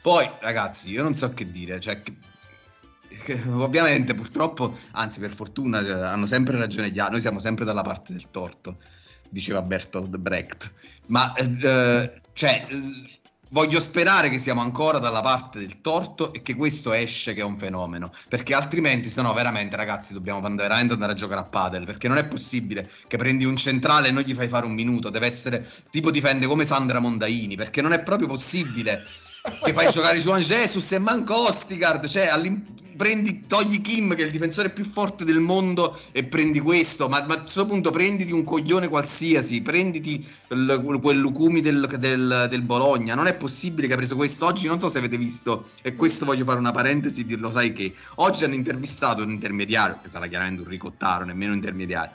Poi, 0.00 0.30
ragazzi, 0.38 0.90
io 0.90 1.02
non 1.02 1.12
so 1.12 1.34
che 1.34 1.50
dire, 1.50 1.80
cioè, 1.80 2.00
che 3.28 3.42
ovviamente 3.50 4.14
purtroppo, 4.14 4.74
anzi 4.92 5.20
per 5.20 5.32
fortuna, 5.32 5.80
eh, 5.80 5.90
hanno 5.90 6.24
sempre 6.24 6.56
ragione 6.56 6.90
gli 6.90 6.98
altri, 6.98 7.12
noi 7.12 7.20
siamo 7.20 7.38
sempre 7.38 7.66
dalla 7.66 7.82
parte 7.82 8.14
del 8.14 8.30
torto, 8.30 8.78
diceva 9.28 9.60
Bertolt 9.60 10.16
Brecht, 10.16 10.72
ma 11.06 11.34
eh, 11.34 11.50
eh, 11.62 12.20
cioè, 12.32 12.66
eh, 12.70 13.20
voglio 13.50 13.80
sperare 13.80 14.30
che 14.30 14.38
siamo 14.38 14.62
ancora 14.62 14.98
dalla 14.98 15.20
parte 15.20 15.58
del 15.58 15.82
torto 15.82 16.32
e 16.32 16.40
che 16.40 16.54
questo 16.54 16.94
esce 16.94 17.34
che 17.34 17.42
è 17.42 17.44
un 17.44 17.58
fenomeno, 17.58 18.10
perché 18.30 18.54
altrimenti, 18.54 19.10
se 19.10 19.20
no, 19.20 19.34
veramente 19.34 19.76
ragazzi, 19.76 20.14
dobbiamo 20.14 20.40
veramente 20.40 20.94
andare 20.94 21.12
a 21.12 21.14
giocare 21.14 21.40
a 21.40 21.44
padel, 21.44 21.84
perché 21.84 22.08
non 22.08 22.16
è 22.16 22.26
possibile 22.26 22.88
che 23.08 23.18
prendi 23.18 23.44
un 23.44 23.56
centrale 23.56 24.08
e 24.08 24.10
non 24.10 24.22
gli 24.22 24.32
fai 24.32 24.48
fare 24.48 24.64
un 24.64 24.72
minuto, 24.72 25.10
deve 25.10 25.26
essere 25.26 25.66
tipo 25.90 26.10
difende 26.10 26.46
come 26.46 26.64
Sandra 26.64 26.98
Mondaini, 26.98 27.56
perché 27.56 27.82
non 27.82 27.92
è 27.92 28.02
proprio 28.02 28.26
possibile 28.26 29.04
che 29.62 29.72
fai 29.72 29.88
giocare 29.90 30.18
Juan 30.18 30.40
Jesus 30.40 30.92
e 30.92 30.98
manco 30.98 31.46
Ostigard, 31.48 32.06
cioè 32.06 32.28
prendi, 32.96 33.46
togli 33.46 33.80
Kim 33.80 34.16
che 34.16 34.22
è 34.22 34.26
il 34.26 34.32
difensore 34.32 34.70
più 34.70 34.84
forte 34.84 35.24
del 35.24 35.38
mondo 35.38 35.96
e 36.10 36.24
prendi 36.24 36.58
questo, 36.58 37.08
ma, 37.08 37.24
ma 37.26 37.34
a 37.34 37.40
questo 37.40 37.64
punto 37.64 37.90
prenditi 37.90 38.32
un 38.32 38.42
coglione 38.42 38.88
qualsiasi, 38.88 39.62
prenditi 39.62 40.26
il- 40.48 40.98
quel 41.00 41.18
Lucumi 41.18 41.60
del, 41.60 41.86
del- 41.98 42.46
del 42.50 42.62
Bologna, 42.62 43.14
non 43.14 43.28
è 43.28 43.34
possibile 43.34 43.86
che 43.86 43.92
ha 43.94 43.96
preso 43.96 44.16
questo, 44.16 44.46
oggi 44.46 44.66
non 44.66 44.80
so 44.80 44.88
se 44.88 44.98
avete 44.98 45.16
visto, 45.16 45.68
e 45.82 45.94
questo 45.94 46.24
voglio 46.24 46.44
fare 46.44 46.58
una 46.58 46.72
parentesi, 46.72 47.24
di- 47.24 47.36
lo 47.36 47.52
sai 47.52 47.72
che, 47.72 47.94
oggi 48.16 48.42
hanno 48.42 48.54
intervistato 48.54 49.22
un 49.22 49.30
intermediario, 49.30 50.00
che 50.02 50.08
sarà 50.08 50.26
chiaramente 50.26 50.62
un 50.62 50.68
ricottaro, 50.68 51.24
nemmeno 51.24 51.52
un 51.52 51.58
intermediario, 51.58 52.10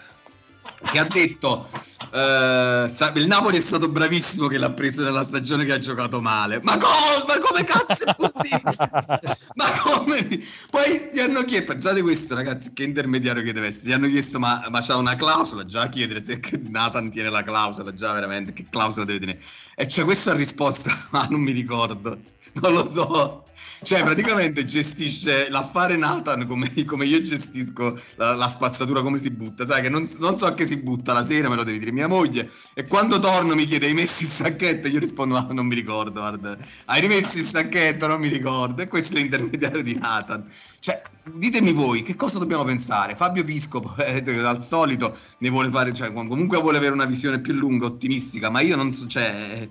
che 0.89 0.99
ha 0.99 1.05
detto 1.05 1.67
eh, 2.11 2.85
il 3.15 3.27
Napoli 3.27 3.57
è 3.57 3.61
stato 3.61 3.89
bravissimo 3.89 4.47
che 4.47 4.57
l'ha 4.57 4.71
preso 4.71 5.03
nella 5.03 5.23
stagione 5.23 5.65
che 5.65 5.73
ha 5.73 5.79
giocato 5.79 6.21
male. 6.21 6.59
Ma, 6.61 6.77
co- 6.77 7.25
ma 7.27 7.37
come 7.39 7.63
cazzo 7.63 8.05
è 8.05 8.15
possibile? 8.15 8.61
Ma 9.55 9.79
come 9.81 10.39
poi 10.69 11.09
gli 11.11 11.19
hanno 11.19 11.43
chiesto 11.43 11.71
pensate 11.73 12.01
questo 12.01 12.35
ragazzi 12.35 12.73
che 12.73 12.83
intermediario 12.83 13.43
che 13.43 13.53
deve 13.53 13.67
essere? 13.67 13.89
Gli 13.89 13.93
hanno 13.93 14.07
chiesto 14.07 14.39
ma, 14.39 14.65
ma 14.69 14.81
c'ha 14.81 14.95
una 14.95 15.15
clausola? 15.15 15.65
Già 15.65 15.81
a 15.81 15.89
chiedere 15.89 16.21
se 16.21 16.39
Nathan 16.67 17.09
tiene 17.09 17.29
la 17.29 17.43
clausola 17.43 17.93
già 17.93 18.11
veramente 18.13 18.53
che 18.53 18.67
clausola 18.69 19.05
deve 19.05 19.19
tenere? 19.19 19.41
E 19.75 19.87
cioè 19.87 20.05
questo 20.05 20.31
ha 20.31 20.33
risposto 20.33 20.89
ma 21.11 21.27
non 21.29 21.41
mi 21.41 21.51
ricordo 21.51 22.17
non 22.61 22.73
lo 22.73 22.85
so 22.85 23.43
cioè, 23.83 24.01
praticamente 24.01 24.63
gestisce 24.63 25.49
l'affare 25.49 25.97
Nathan 25.97 26.47
come, 26.47 26.71
come 26.85 27.05
io 27.05 27.19
gestisco 27.21 27.97
la, 28.15 28.33
la, 28.33 28.47
spazzatura, 28.47 29.01
come 29.01 29.17
si 29.17 29.29
butta. 29.29 29.65
Sai 29.65 29.81
che 29.81 29.89
non, 29.89 30.09
non, 30.19 30.37
so 30.37 30.53
che 30.53 30.65
si 30.65 30.77
butta 30.77 31.11
la 31.11 31.21
sera, 31.21 31.49
me 31.49 31.55
lo 31.55 31.63
devi 31.63 31.79
dire 31.79 31.91
mia 31.91 32.07
moglie. 32.07 32.49
E 32.73 32.87
quando 32.87 33.19
torno 33.19 33.55
mi 33.55 33.65
chiede, 33.65 33.87
hai 33.87 33.93
messo 33.93 34.23
il 34.23 34.29
sacchetto? 34.29 34.87
Io 34.87 34.99
rispondo, 34.99 35.35
ah, 35.35 35.47
non 35.51 35.67
mi 35.67 35.75
ricordo, 35.75 36.21
guarda. 36.21 36.57
Hai 36.85 37.01
rimesso 37.01 37.37
il 37.39 37.45
sacchetto? 37.45 38.07
Non 38.07 38.21
mi 38.21 38.29
ricordo. 38.29 38.81
E 38.81 38.87
questo 38.87 39.17
è 39.17 39.19
l'intermediario 39.19 39.83
di 39.83 39.95
Nathan. 39.95 40.49
Cioè, 40.79 41.01
ditemi 41.33 41.73
voi, 41.73 42.03
che 42.03 42.15
cosa 42.15 42.39
dobbiamo 42.39 42.63
pensare? 42.63 43.15
Fabio 43.15 43.43
Piscopo, 43.43 43.95
eh, 43.99 44.23
al 44.39 44.61
solito, 44.61 45.17
ne 45.39 45.49
vuole 45.49 45.69
fare, 45.69 45.93
cioè, 45.93 46.13
comunque 46.13 46.59
vuole 46.59 46.77
avere 46.77 46.93
una 46.93 47.05
visione 47.05 47.39
più 47.41 47.53
lunga, 47.53 47.85
ottimistica, 47.85 48.49
ma 48.49 48.61
io 48.61 48.75
non 48.77 48.93
so, 48.93 49.07
cioè 49.07 49.69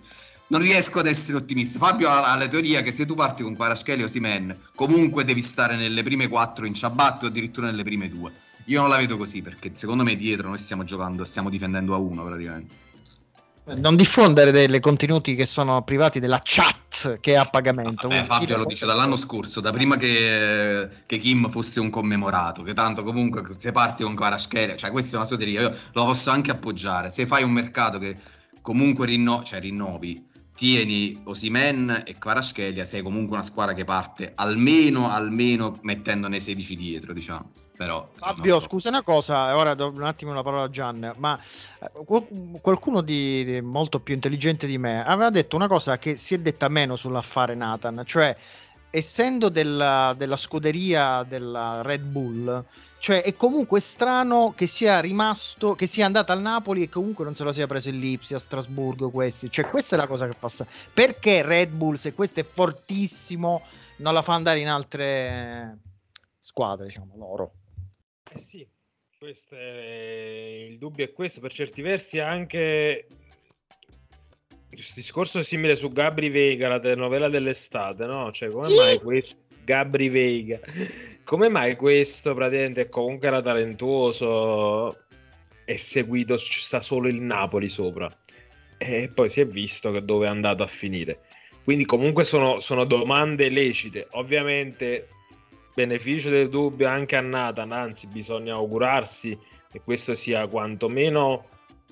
non 0.53 0.61
riesco 0.61 0.99
ad 0.99 1.07
essere 1.07 1.39
ottimista. 1.39 1.79
Fabio 1.79 2.11
ha 2.11 2.37
la 2.37 2.47
teoria 2.47 2.83
che 2.83 2.91
se 2.91 3.07
tu 3.07 3.15
parti 3.15 3.43
con 3.43 3.57
Quaraschelli 3.57 4.03
o 4.03 4.07
Simen, 4.07 4.55
comunque 4.75 5.25
devi 5.25 5.41
stare 5.41 5.77
nelle 5.77 6.03
prime 6.03 6.29
quattro 6.29 6.67
in 6.67 6.75
ciabatte 6.75 7.25
o 7.25 7.29
addirittura 7.29 7.67
nelle 7.67 7.83
prime 7.83 8.11
due. 8.11 8.33
Io 8.67 8.81
non 8.81 8.91
la 8.91 8.99
vedo 8.99 9.17
così 9.17 9.41
perché 9.41 9.71
secondo 9.73 10.05
me 10.05 10.15
dietro 10.15 10.49
noi 10.49 10.59
stiamo 10.59 10.85
giocando, 10.85 11.25
stiamo 11.25 11.49
difendendo 11.49 11.95
a 11.95 11.97
uno 11.97 12.25
praticamente. 12.25 12.91
Non 13.65 13.97
diffondere 13.97 14.51
dei 14.51 14.81
contenuti 14.81 15.35
che 15.35 15.47
sono 15.47 15.83
privati 15.83 16.21
della 16.21 16.41
chat 16.43 17.19
che 17.21 17.33
è 17.33 17.37
a 17.37 17.45
pagamento. 17.45 18.09
Vabbè, 18.09 18.25
Fabio 18.25 18.59
lo 18.59 18.67
dice 18.67 18.85
dall'anno 18.85 19.17
scorso, 19.17 19.61
da 19.61 19.71
prima 19.71 19.97
che, 19.97 20.87
che, 21.07 21.17
Kim 21.17 21.49
fosse 21.49 21.81
un 21.81 21.89
commemorato, 21.89 22.63
che 22.63 22.75
tanto 22.75 23.05
comunque 23.05 23.43
se 23.57 23.73
parti 23.73 24.03
con 24.03 24.15
Kvaratskhelia, 24.15 24.77
cioè 24.77 24.91
questa 24.91 25.15
è 25.15 25.19
una 25.19 25.27
sua 25.27 25.37
teoria, 25.37 25.63
io 25.63 25.77
lo 25.93 26.05
posso 26.05 26.31
anche 26.31 26.51
appoggiare. 26.51 27.11
Se 27.11 27.25
fai 27.25 27.43
un 27.43 27.53
mercato 27.53 27.99
che 27.99 28.17
comunque 28.61 29.07
rinno- 29.07 29.43
cioè, 29.45 29.61
rinnovi, 29.61 30.31
tieni 30.63 31.21
Osimen 31.25 32.05
e 32.07 32.17
Kvaratskhelia, 32.19 32.85
sei 32.85 33.03
comunque 33.03 33.35
una 33.35 33.45
squadra 33.45 33.75
che 33.75 33.83
parte 33.83 34.31
almeno, 34.37 35.11
almeno 35.11 35.81
mettendone 35.83 36.39
16 36.39 36.77
dietro, 36.77 37.13
diciamo. 37.13 37.51
Però, 37.77 38.09
Fabio, 38.15 38.61
so. 38.61 38.67
scusa 38.69 38.89
una 38.89 39.03
cosa, 39.03 39.57
ora 39.57 39.75
do 39.75 39.91
un 39.93 40.05
attimo 40.05 40.33
la 40.33 40.45
parola 40.45 40.63
a 40.63 40.71
Gian, 40.71 41.15
ma 41.17 41.37
eh, 41.81 42.61
qualcuno 42.61 43.01
di, 43.01 43.45
di, 43.45 43.61
molto 43.61 43.99
più 43.99 44.15
intelligente 44.15 44.69
di 44.69 44.79
me 44.79 45.05
aveva 45.05 45.31
detto 45.31 45.57
una 45.57 45.67
cosa 45.67 45.99
che 45.99 46.15
si 46.15 46.35
è 46.35 46.39
detta 46.39 46.69
meno 46.69 46.95
sull'affare 46.95 47.57
Nathan, 47.57 48.05
cioè 48.07 48.37
essendo 48.89 49.49
della, 49.49 50.15
della 50.17 50.37
scuderia 50.37 51.25
della 51.25 51.83
Red 51.83 52.03
Bull, 52.03 52.65
cioè, 53.03 53.23
è 53.23 53.35
comunque 53.35 53.81
strano 53.81 54.55
che 54.57 54.69
sia 54.69 55.01
rimasto, 55.01 55.75
che 55.75 55.89
sia 55.89 56.07
andato 56.07 56.31
al 56.31 56.41
Napoli 56.41 56.85
e 56.85 56.89
comunque 56.89 57.25
non 57.25 57.35
se 57.35 57.43
lo 57.43 57.51
sia 57.51 57.67
preso 57.67 57.89
il 57.89 57.99
Lipsia, 57.99 58.39
Strasburgo, 58.39 59.11
questi. 59.11 59.51
Cioè, 59.51 59.69
questa 59.69 59.97
è 59.97 59.99
la 59.99 60.07
cosa 60.07 60.29
che 60.29 60.37
passa. 60.39 60.65
Perché 60.95 61.43
Red 61.43 61.73
Bull, 61.73 61.97
se 61.97 62.13
questo 62.13 62.39
è 62.39 62.45
fortissimo, 62.45 63.63
non 63.97 64.15
la 64.15 64.23
fa 64.23 64.35
andare 64.35 64.61
in 64.61 64.69
altre 64.69 65.79
squadre, 66.39 66.87
diciamo, 66.87 67.17
loro? 67.17 67.55
Eh 68.31 68.39
sì, 68.39 68.65
questo 69.19 69.57
è... 69.57 70.67
il 70.71 70.79
dubbio 70.79 71.05
è 71.05 71.13
questo. 71.13 71.41
Per 71.41 71.53
certi 71.53 71.83
versi 71.83 72.21
anche 72.21 73.09
questo 74.71 74.93
discorso 74.95 75.41
è 75.41 75.43
simile 75.43 75.75
su 75.75 75.91
Gabri 75.91 76.29
Vega, 76.29 76.69
la 76.69 76.79
telenovela 76.79 77.29
dell'estate, 77.29 78.07
no? 78.07 78.31
Cioè, 78.31 78.49
come 78.49 78.73
mai 78.73 79.01
questo 79.01 79.51
Gabri 79.65 80.09
Vega 80.09 80.61
come 81.25 81.49
mai 81.49 81.77
questo 81.77 82.35
praticamente 82.35 82.89
comunque 82.89 83.29
era 83.29 83.41
talentuoso 83.41 84.99
e 85.65 85.79
seguito 85.79 86.37
ci 86.37 86.61
sta 86.61 86.81
solo 86.81 87.09
il 87.09 87.21
Napoli 87.21 87.69
sopra. 87.69 88.11
E 88.77 89.11
poi 89.15 89.31
si 89.31 89.41
è 89.41 89.47
visto 89.47 89.93
che 89.93 90.05
dove 90.05 90.27
è 90.27 90.29
andato 90.29 90.63
a 90.63 90.67
finire. 90.67 91.21
Quindi 91.63 91.85
comunque 91.85 92.25
sono, 92.25 92.59
sono 92.59 92.85
domande 92.85 93.49
lecite. 93.49 94.09
Ovviamente 94.11 95.09
beneficio 95.75 96.29
del 96.29 96.49
dubbio 96.49 96.89
anche 96.89 97.17
a 97.17 97.21
Nathan 97.21 97.73
anzi 97.73 98.07
bisogna 98.09 98.55
augurarsi 98.55 99.39
che 99.71 99.81
questo 99.81 100.15
sia 100.15 100.47
quantomeno 100.49 101.47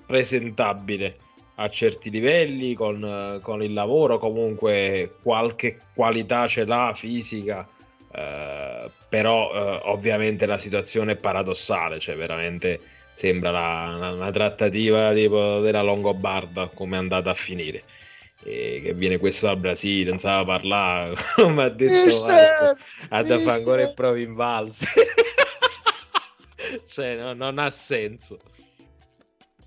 presentabile 0.05 1.17
a 1.61 1.69
certi 1.69 2.09
livelli 2.09 2.73
con, 2.73 3.39
con 3.41 3.63
il 3.63 3.73
lavoro 3.73 4.17
comunque 4.17 5.15
qualche 5.21 5.79
qualità 5.93 6.47
ce 6.47 6.65
l'ha 6.65 6.93
fisica 6.95 7.67
eh, 8.13 8.89
però 9.07 9.53
eh, 9.53 9.79
ovviamente 9.83 10.45
la 10.45 10.57
situazione 10.57 11.13
è 11.13 11.15
paradossale, 11.15 11.99
cioè 11.99 12.15
veramente 12.15 12.79
sembra 13.13 13.51
la, 13.51 13.93
una, 13.95 14.11
una, 14.11 14.31
trattativa 14.31 15.13
tipo 15.13 15.59
della 15.59 15.81
Longobarda 15.81 16.69
come 16.73 16.97
è 16.97 16.99
andata 16.99 17.29
a 17.29 17.35
finire. 17.35 17.83
E 18.43 18.81
che 18.83 18.93
viene 18.93 19.17
questo 19.17 19.45
dal 19.45 19.57
Brasile, 19.57 20.09
non 20.09 20.19
sa 20.19 20.43
parlare, 20.43 21.15
come 21.35 21.63
ha 21.63 21.69
detto 21.69 22.25
ha 22.25 23.23
da 23.23 23.39
fare 23.39 23.57
ancora 23.57 23.81
e 23.83 23.93
provi 23.93 24.23
in 24.23 24.33
valse. 24.33 24.87
cioè, 26.87 27.15
no, 27.15 27.33
non 27.33 27.59
ha 27.59 27.69
senso. 27.69 28.39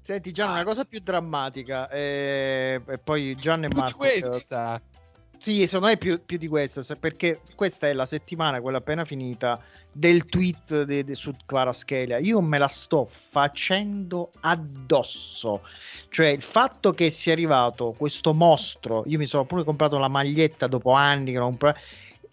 Senti 0.05 0.33
Gian, 0.33 0.51
una 0.51 0.65
cosa 0.65 0.85
più 0.85 1.01
drammatica, 1.01 1.89
e, 1.89 2.79
e 2.87 2.99
poi 2.99 3.35
Gian 3.37 3.65
e 3.65 3.69
Marco. 3.69 3.97
Questa. 3.97 4.79
Sì, 5.39 5.65
secondo 5.65 5.87
me 5.87 5.97
più, 5.97 6.23
più 6.23 6.37
di 6.37 6.47
questa, 6.47 6.83
perché 6.97 7.41
questa 7.55 7.89
è 7.89 7.95
la 7.95 8.05
settimana, 8.05 8.61
quella 8.61 8.77
appena 8.77 9.07
finita, 9.07 9.59
del 9.91 10.27
tweet 10.27 10.83
de, 10.83 11.05
de, 11.05 11.15
su 11.15 11.35
Kvaratskhelia. 11.47 12.19
Io 12.19 12.43
me 12.43 12.59
la 12.59 12.69
sto 12.69 13.09
facendo 13.11 14.31
addosso. 14.41 15.63
Cioè, 16.11 16.27
il 16.27 16.43
fatto 16.43 16.93
che 16.93 17.09
sia 17.09 17.33
arrivato 17.33 17.95
questo 17.97 18.35
mostro, 18.35 19.05
io 19.07 19.17
mi 19.17 19.25
sono 19.25 19.47
pure 19.47 19.65
comprato 19.65 19.97
la 19.97 20.09
maglietta 20.09 20.67
dopo 20.67 20.91
anni 20.91 21.33
che 21.33 21.39
non 21.39 21.57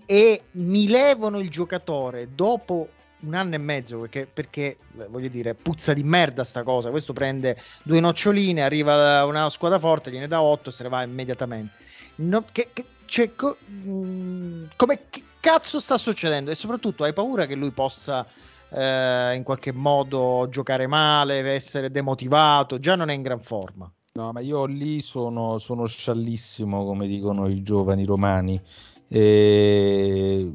e 0.05 0.41
mi 0.51 0.89
levano 0.89 1.39
il 1.39 1.49
giocatore 1.49 2.35
dopo 2.35 2.89
un 3.21 3.33
anno 3.33 3.55
e 3.55 3.57
mezzo 3.57 3.99
perché, 3.99 4.27
perché, 4.31 4.77
voglio 5.09 5.29
dire 5.29 5.53
puzza 5.53 5.93
di 5.93 6.03
merda 6.03 6.43
sta 6.43 6.63
cosa 6.63 6.89
questo 6.89 7.13
prende 7.13 7.57
due 7.83 7.99
noccioline 7.99 8.63
arriva 8.63 9.23
una 9.25 9.49
squadra 9.49 9.79
forte 9.79 10.11
gliene 10.11 10.27
dà 10.27 10.41
8 10.41 10.71
se 10.71 10.83
ne 10.83 10.89
va 10.89 11.03
immediatamente 11.03 11.73
no, 12.15 12.43
che, 12.51 12.69
che, 12.73 12.85
cioè, 13.05 13.35
co- 13.35 13.57
mh, 13.65 14.69
come 14.75 14.99
che 15.09 15.23
cazzo 15.41 15.79
sta 15.79 15.97
succedendo? 15.97 16.51
E 16.51 16.55
soprattutto 16.55 17.03
hai 17.03 17.11
paura 17.11 17.45
che 17.45 17.55
lui 17.55 17.71
possa 17.71 18.25
eh, 18.69 19.35
in 19.35 19.43
qualche 19.43 19.73
modo 19.73 20.47
giocare 20.49 20.87
male, 20.87 21.39
essere 21.51 21.91
demotivato, 21.91 22.79
già 22.79 22.95
non 22.95 23.09
è 23.09 23.13
in 23.13 23.21
gran 23.21 23.41
forma. 23.41 23.91
No, 24.13 24.31
ma 24.31 24.39
io 24.41 24.65
lì 24.65 25.01
sono, 25.01 25.57
sono 25.57 25.85
sciallissimo, 25.85 26.85
come 26.85 27.07
dicono 27.07 27.47
i 27.47 27.61
giovani 27.61 28.05
romani. 28.05 28.61
E... 29.07 30.51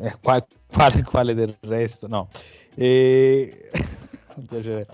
Eh, 0.00 0.16
quale, 0.20 0.46
quale, 0.66 1.02
quale, 1.02 1.34
del 1.34 1.56
resto? 1.60 2.06
No. 2.08 2.28
E... 2.74 3.70
Mi 4.36 4.46
piacerebbe. 4.48 4.92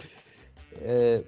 Eh, 0.79 1.25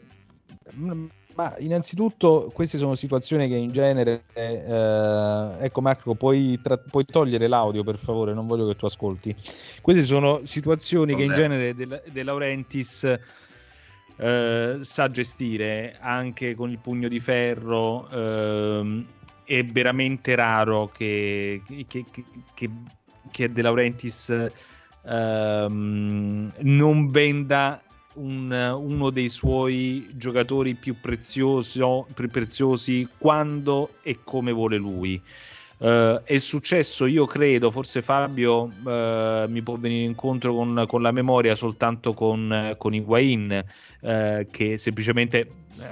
ma 1.34 1.54
innanzitutto 1.58 2.50
queste 2.54 2.78
sono 2.78 2.94
situazioni 2.94 3.48
che 3.48 3.56
in 3.56 3.72
genere, 3.72 4.24
eh, 4.34 5.64
ecco 5.64 5.80
Marco, 5.80 6.14
puoi, 6.14 6.60
tra- 6.62 6.78
puoi, 6.78 7.04
togliere 7.04 7.48
l'audio 7.48 7.82
per 7.82 7.96
favore, 7.96 8.32
non 8.32 8.46
voglio 8.46 8.68
che 8.68 8.76
tu 8.76 8.86
ascolti. 8.86 9.34
Queste 9.80 10.04
sono 10.04 10.40
situazioni 10.44 11.12
Vabbè. 11.12 11.24
che 11.24 11.28
in 11.28 11.34
genere 11.34 11.74
De, 11.74 12.02
De 12.06 12.22
Laurentiis 12.22 13.18
eh, 14.16 14.76
sa 14.80 15.10
gestire 15.10 15.96
anche 16.00 16.54
con 16.54 16.70
il 16.70 16.78
pugno 16.78 17.08
di 17.08 17.18
ferro. 17.18 18.08
Eh, 18.08 19.04
è 19.44 19.62
veramente 19.64 20.34
raro 20.34 20.88
che, 20.88 21.62
che, 21.66 21.86
che, 21.86 22.24
che 22.54 22.70
De 23.37 23.62
Laurentiis 23.62 24.51
ehm, 25.07 26.53
non 26.61 27.11
venda 27.11 27.82
un, 28.14 28.51
uno 28.53 29.11
dei 29.11 29.28
suoi 29.28 30.09
giocatori 30.12 30.74
più, 30.74 30.95
prezioso, 31.01 32.07
più 32.14 32.28
preziosi 32.28 33.09
quando 33.18 33.95
e 34.03 34.18
come 34.22 34.53
vuole 34.53 34.76
lui. 34.76 35.20
Uh, 35.76 36.22
è 36.22 36.39
successo, 36.39 37.05
io 37.05 37.26
credo, 37.26 37.70
forse 37.70 38.01
Fabio 38.01 38.62
uh, 38.62 39.49
mi 39.49 39.61
può 39.61 39.76
venire 39.76 40.05
incontro 40.05 40.55
con, 40.55 40.85
con 40.87 41.03
la 41.03 41.11
memoria 41.11 41.57
soltanto 41.57 42.14
con, 42.14 42.74
con 42.78 42.95
Higuain, 42.95 43.62
uh, 44.01 44.47
che 44.51 44.78
semplicemente 44.78 45.51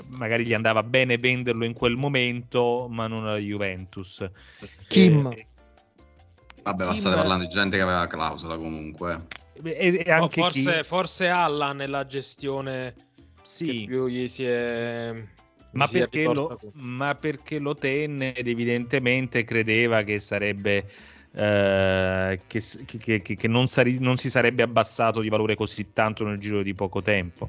magari 0.09 0.47
gli 0.47 0.55
andava 0.55 0.83
bene 0.85 1.19
venderlo 1.19 1.65
in 1.65 1.73
quel 1.73 1.97
momento, 1.97 2.87
ma 2.89 3.09
non 3.09 3.27
alla 3.27 3.39
Juventus. 3.39 4.25
Kim. 4.87 5.27
Eh, 5.33 5.47
Vabbè, 6.63 6.85
ma 6.85 6.95
state 6.95 7.17
parlando 7.17 7.45
di 7.45 7.51
gente 7.51 7.77
che 7.77 7.83
aveva 7.83 7.99
la 8.01 8.07
clausola 8.07 8.57
comunque. 8.57 9.27
E, 9.63 10.03
e 10.07 10.11
anche 10.11 10.41
forse, 10.41 10.79
chi... 10.79 10.85
forse 10.85 11.29
Alla 11.29 11.73
nella 11.73 12.07
gestione 12.07 12.95
Sì. 13.43 13.67
che 13.67 13.85
più 13.87 14.07
gli 14.07 14.29
si 14.29 14.45
è... 14.45 15.13
Ma 15.73 15.87
si 15.87 15.97
è 15.97 16.01
perché, 16.01 16.25
lo, 16.25 16.33
ritorta- 16.33 16.67
ma 16.75 17.15
perché 17.15 17.59
lo 17.59 17.77
tenne 17.77 18.35
ed 18.35 18.47
evidentemente 18.47 19.43
credeva 19.45 20.03
che 20.03 20.19
sarebbe 20.19 20.87
eh, 21.35 22.41
che, 22.47 22.61
che- 22.85 23.23
che- 23.23 23.37
che 23.37 23.49
non, 23.49 23.67
sari- 23.69 23.99
non 23.99 24.19
si 24.19 24.29
sarebbe 24.29 24.63
abbassato 24.63 25.21
di 25.21 25.31
valore 25.31 25.55
così 25.55 25.93
tanto 25.93 26.25
nel 26.25 26.39
giro 26.39 26.63
di 26.63 26.75
poco 26.75 27.01
tempo. 27.01 27.49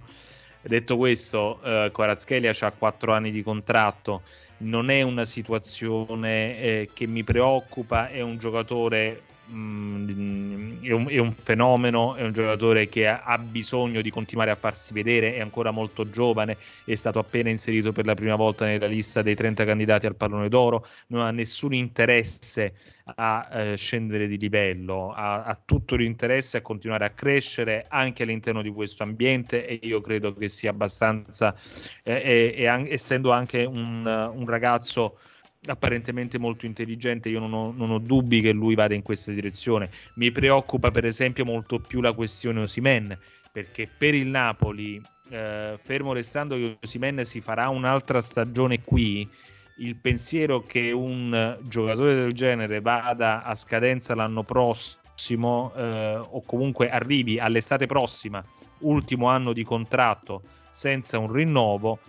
Detto 0.65 0.95
questo, 0.95 1.61
eh, 1.61 1.89
Kvaratskhelia 1.91 2.53
ha 2.57 2.71
4 2.71 3.11
anni 3.11 3.31
di 3.31 3.43
contratto, 3.43 4.21
non 4.59 4.89
è 4.89 5.01
una 5.01 5.25
situazione 5.25 6.57
eh, 6.57 6.89
che 6.93 7.05
mi 7.05 7.21
preoccupa, 7.23 8.07
è 8.07 8.21
un 8.21 8.37
giocatore, 8.37 9.23
mm, 9.51 10.42
è, 10.83 10.91
un, 10.91 11.07
è 11.09 11.17
un 11.17 11.33
fenomeno, 11.33 12.15
è 12.15 12.23
un 12.23 12.31
giocatore 12.31 12.87
che 12.87 13.07
ha, 13.07 13.37
bisogno 13.37 14.01
di 14.01 14.09
continuare 14.09 14.51
a 14.51 14.55
farsi 14.55 14.93
vedere, 14.93 15.35
è 15.35 15.39
ancora 15.39 15.71
molto 15.71 16.09
giovane, 16.09 16.57
è 16.85 16.95
stato 16.95 17.19
appena 17.19 17.49
inserito 17.49 17.91
per 17.91 18.05
la 18.05 18.13
prima 18.13 18.35
volta 18.35 18.65
nella 18.65 18.87
lista 18.87 19.21
dei 19.21 19.35
30 19.35 19.65
candidati 19.65 20.05
al 20.05 20.15
pallone 20.15 20.49
d'oro, 20.49 20.85
non 21.07 21.25
ha 21.25 21.31
nessun 21.31 21.73
interesse 21.73 22.73
a 23.15 23.47
eh, 23.51 23.75
scendere 23.75 24.27
di 24.27 24.37
livello, 24.37 25.11
ha, 25.11 25.43
ha 25.43 25.59
tutto 25.63 25.95
l'interesse 25.95 26.57
a 26.57 26.61
continuare 26.61 27.05
a 27.05 27.09
crescere 27.09 27.85
anche 27.87 28.23
all'interno 28.23 28.61
di 28.61 28.69
questo 28.69 29.03
ambiente 29.03 29.65
e 29.65 29.79
io 29.83 30.01
credo 30.01 30.33
che 30.33 30.47
sia 30.49 30.71
abbastanza, 30.71 31.55
eh, 32.03 32.13
e- 32.13 32.53
e 32.57 32.67
an- 32.67 32.87
essendo 32.89 33.31
anche 33.31 33.63
un, 33.63 34.05
un 34.05 34.45
ragazzo 34.45 35.17
apparentemente 35.65 36.37
molto 36.37 36.65
intelligente, 36.65 37.29
io 37.29 37.39
non 37.39 37.53
ho, 37.53 37.73
non 37.75 37.91
ho 37.91 37.99
dubbi 37.99 38.41
che 38.41 38.51
lui 38.51 38.75
vada 38.75 38.93
in 38.93 39.01
questa 39.01 39.31
direzione. 39.31 39.89
Mi 40.15 40.31
preoccupa 40.31 40.91
per 40.91 41.05
esempio 41.05 41.45
molto 41.45 41.79
più 41.79 42.01
la 42.01 42.13
questione 42.13 42.61
Osimen, 42.61 43.17
perché 43.51 43.87
per 43.87 44.13
il 44.13 44.27
Napoli, 44.27 45.01
eh, 45.29 45.75
fermo 45.77 46.13
restando 46.13 46.55
che 46.55 46.77
Osimen 46.81 47.23
si 47.23 47.41
farà 47.41 47.69
un'altra 47.69 48.19
stagione 48.19 48.81
qui, 48.81 49.29
il 49.77 49.95
pensiero 49.95 50.65
che 50.65 50.91
un 50.91 51.57
giocatore 51.63 52.13
del 52.13 52.33
genere 52.33 52.79
vada 52.79 53.43
a 53.43 53.55
scadenza 53.55 54.13
l'anno 54.13 54.43
prossimo 54.43 55.73
eh, 55.75 56.15
o 56.15 56.43
comunque 56.45 56.89
arrivi 56.89 57.39
all'estate 57.39 57.87
prossima, 57.87 58.43
ultimo 58.79 59.27
anno 59.27 59.51
di 59.53 59.63
contratto 59.63 60.43
senza 60.69 61.17
un 61.17 61.31
rinnovo, 61.31 61.99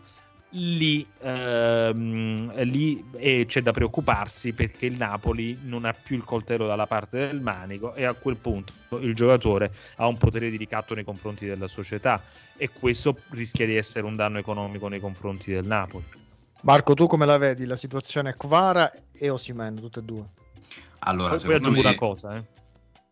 lì, 0.57 1.07
ehm, 1.20 2.62
lì 2.62 3.05
eh, 3.16 3.44
c'è 3.46 3.62
da 3.62 3.72
preoccuparsi 3.72 4.52
perché 4.52 4.86
il 4.86 4.96
Napoli 4.96 5.59
non 5.62 5.84
ha 5.84 5.92
più 5.92 6.16
il 6.16 6.24
coltello 6.24 6.66
dalla 6.66 6.86
parte 6.86 7.18
del 7.18 7.40
manico 7.40 7.94
e 7.94 8.05
a 8.05 8.12
quel 8.14 8.36
punto 8.36 8.72
il 9.00 9.14
giocatore 9.14 9.72
ha 9.96 10.07
un 10.07 10.16
potere 10.16 10.50
di 10.50 10.57
ricatto 10.57 10.94
nei 10.94 11.05
confronti 11.05 11.46
della 11.46 11.66
società 11.66 12.22
e 12.57 12.70
questo 12.70 13.16
rischia 13.30 13.66
di 13.66 13.76
essere 13.76 14.07
un 14.07 14.14
danno 14.14 14.38
economico 14.38 14.88
nei 14.88 15.00
confronti 15.00 15.52
del 15.52 15.64
Napoli. 15.64 16.05
Marco, 16.62 16.94
tu 16.94 17.07
come 17.07 17.26
la 17.26 17.36
vedi 17.36 17.66
la 17.66 17.76
situazione 17.76 18.36
Kvara 18.36 18.92
e 19.12 19.28
Osimen, 19.28 19.74
tutte 19.74 20.00
e 20.00 20.02
due? 20.02 20.24
Allora, 21.00 21.36
Poi, 21.36 21.55
aggiungo 21.55 21.70
me... 21.70 21.80
una 21.80 21.94
cosa, 21.94 22.36
eh. 22.36 22.44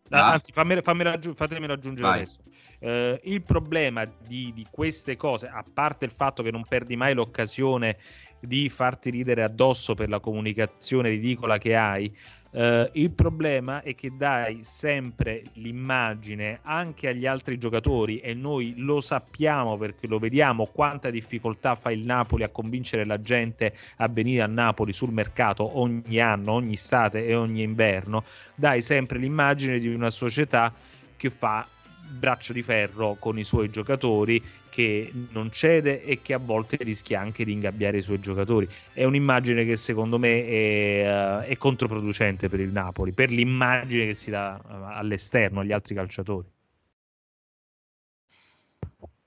Ah. 0.09 0.31
Anzi, 0.31 0.51
fammi, 0.51 0.79
fammi 0.81 1.03
raggiu- 1.03 1.35
fatemi 1.35 1.65
raggiungere 1.67 2.07
Vai. 2.07 2.17
adesso. 2.19 2.41
Eh, 2.85 3.17
il 3.23 3.41
problema 3.43 4.03
di, 4.27 4.51
di 4.53 4.67
queste 4.69 5.15
cose, 5.15 5.47
a 5.47 5.63
parte 5.63 6.03
il 6.03 6.11
fatto 6.11 6.43
che 6.43 6.51
non 6.51 6.65
perdi 6.67 6.97
mai 6.97 7.13
l'occasione 7.13 7.95
di 8.41 8.67
farti 8.67 9.09
ridere 9.09 9.41
addosso 9.41 9.93
per 9.93 10.09
la 10.09 10.19
comunicazione 10.19 11.07
ridicola 11.07 11.57
che 11.57 11.77
hai, 11.77 12.13
eh, 12.51 12.89
il 12.95 13.11
problema 13.11 13.81
è 13.83 13.95
che 13.95 14.11
dai 14.17 14.65
sempre 14.65 15.43
l'immagine 15.53 16.59
anche 16.63 17.07
agli 17.07 17.25
altri 17.25 17.57
giocatori 17.57 18.19
e 18.19 18.33
noi 18.33 18.73
lo 18.75 18.99
sappiamo 18.99 19.77
perché 19.77 20.05
lo 20.07 20.19
vediamo 20.19 20.65
quanta 20.65 21.09
difficoltà 21.09 21.75
fa 21.75 21.89
il 21.89 22.05
Napoli 22.05 22.43
a 22.43 22.49
convincere 22.49 23.05
la 23.05 23.17
gente 23.17 23.73
a 23.95 24.09
venire 24.09 24.41
a 24.41 24.47
Napoli 24.47 24.91
sul 24.91 25.13
mercato 25.13 25.79
ogni 25.79 26.19
anno, 26.19 26.51
ogni 26.51 26.73
estate 26.73 27.25
e 27.25 27.33
ogni 27.33 27.63
inverno, 27.63 28.25
dai 28.55 28.81
sempre 28.81 29.19
l'immagine 29.19 29.79
di 29.79 29.87
una 29.87 30.09
società 30.09 30.73
che 31.15 31.29
fa 31.29 31.65
braccio 32.07 32.53
di 32.53 32.61
ferro 32.61 33.15
con 33.19 33.37
i 33.37 33.43
suoi 33.43 33.69
giocatori 33.69 34.43
che 34.69 35.11
non 35.31 35.51
cede 35.51 36.03
e 36.03 36.21
che 36.21 36.33
a 36.33 36.37
volte 36.37 36.77
rischia 36.79 37.19
anche 37.19 37.43
di 37.45 37.51
ingabbiare 37.51 37.97
i 37.97 38.01
suoi 38.01 38.19
giocatori. 38.19 38.67
È 38.91 39.03
un'immagine 39.03 39.65
che 39.65 39.75
secondo 39.75 40.17
me 40.17 40.45
è, 40.45 41.43
eh, 41.43 41.45
è 41.45 41.57
controproducente 41.57 42.49
per 42.49 42.59
il 42.59 42.71
Napoli 42.71 43.11
per 43.13 43.29
l'immagine 43.29 44.05
che 44.05 44.13
si 44.13 44.29
dà 44.29 44.57
eh, 44.57 44.73
all'esterno 44.97 45.59
agli 45.59 45.71
altri 45.71 45.95
calciatori. 45.95 46.47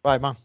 Vai, 0.00 0.18
ma. 0.18 0.36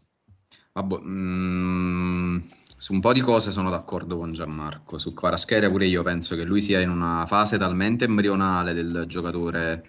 Vabbè, 0.72 0.98
mm, 1.00 2.38
su 2.76 2.92
un 2.92 3.00
po' 3.00 3.12
di 3.12 3.20
cose 3.20 3.50
sono 3.50 3.70
d'accordo 3.70 4.16
con 4.16 4.32
Gianmarco. 4.32 4.98
Su 4.98 5.14
Kvaratskhelia 5.14 5.70
pure 5.70 5.86
io 5.86 6.02
penso 6.02 6.34
che 6.34 6.44
lui 6.44 6.62
sia 6.62 6.80
in 6.80 6.90
una 6.90 7.26
fase 7.26 7.58
talmente 7.58 8.04
embrionale 8.06 8.72
del 8.72 9.04
giocatore 9.06 9.84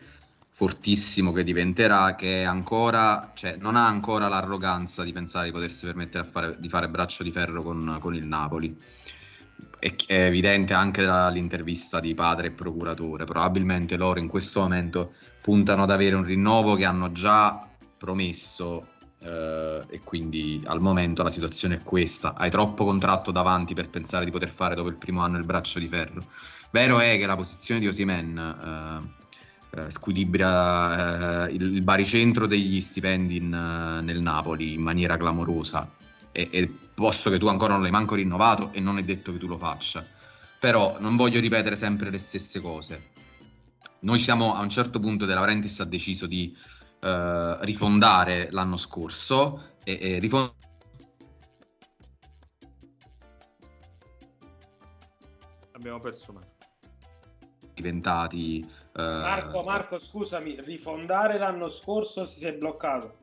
fortissimo 0.56 1.32
che 1.32 1.44
diventerà 1.44 2.14
che 2.14 2.44
ancora, 2.44 3.32
cioè, 3.34 3.56
non 3.60 3.76
ha 3.76 3.88
ancora 3.88 4.28
l'arroganza 4.28 5.04
di 5.04 5.12
pensare 5.12 5.48
di 5.48 5.52
potersi 5.52 5.88
permettere 5.88 6.26
fare- 6.26 6.56
di 6.60 6.70
fare 6.70 6.88
braccio 6.90 7.24
di 7.24 7.32
ferro 7.32 7.64
con, 7.64 7.98
con 8.00 8.14
il 8.14 8.24
Napoli. 8.24 8.78
È, 9.80 9.96
è 10.06 10.26
evidente 10.26 10.74
anche 10.74 11.04
dall'intervista 11.04 12.00
di 12.00 12.14
padre 12.14 12.48
e 12.48 12.52
procuratore. 12.52 13.26
Probabilmente 13.26 13.98
loro 13.98 14.20
in 14.20 14.28
questo 14.28 14.60
momento 14.62 15.14
puntano 15.42 15.84
ad 15.84 15.90
avere 15.90 16.16
un 16.16 16.24
rinnovo 16.24 16.76
che 16.76 16.86
hanno 16.86 17.12
già 17.12 17.68
promesso 17.98 18.90
eh, 19.22 19.84
e 19.90 20.02
quindi 20.04 20.62
al 20.66 20.82
momento 20.82 21.24
la 21.24 21.32
situazione 21.32 21.78
è 21.78 21.82
questa. 21.82 22.36
Hai 22.36 22.52
troppo 22.52 22.86
contratto 22.86 23.32
davanti 23.32 23.74
per 23.74 23.90
pensare 23.90 24.24
di 24.24 24.32
poter 24.32 24.52
fare 24.52 24.76
dopo 24.76 24.88
il 24.90 24.98
primo 24.98 25.22
anno 25.22 25.40
il 25.40 25.46
braccio 25.46 25.80
di 25.80 25.88
ferro. 25.88 26.24
Vero 26.70 27.00
è 27.00 27.18
che 27.18 27.26
la 27.26 27.36
posizione 27.36 27.80
di 27.80 27.88
Osimen 27.88 28.38
eh, 28.38 29.23
eh, 29.76 29.90
squilibra 29.90 31.48
eh, 31.48 31.54
il, 31.54 31.82
baricentro 31.82 32.46
degli 32.46 32.80
stipendi 32.80 33.38
in, 33.38 33.54
eh, 33.54 34.02
nel 34.02 34.22
Napoli 34.22 34.74
in 34.74 34.82
maniera 34.82 35.18
clamorosa 35.18 35.92
e, 36.32 36.48
e 36.52 36.68
posto 36.94 37.30
che 37.30 37.40
tu 37.40 37.48
ancora 37.48 37.74
non 37.74 37.82
l'hai 37.82 37.92
manco 37.92 38.16
rinnovato 38.16 38.72
e 38.72 38.80
non 38.80 38.98
è 38.98 39.04
detto 39.04 39.32
che 39.32 39.40
tu 39.40 39.48
lo 39.48 39.58
faccia. 39.58 40.06
Però 40.60 40.98
non 41.00 41.16
voglio 41.16 41.40
ripetere 41.40 41.76
sempre 41.76 42.10
le 42.10 42.18
stesse 42.18 42.62
cose. 42.62 43.12
Noi 44.02 44.20
siamo 44.20 44.56
a 44.56 44.62
un 44.62 44.70
certo 44.70 45.00
punto 45.00 45.26
della 45.26 45.40
Laurentiis 45.40 45.80
ha 45.80 45.86
deciso 45.86 46.28
di 46.28 46.56
eh, 47.02 47.58
rifondare 47.62 48.50
l'anno 48.52 48.78
scorso 48.78 49.78
e, 49.84 49.98
e 50.00 50.20
rifondare 50.20 50.62
abbiamo 55.84 56.00
perso 56.00 56.32
Marco 56.32 56.53
diventati 57.74 58.60
eh, 58.96 59.02
Marco, 59.02 59.64
Marco, 59.64 60.00
scusami, 60.00 60.58
rifondare 60.66 61.38
l'anno 61.38 61.70
scorso 61.70 62.26
si 62.26 62.46
è 62.46 62.54
bloccato. 62.54 63.18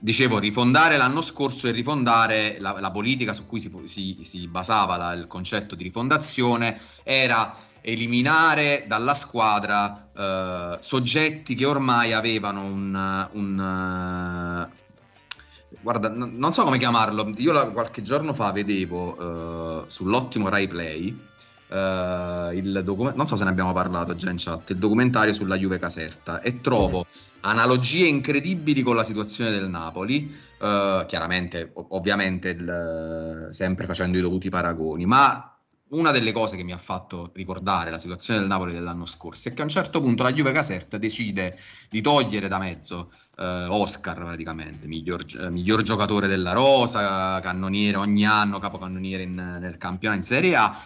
dicevo 0.00 0.38
rifondare 0.38 0.96
l'anno 0.96 1.22
scorso 1.22 1.66
e 1.66 1.72
rifondare 1.72 2.56
la, 2.60 2.78
la 2.78 2.90
politica 2.90 3.32
su 3.32 3.46
cui 3.46 3.58
si, 3.60 3.70
si- 3.86 4.18
si 4.22 4.46
basava 4.46 4.96
la- 4.96 5.12
il 5.14 5.26
concetto 5.26 5.74
di 5.74 5.82
rifondazione 5.82 6.78
era 7.02 7.54
eliminare 7.80 8.84
dalla 8.86 9.14
squadra 9.14 10.08
eh, 10.14 10.76
soggetti 10.80 11.54
che 11.54 11.64
ormai 11.64 12.12
avevano 12.12 12.62
un, 12.64 13.28
un, 13.32 14.68
eh, 14.70 15.76
guarda 15.80 16.08
non 16.10 16.52
so 16.52 16.64
come 16.64 16.78
chiamarlo 16.78 17.32
io 17.36 17.72
qualche 17.72 18.02
giorno 18.02 18.32
fa 18.32 18.52
vedevo 18.52 19.84
eh, 19.84 19.90
sull'ottimo 19.90 20.48
Rai 20.48 20.66
Play 20.66 21.26
eh, 21.70 22.50
il 22.54 22.82
docu- 22.84 23.14
non 23.14 23.26
so 23.26 23.36
se 23.36 23.44
ne 23.44 23.50
abbiamo 23.50 23.72
parlato 23.72 24.14
già 24.16 24.30
in 24.30 24.36
chat, 24.38 24.70
il 24.70 24.78
documentario 24.78 25.32
sulla 25.32 25.56
Juve 25.56 25.78
Caserta 25.78 26.40
e 26.40 26.60
trovo 26.60 27.06
analogie 27.40 28.06
incredibili 28.06 28.82
con 28.82 28.96
la 28.96 29.04
situazione 29.04 29.50
del 29.50 29.68
Napoli, 29.68 30.34
eh, 30.60 31.04
chiaramente, 31.06 31.70
ov- 31.74 31.86
ovviamente, 31.90 32.48
il- 32.50 33.48
sempre 33.50 33.86
facendo 33.86 34.18
i 34.18 34.20
dovuti 34.20 34.48
paragoni, 34.48 35.06
ma 35.06 35.52
una 35.90 36.10
delle 36.10 36.32
cose 36.32 36.54
che 36.56 36.64
mi 36.64 36.72
ha 36.72 36.78
fatto 36.78 37.30
ricordare 37.34 37.90
la 37.90 37.96
situazione 37.96 38.40
del 38.40 38.48
Napoli 38.48 38.74
dell'anno 38.74 39.06
scorso 39.06 39.48
è 39.48 39.54
che 39.54 39.62
a 39.62 39.64
un 39.64 39.70
certo 39.70 40.02
punto 40.02 40.22
la 40.22 40.32
Juve 40.34 40.52
Caserta 40.52 40.98
decide 40.98 41.58
di 41.88 42.02
togliere 42.02 42.46
da 42.46 42.58
mezzo 42.58 43.10
eh, 43.38 43.66
Oscar 43.70 44.16
praticamente, 44.16 44.86
miglior, 44.86 45.24
miglior 45.48 45.80
giocatore 45.80 46.26
della 46.26 46.52
rosa, 46.52 47.40
cannoniere 47.40 47.96
ogni 47.96 48.26
anno, 48.26 48.58
capocannoniere 48.58 49.22
in- 49.22 49.58
nel 49.60 49.78
campionato 49.78 50.20
in 50.20 50.26
Serie 50.26 50.56
A, 50.56 50.78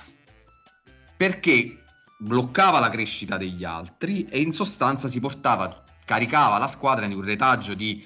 perché 1.22 1.84
bloccava 2.18 2.80
la 2.80 2.88
crescita 2.88 3.36
degli 3.36 3.62
altri 3.62 4.24
e 4.24 4.40
in 4.40 4.50
sostanza 4.50 5.06
si 5.06 5.20
portava, 5.20 5.84
caricava 6.04 6.58
la 6.58 6.66
squadra 6.66 7.06
in 7.06 7.14
un 7.14 7.22
retaggio 7.22 7.74
di 7.74 8.04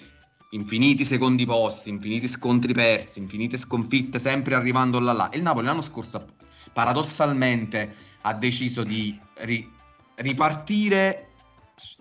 infiniti 0.50 1.02
secondi 1.02 1.46
posti, 1.46 1.88
infiniti 1.88 2.28
scontri 2.28 2.74
persi, 2.74 3.20
infinite 3.20 3.56
sconfitte, 3.56 4.18
sempre 4.18 4.54
arrivando 4.54 5.00
là 5.00 5.12
là. 5.12 5.30
E 5.30 5.38
il 5.38 5.42
Napoli 5.42 5.64
l'anno 5.64 5.80
scorso 5.80 6.26
paradossalmente 6.74 7.96
ha 8.20 8.34
deciso 8.34 8.84
di 8.84 9.18
ri- 9.36 9.66
ripartire 10.16 11.28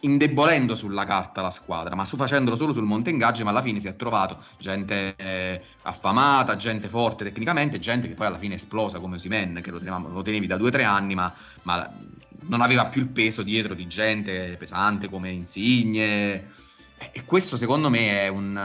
indebolendo 0.01 0.73
sulla 0.75 1.03
carta 1.03 1.41
la 1.41 1.49
squadra, 1.49 1.95
ma 1.95 2.05
su 2.05 2.15
facendolo 2.15 2.55
solo 2.55 2.71
sul 2.71 2.83
monte 2.85 3.09
ingaggi, 3.09 3.43
ma 3.43 3.49
alla 3.49 3.61
fine 3.61 3.79
si 3.79 3.87
è 3.87 3.95
trovato 3.95 4.41
gente 4.57 5.15
eh, 5.17 5.61
affamata, 5.83 6.55
gente 6.55 6.87
forte 6.87 7.25
tecnicamente, 7.25 7.77
gente 7.79 8.07
che 8.07 8.13
poi 8.13 8.27
alla 8.27 8.37
fine 8.37 8.53
è 8.53 8.57
esplosa 8.57 8.99
come 8.99 9.15
Osimen, 9.15 9.59
che 9.61 9.71
lo, 9.71 9.79
tenevamo- 9.79 10.09
lo 10.09 10.21
tenevi 10.21 10.47
da 10.47 10.57
due 10.57 10.69
o 10.69 10.71
tre 10.71 10.83
anni, 10.83 11.13
ma, 11.15 11.33
ma 11.63 11.93
non 12.47 12.61
aveva 12.61 12.87
più 12.87 13.01
il 13.01 13.09
peso 13.09 13.43
dietro 13.43 13.73
di 13.73 13.87
gente 13.87 14.55
pesante 14.57 15.09
come 15.09 15.29
Insigne. 15.31 16.49
E 17.11 17.25
questo 17.25 17.57
secondo 17.57 17.89
me 17.89 18.21
eh, 18.21 18.25
è 18.25 18.27
un- 18.29 18.55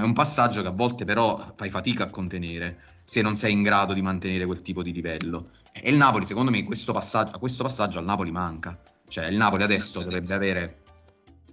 è 0.00 0.02
un 0.02 0.12
passaggio 0.12 0.62
che 0.62 0.68
a 0.68 0.70
volte 0.72 1.04
però 1.04 1.52
fai 1.54 1.70
fatica 1.70 2.04
a 2.04 2.10
contenere 2.10 2.80
se 3.04 3.22
non 3.22 3.36
sei 3.36 3.52
in 3.52 3.62
grado 3.62 3.92
di 3.92 4.02
mantenere 4.02 4.46
quel 4.46 4.62
tipo 4.62 4.82
di 4.82 4.92
livello. 4.92 5.50
E 5.72 5.90
il 5.90 5.96
Napoli, 5.96 6.24
secondo 6.26 6.50
me, 6.50 6.62
questo 6.64 6.92
passaggio, 6.92 7.38
questo 7.38 7.62
passaggio 7.62 7.98
al 7.98 8.04
Napoli 8.04 8.30
manca. 8.30 8.78
Cioè, 9.12 9.26
il 9.26 9.36
Napoli 9.36 9.62
adesso 9.62 10.00
dovrebbe 10.00 10.32
avere, 10.32 10.76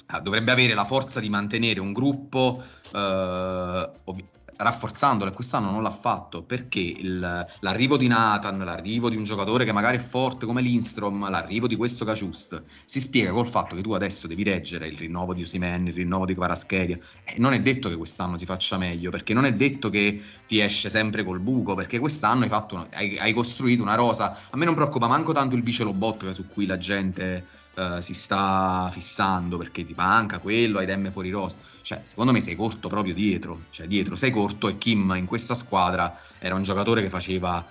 ah, 0.05 0.21
dovrebbe 0.21 0.53
avere 0.53 0.73
la 0.73 0.85
forza 0.85 1.19
di 1.19 1.27
mantenere 1.27 1.81
un 1.81 1.91
gruppo 1.91 2.63
eh, 2.93 3.91
ovvi- 4.05 4.29
rafforzandolo 4.61 5.31
e 5.31 5.33
quest'anno 5.33 5.71
non 5.71 5.81
l'ha 5.81 5.91
fatto 5.91 6.43
perché 6.43 6.79
il- 6.79 7.47
l'arrivo 7.59 7.95
di 7.95 8.07
Nathan, 8.07 8.59
l'arrivo 8.59 9.09
di 9.09 9.15
un 9.15 9.23
giocatore 9.23 9.63
che 9.63 9.71
magari 9.71 9.97
è 9.97 9.99
forte 9.99 10.45
come 10.45 10.61
Lindstrom, 10.61 11.29
l'arrivo 11.29 11.67
di 11.67 11.75
questo 11.77 12.03
Caciust 12.03 12.63
si 12.85 12.99
spiega 12.99 13.31
col 13.31 13.47
fatto 13.47 13.75
che 13.75 13.81
tu 13.81 13.93
adesso 13.93 14.27
devi 14.27 14.43
reggere 14.43 14.87
il 14.87 14.97
rinnovo 14.97 15.33
di 15.33 15.43
Osimen, 15.43 15.87
il 15.87 15.93
rinnovo 15.93 16.25
di 16.25 16.33
Kvaratskhelia. 16.33 16.97
E 17.23 17.35
non 17.37 17.53
è 17.53 17.61
detto 17.61 17.87
che 17.89 17.95
quest'anno 17.95 18.37
si 18.37 18.45
faccia 18.45 18.77
meglio 18.77 19.09
perché 19.11 19.33
non 19.33 19.45
è 19.45 19.53
detto 19.53 19.89
che 19.89 20.21
ti 20.45 20.59
esce 20.59 20.89
sempre 20.89 21.23
col 21.23 21.39
buco 21.39 21.75
perché 21.75 21.99
quest'anno 21.99 22.43
hai, 22.43 22.49
fatto 22.49 22.87
hai, 22.93 23.17
hai 23.17 23.33
costruito 23.33 23.81
una 23.81 23.95
rosa. 23.95 24.37
A 24.49 24.57
me 24.57 24.65
non 24.65 24.73
preoccupa 24.75 25.07
manco 25.07 25.31
tanto 25.31 25.55
il 25.55 25.63
vice 25.63 25.83
Lobotka 25.83 26.31
su 26.33 26.47
cui 26.47 26.65
la 26.65 26.77
gente 26.77 27.45
eh, 27.75 28.01
si 28.01 28.13
sta 28.13 28.89
fissando 28.91 29.57
perché 29.57 29.83
ti 29.83 29.93
manca 29.95 30.39
quello, 30.39 30.79
hai 30.79 30.85
Demme 30.85 31.11
fuori 31.11 31.29
rosa. 31.29 31.57
Cioè 31.81 32.01
secondo 32.03 32.31
me 32.31 32.41
sei 32.41 32.55
corto 32.55 32.87
proprio 32.87 33.13
dietro. 33.13 33.63
Cioè 33.69 33.87
dietro 33.87 34.15
sei 34.15 34.31
corto 34.31 34.67
e 34.67 34.77
Kim 34.77 35.13
in 35.15 35.25
questa 35.25 35.55
squadra 35.55 36.17
era 36.39 36.55
un 36.55 36.63
giocatore 36.63 37.01
che 37.01 37.09
faceva 37.09 37.65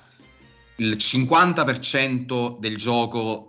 il 0.76 0.96
50% 0.96 2.58
del 2.58 2.76
gioco 2.76 3.47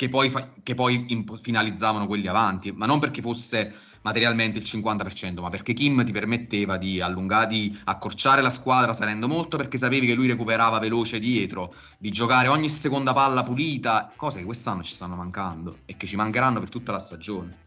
che 0.00 0.08
poi, 0.08 0.30
fa- 0.30 0.48
che 0.62 0.74
poi 0.74 1.04
imp- 1.08 1.38
finalizzavano 1.38 2.06
quelli 2.06 2.26
avanti, 2.26 2.72
ma 2.72 2.86
non 2.86 2.98
perché 2.98 3.20
fosse 3.20 3.70
materialmente 4.00 4.58
il 4.58 4.64
50%, 4.64 5.42
ma 5.42 5.50
perché 5.50 5.74
Kim 5.74 6.02
ti 6.06 6.10
permetteva 6.10 6.78
di 6.78 7.02
allungare, 7.02 7.48
di 7.48 7.78
accorciare 7.84 8.40
la 8.40 8.48
squadra 8.48 8.94
salendo 8.94 9.28
molto 9.28 9.58
perché 9.58 9.76
sapevi 9.76 10.06
che 10.06 10.14
lui 10.14 10.26
recuperava 10.26 10.78
veloce 10.78 11.18
dietro, 11.18 11.74
di 11.98 12.10
giocare 12.10 12.48
ogni 12.48 12.70
seconda 12.70 13.12
palla 13.12 13.42
pulita, 13.42 14.10
cose 14.16 14.38
che 14.38 14.46
quest'anno 14.46 14.82
ci 14.82 14.94
stanno 14.94 15.16
mancando 15.16 15.80
e 15.84 15.98
che 15.98 16.06
ci 16.06 16.16
mancheranno 16.16 16.60
per 16.60 16.70
tutta 16.70 16.92
la 16.92 16.98
stagione. 16.98 17.58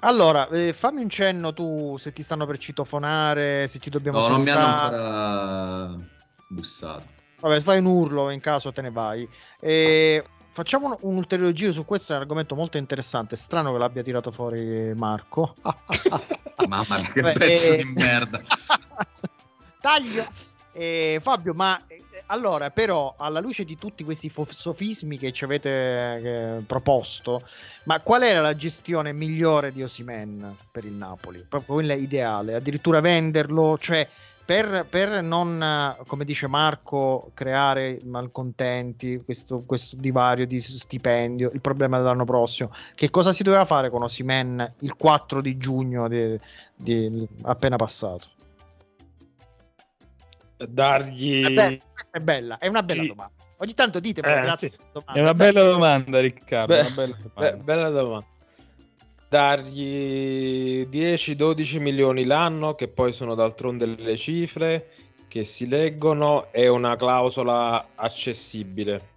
Allora, 0.00 0.50
eh, 0.50 0.74
fammi 0.74 1.00
un 1.00 1.08
cenno 1.08 1.54
tu 1.54 1.96
se 1.98 2.12
ti 2.12 2.22
stanno 2.22 2.44
per 2.44 2.58
citofonare, 2.58 3.68
se 3.68 3.78
ci 3.78 3.88
dobbiamo 3.88 4.18
No, 4.18 4.28
non 4.28 4.42
mi 4.42 4.50
hanno 4.50 4.66
salutare. 4.66 4.96
ancora 4.96 6.06
bussato. 6.46 7.06
Vabbè, 7.40 7.60
fai 7.62 7.78
un 7.78 7.86
urlo 7.86 8.28
in 8.28 8.40
caso 8.40 8.70
te 8.70 8.82
ne 8.82 8.90
vai. 8.90 9.26
E 9.60 10.22
facciamo 10.58 10.88
un, 10.88 10.96
un 11.02 11.16
ulteriore 11.16 11.52
giro 11.52 11.70
su 11.70 11.84
questo, 11.84 12.12
è 12.12 12.16
un 12.16 12.22
argomento 12.22 12.56
molto 12.56 12.78
interessante. 12.78 13.36
Strano 13.36 13.70
che 13.70 13.78
l'abbia 13.78 14.02
tirato 14.02 14.32
fuori 14.32 14.92
Marco. 14.92 15.54
Mamma 16.66 16.98
mia, 16.98 17.12
che 17.12 17.32
pezzo 17.38 17.72
eh, 17.74 17.76
di 17.76 17.92
merda. 17.94 18.42
Taglio! 19.80 20.26
Eh, 20.72 21.20
Fabio, 21.22 21.54
ma 21.54 21.80
eh, 21.86 22.02
allora, 22.26 22.70
però, 22.70 23.14
alla 23.16 23.38
luce 23.38 23.64
di 23.64 23.78
tutti 23.78 24.02
questi 24.02 24.32
sofismi 24.48 25.16
che 25.16 25.30
ci 25.30 25.44
avete 25.44 25.70
eh, 25.70 26.62
proposto, 26.66 27.46
ma 27.84 28.00
qual 28.00 28.24
era 28.24 28.40
la 28.40 28.56
gestione 28.56 29.12
migliore 29.12 29.72
di 29.72 29.84
Osimen 29.84 30.56
per 30.72 30.84
il 30.84 30.92
Napoli? 30.92 31.44
Proprio 31.48 31.76
quella 31.76 31.94
ideale, 31.94 32.54
addirittura 32.54 33.00
venderlo, 33.00 33.78
cioè 33.78 34.08
per, 34.48 34.86
per 34.88 35.20
non, 35.22 35.62
eh, 35.62 36.02
come 36.06 36.24
dice 36.24 36.46
Marco, 36.46 37.32
creare 37.34 38.00
malcontenti, 38.04 39.20
questo, 39.22 39.62
questo 39.66 39.94
divario 39.96 40.46
di 40.46 40.58
stipendio, 40.58 41.50
il 41.52 41.60
problema 41.60 41.98
dell'anno 41.98 42.24
prossimo. 42.24 42.72
Che 42.94 43.10
cosa 43.10 43.34
si 43.34 43.42
doveva 43.42 43.66
fare 43.66 43.90
con 43.90 44.02
Osimen 44.02 44.72
il 44.78 44.94
4 44.96 45.42
di 45.42 45.58
giugno 45.58 46.08
di- 46.08 46.40
di- 46.74 47.28
appena 47.42 47.76
passato? 47.76 48.26
Dargli... 50.56 51.44
Eh 51.44 51.50
beh, 51.52 51.82
questa 51.92 52.16
è 52.16 52.20
bella, 52.22 52.56
è 52.56 52.68
una 52.68 52.82
bella 52.82 53.02
Sì. 53.02 53.08
domanda. 53.08 53.32
Ogni 53.58 53.74
tanto 53.74 54.00
dite, 54.00 54.20
Eh, 54.20 54.40
grazie. 54.40 54.70
sì. 54.70 54.78
È 55.12 55.20
una 55.20 55.34
bella 55.34 55.62
domanda, 55.62 56.20
Riccardo. 56.20 56.72
Beh, 56.72 56.80
una 56.80 56.90
bella 56.94 57.16
domanda. 57.22 57.50
Beh, 57.50 57.56
bella 57.62 57.88
domanda. 57.90 58.26
Dargli 59.28 60.88
10-12 60.90 61.80
milioni 61.80 62.24
l'anno, 62.24 62.74
che 62.74 62.88
poi 62.88 63.12
sono 63.12 63.34
d'altronde 63.34 63.84
le 63.84 64.16
cifre 64.16 64.88
che 65.28 65.44
si 65.44 65.68
leggono, 65.68 66.50
è 66.50 66.66
una 66.66 66.96
clausola 66.96 67.88
accessibile. 67.94 69.16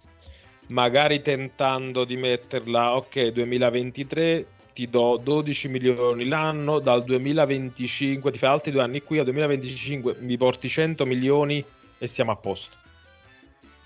Magari 0.68 1.22
tentando 1.22 2.04
di 2.04 2.16
metterla, 2.16 2.94
ok, 2.96 3.28
2023 3.28 4.46
ti 4.74 4.88
do 4.88 5.18
12 5.22 5.68
milioni 5.68 6.26
l'anno, 6.26 6.78
dal 6.78 7.04
2025 7.04 8.30
ti 8.30 8.38
fai 8.38 8.50
altri 8.50 8.70
due 8.70 8.82
anni 8.82 9.02
qui, 9.02 9.18
al 9.18 9.24
2025 9.24 10.16
mi 10.20 10.36
porti 10.36 10.68
100 10.68 11.04
milioni 11.04 11.64
e 11.98 12.06
siamo 12.06 12.32
a 12.32 12.36
posto. 12.36 12.76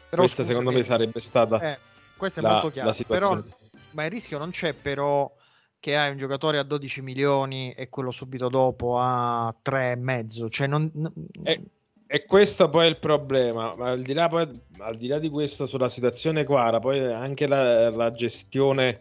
Però 0.08 0.22
Questa 0.22 0.42
scusami, 0.42 0.58
secondo 0.58 0.70
me 0.70 0.82
sarebbe 0.82 1.20
stata 1.20 1.72
eh, 1.72 1.78
questo 2.16 2.40
è 2.40 2.42
la, 2.42 2.60
molto 2.62 2.92
situazione. 2.92 3.42
Però, 3.42 3.56
ma 3.92 4.04
il 4.04 4.10
rischio 4.10 4.38
non 4.38 4.50
c'è, 4.50 4.72
però, 4.72 5.30
che 5.78 5.96
hai 5.96 6.10
un 6.10 6.16
giocatore 6.16 6.58
a 6.58 6.62
12 6.62 7.02
milioni 7.02 7.72
e 7.72 7.88
quello 7.88 8.10
subito 8.10 8.48
dopo 8.48 8.98
a 8.98 9.54
3,5. 9.64 10.48
Cioè, 10.50 10.66
non, 10.66 10.90
E, 11.42 11.62
e 12.06 12.24
questo 12.24 12.68
poi 12.68 12.86
è 12.86 12.88
il 12.88 12.98
problema, 12.98 13.74
ma 13.74 13.90
al 13.90 14.02
di 14.02 14.12
là, 14.12 14.28
poi, 14.28 14.48
al 14.78 14.96
di 14.96 15.06
là 15.08 15.18
di 15.18 15.28
questo 15.28 15.66
sulla 15.66 15.88
situazione 15.88 16.44
Quara, 16.44 16.78
poi 16.78 17.00
anche 17.00 17.46
la, 17.46 17.90
la 17.90 18.12
gestione 18.12 19.00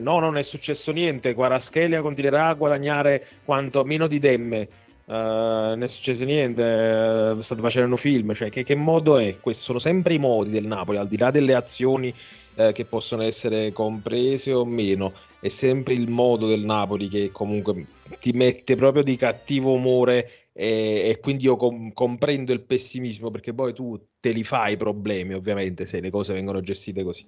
no, 0.00 0.20
non 0.20 0.38
è 0.38 0.42
successo 0.42 0.92
niente, 0.92 1.34
Quaraschelia 1.34 2.00
continuerà 2.00 2.48
a 2.48 2.54
guadagnare 2.54 3.26
quanto 3.44 3.84
meno 3.84 4.06
di 4.06 4.18
Demme. 4.18 4.68
Uh, 5.06 5.12
non 5.12 5.82
è 5.82 5.88
successo 5.88 6.24
niente, 6.24 6.62
uh, 6.62 7.38
state 7.40 7.60
facendo 7.60 7.96
film, 7.96 8.32
cioè 8.32 8.48
che, 8.48 8.64
che, 8.64 8.74
modo 8.74 9.18
è? 9.18 9.38
Questi 9.38 9.62
sono 9.62 9.78
sempre 9.78 10.14
i 10.14 10.18
modi 10.18 10.50
del 10.50 10.64
Napoli, 10.64 10.96
al 10.96 11.08
di 11.08 11.18
là 11.18 11.30
delle 11.30 11.54
azioni 11.54 12.14
uh, 12.54 12.72
che 12.72 12.86
possono 12.86 13.22
essere 13.22 13.70
comprese 13.72 14.54
o 14.54 14.64
meno, 14.64 15.12
è 15.40 15.48
sempre 15.48 15.92
il 15.92 16.08
modo 16.08 16.46
del 16.46 16.64
Napoli 16.64 17.08
che 17.08 17.30
comunque 17.32 17.84
ti 18.18 18.32
mette 18.32 18.76
proprio 18.76 19.02
di 19.02 19.16
cattivo 19.16 19.72
umore 19.72 20.43
e, 20.56 21.10
e 21.10 21.18
quindi 21.20 21.44
io 21.44 21.56
com- 21.56 21.92
comprendo 21.92 22.52
il 22.52 22.62
pessimismo 22.62 23.32
perché 23.32 23.52
poi 23.52 23.74
tu 23.74 24.00
te 24.20 24.30
li 24.30 24.44
fai 24.44 24.74
i 24.74 24.76
problemi 24.76 25.34
ovviamente 25.34 25.84
se 25.84 26.00
le 26.00 26.10
cose 26.10 26.32
vengono 26.32 26.60
gestite 26.60 27.02
così. 27.02 27.26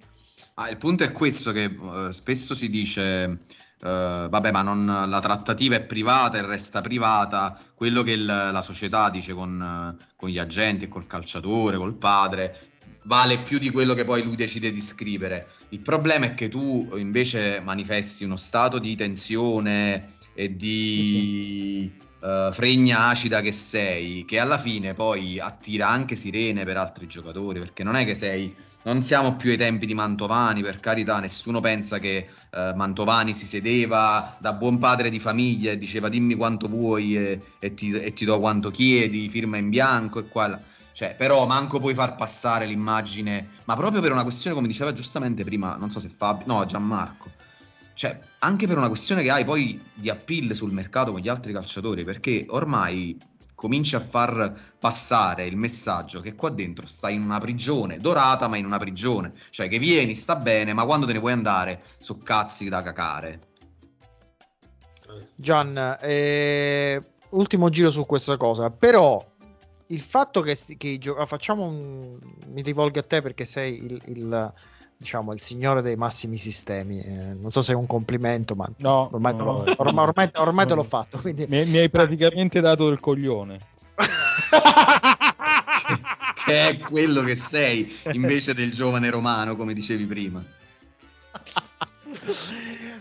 Ah, 0.55 0.69
il 0.69 0.77
punto 0.77 1.03
è 1.03 1.11
questo 1.11 1.51
che 1.51 1.65
eh, 1.65 2.13
spesso 2.13 2.55
si 2.55 2.69
dice, 2.69 3.23
eh, 3.23 4.27
vabbè, 4.29 4.51
ma 4.51 4.61
non, 4.61 4.85
la 4.85 5.19
trattativa 5.19 5.75
è 5.75 5.83
privata 5.83 6.37
e 6.37 6.45
resta 6.45 6.79
privata, 6.81 7.59
quello 7.75 8.01
che 8.01 8.11
il- 8.11 8.25
la 8.25 8.61
società 8.61 9.09
dice 9.09 9.33
con, 9.33 9.97
con 10.15 10.29
gli 10.29 10.37
agenti, 10.37 10.87
col 10.87 11.05
calciatore, 11.05 11.77
col 11.77 11.95
padre, 11.95 12.55
vale 13.03 13.39
più 13.39 13.57
di 13.57 13.71
quello 13.71 13.93
che 13.93 14.05
poi 14.05 14.23
lui 14.23 14.35
decide 14.35 14.71
di 14.71 14.79
scrivere. 14.79 15.47
Il 15.69 15.79
problema 15.79 16.25
è 16.27 16.33
che 16.33 16.47
tu 16.47 16.89
invece 16.95 17.59
manifesti 17.59 18.23
uno 18.23 18.35
stato 18.35 18.79
di 18.79 18.95
tensione 18.95 20.13
e 20.33 20.55
di 20.55 21.91
eh, 22.21 22.49
fregna 22.51 23.07
acida 23.07 23.41
che 23.41 23.51
sei, 23.51 24.25
che 24.25 24.39
alla 24.39 24.57
fine 24.57 24.93
poi 24.93 25.39
attira 25.39 25.87
anche 25.87 26.15
sirene 26.15 26.63
per 26.63 26.77
altri 26.77 27.07
giocatori, 27.07 27.59
perché 27.59 27.83
non 27.83 27.95
è 27.95 28.05
che 28.05 28.13
sei, 28.13 28.55
non 28.83 29.03
siamo 29.03 29.35
più 29.35 29.51
ai 29.51 29.57
tempi 29.57 29.85
di 29.85 29.93
Mantovani, 29.93 30.61
per 30.61 30.79
carità, 30.79 31.19
nessuno 31.19 31.59
pensa 31.59 31.99
che 31.99 32.27
eh, 32.51 32.73
Mantovani 32.75 33.33
si 33.33 33.45
sedeva 33.45 34.35
da 34.39 34.53
buon 34.53 34.77
padre 34.77 35.09
di 35.09 35.19
famiglia 35.19 35.71
e 35.71 35.77
diceva 35.77 36.09
dimmi 36.09 36.35
quanto 36.35 36.67
vuoi 36.67 37.15
e, 37.17 37.41
e 37.59 37.73
ti, 37.73 37.91
e 37.91 38.13
ti 38.13 38.25
do 38.25 38.39
quanto 38.39 38.69
chiedi, 38.71 39.29
firma 39.29 39.57
in 39.57 39.69
bianco 39.69 40.19
e 40.19 40.27
qua. 40.27 40.59
Cioè, 40.97 41.13
però 41.15 41.45
manco 41.45 41.77
puoi 41.77 41.93
far 41.93 42.15
passare 42.15 42.65
l'immagine, 42.65 43.49
ma 43.65 43.75
proprio 43.75 44.01
per 44.01 44.11
una 44.11 44.23
questione, 44.23 44.55
come 44.55 44.67
diceva 44.67 44.93
giustamente 44.93 45.43
prima, 45.43 45.75
non 45.75 45.91
so 45.91 45.99
se 45.99 46.09
Fabio, 46.09 46.47
no, 46.47 46.65
Gianmarco, 46.65 47.29
cioè, 47.97 48.19
anche 48.39 48.67
per 48.67 48.77
una 48.77 48.89
questione 48.89 49.23
che 49.23 49.31
hai 49.31 49.43
poi 49.43 49.83
di 49.91 50.11
appeal 50.11 50.53
sul 50.53 50.71
mercato 50.71 51.11
con 51.11 51.19
gli 51.19 51.29
altri 51.29 51.51
calciatori, 51.51 52.03
perché 52.03 52.45
ormai 52.49 53.19
cominci 53.55 53.95
a 53.95 53.99
far 53.99 54.53
passare 54.77 55.47
il 55.47 55.57
messaggio 55.57 56.19
che 56.19 56.35
qua 56.35 56.49
dentro 56.49 56.85
stai 56.85 57.15
in 57.15 57.23
una 57.23 57.39
prigione, 57.39 57.97
dorata 57.97 58.47
ma 58.47 58.55
in 58.55 58.65
una 58.65 58.77
prigione, 58.77 59.33
cioè 59.49 59.67
che 59.67 59.79
vieni, 59.79 60.13
sta 60.13 60.35
bene, 60.35 60.73
ma 60.73 60.85
quando 60.85 61.07
te 61.07 61.13
ne 61.13 61.17
vuoi 61.17 61.31
andare, 61.31 61.81
so 61.97 62.19
cazzi 62.19 62.69
da 62.69 62.83
cacare. 62.83 63.39
Gian, 65.33 65.97
eh, 65.99 67.03
ultimo 67.29 67.69
giro 67.69 67.89
su 67.89 68.05
questa 68.05 68.37
cosa, 68.37 68.69
però 68.69 69.25
il 69.87 70.01
fatto 70.01 70.41
che, 70.41 70.55
che 70.77 70.99
facciamo 71.25 71.65
un... 71.65 72.19
mi 72.45 72.61
rivolgo 72.61 72.99
a 72.99 73.03
te 73.03 73.23
perché 73.23 73.43
sei 73.43 73.83
il, 73.83 73.99
il, 74.05 74.53
diciamo, 74.97 75.31
il 75.31 75.39
signore 75.39 75.81
dei 75.81 75.95
massimi 75.95 76.37
sistemi, 76.37 76.99
eh, 77.01 77.33
non 77.39 77.51
so 77.51 77.61
se 77.61 77.71
è 77.73 77.75
un 77.75 77.85
complimento, 77.85 78.55
ma 78.55 78.67
No, 78.77 79.09
ormai, 79.13 79.31
te 79.33 79.37
no, 79.37 79.45
l'ho- 79.45 79.63
no. 79.65 79.73
ormai, 79.77 80.05
ormai- 80.07 80.31
ormai 80.33 80.65
te 80.67 80.73
l'ho 80.73 80.83
fatto, 80.83 81.19
quindi... 81.19 81.45
Mi, 81.47 81.65
mi 81.65 81.77
hai 81.77 81.89
praticamente 81.89 82.59
dato 82.59 82.87
il 82.87 82.99
coglione. 82.99 83.59
Che 86.47 86.69
è 86.69 86.77
quello 86.77 87.23
che 87.23 87.35
sei, 87.35 87.93
invece 88.13 88.53
del 88.53 88.71
giovane 88.71 89.09
romano, 89.09 89.57
come 89.57 89.73
dicevi 89.73 90.05
prima. 90.05 90.41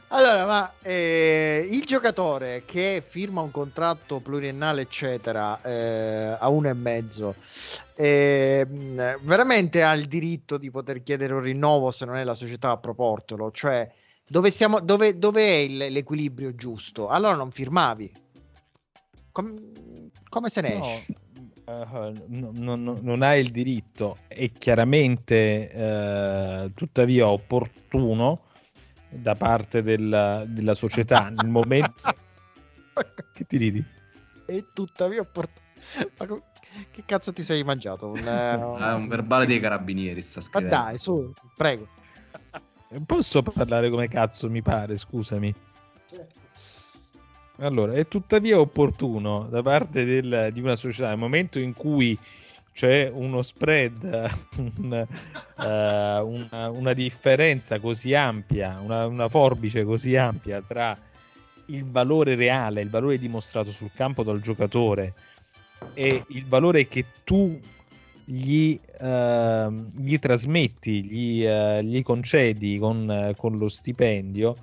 Allora, 0.08 0.46
ma 0.46 0.72
eh, 0.82 1.68
il 1.70 1.84
giocatore 1.84 2.64
che 2.66 3.04
firma 3.06 3.42
un 3.42 3.52
contratto 3.52 4.18
pluriennale, 4.18 4.80
eccetera, 4.82 5.60
eh, 5.62 6.36
a 6.38 6.48
uno 6.48 6.68
e 6.68 6.74
mezzo, 6.74 7.36
eh, 7.96 8.66
veramente 9.22 9.82
ha 9.82 9.92
il 9.94 10.06
diritto 10.06 10.58
di 10.58 10.70
poter 10.70 11.02
chiedere 11.02 11.32
un 11.32 11.40
rinnovo 11.40 11.90
se 11.90 12.04
non 12.04 12.16
è 12.16 12.24
la 12.24 12.34
società 12.34 12.70
a 12.70 12.76
proportelo? 12.76 13.50
Cioè, 13.50 13.90
dove, 14.26 14.50
stiamo, 14.50 14.80
dove, 14.80 15.18
dove 15.18 15.42
è 15.46 15.56
il- 15.58 15.76
l'equilibrio 15.76 16.54
giusto? 16.54 17.08
Allora 17.08 17.34
non 17.34 17.50
firmavi. 17.50 18.12
Com- 19.32 20.10
come 20.28 20.48
se 20.48 20.60
ne 20.60 20.74
No, 20.74 20.80
esce? 20.80 21.06
eh, 21.64 22.12
no- 22.28 22.50
no- 22.52 22.76
no- 22.76 22.98
non 23.00 23.22
hai 23.22 23.40
il 23.40 23.50
diritto. 23.50 24.18
È 24.28 24.50
chiaramente, 24.52 25.70
eh, 25.70 26.70
tuttavia, 26.74 27.28
opportuno 27.28 28.42
da 29.08 29.34
parte 29.34 29.82
della, 29.82 30.44
della 30.46 30.74
società 30.74 31.28
nel 31.28 31.48
momento. 31.48 32.02
che 33.32 33.44
ti 33.46 33.56
ridi? 33.56 33.84
E 34.46 34.66
tuttavia, 34.72 35.24
co- 35.24 36.42
che 36.90 37.02
cazzo 37.06 37.32
ti 37.32 37.42
sei 37.42 37.62
mangiato? 37.64 38.06
Un, 38.08 38.18
eh, 38.26 38.82
Ah, 38.82 38.94
un 38.94 39.08
verbale 39.08 39.46
dei 39.46 39.60
carabinieri 39.60 40.22
sta 40.22 40.40
Ma 40.40 40.46
scrivendo. 40.46 40.76
dai, 40.76 40.98
su, 40.98 41.32
prego. 41.56 41.86
Posso 43.04 43.42
parlare 43.42 43.90
come 43.90 44.08
cazzo 44.08 44.48
mi 44.48 44.62
pare, 44.62 44.96
scusami. 44.96 45.54
Allora, 47.58 47.94
è 47.94 48.06
tuttavia 48.06 48.60
opportuno 48.60 49.46
da 49.50 49.62
parte 49.62 50.04
del- 50.04 50.50
di 50.52 50.60
una 50.60 50.76
società 50.76 51.08
nel 51.08 51.18
momento 51.18 51.58
in 51.58 51.72
cui 51.72 52.18
c'è 52.72 53.10
uno 53.10 53.40
spread, 53.40 54.02
un, 54.76 54.92
eh, 54.92 56.18
una, 56.20 56.68
una 56.70 56.92
differenza 56.92 57.80
così 57.80 58.14
ampia, 58.14 58.78
una, 58.82 59.06
una 59.06 59.28
forbice 59.30 59.84
così 59.84 60.16
ampia 60.16 60.60
tra 60.60 60.96
il 61.68 61.84
valore 61.90 62.34
reale, 62.34 62.82
il 62.82 62.90
valore 62.90 63.16
dimostrato 63.16 63.70
sul 63.70 63.90
campo 63.94 64.22
dal 64.22 64.40
giocatore 64.40 65.14
e 65.94 66.24
il 66.28 66.46
valore 66.46 66.86
che 66.86 67.04
tu 67.24 67.58
gli, 68.24 68.78
ehm, 69.00 69.88
gli 69.96 70.18
trasmetti, 70.18 71.04
gli, 71.04 71.44
eh, 71.46 71.82
gli 71.84 72.02
concedi 72.02 72.78
con, 72.78 73.10
eh, 73.10 73.34
con 73.36 73.56
lo 73.56 73.68
stipendio 73.68 74.56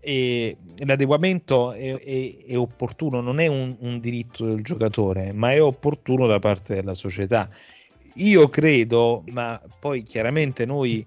e 0.00 0.56
l'adeguamento 0.84 1.72
è, 1.72 1.94
è- 1.98 2.44
è 2.46 2.56
opportuno, 2.56 3.20
non 3.20 3.38
è 3.38 3.46
un, 3.46 3.76
un 3.80 4.00
diritto 4.00 4.46
del 4.46 4.62
giocatore, 4.62 5.32
ma 5.32 5.52
è 5.52 5.62
opportuno 5.62 6.26
da 6.26 6.38
parte 6.38 6.74
della 6.74 6.94
società. 6.94 7.48
Io 8.14 8.48
credo, 8.48 9.22
ma 9.28 9.60
poi 9.78 10.02
chiaramente 10.02 10.64
noi 10.66 11.06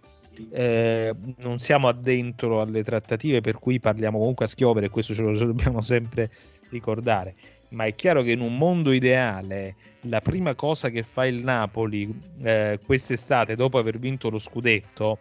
eh, 0.51 1.13
non 1.39 1.59
siamo 1.59 1.87
addentro 1.87 2.61
alle 2.61 2.83
trattative, 2.83 3.41
per 3.41 3.57
cui 3.59 3.79
parliamo 3.79 4.17
comunque 4.17 4.45
a 4.45 4.47
schiovere, 4.47 4.89
questo 4.89 5.13
ce 5.13 5.21
lo 5.21 5.37
dobbiamo 5.37 5.81
sempre 5.81 6.31
ricordare. 6.69 7.35
Ma 7.73 7.85
è 7.85 7.95
chiaro 7.95 8.21
che 8.21 8.31
in 8.31 8.41
un 8.41 8.55
mondo 8.55 8.91
ideale 8.91 9.75
la 10.01 10.21
prima 10.21 10.53
cosa 10.53 10.89
che 10.89 11.03
fa 11.03 11.25
il 11.25 11.43
Napoli 11.43 12.13
eh, 12.43 12.79
quest'estate, 12.85 13.55
dopo 13.55 13.77
aver 13.77 13.97
vinto 13.97 14.29
lo 14.29 14.37
scudetto, 14.37 15.17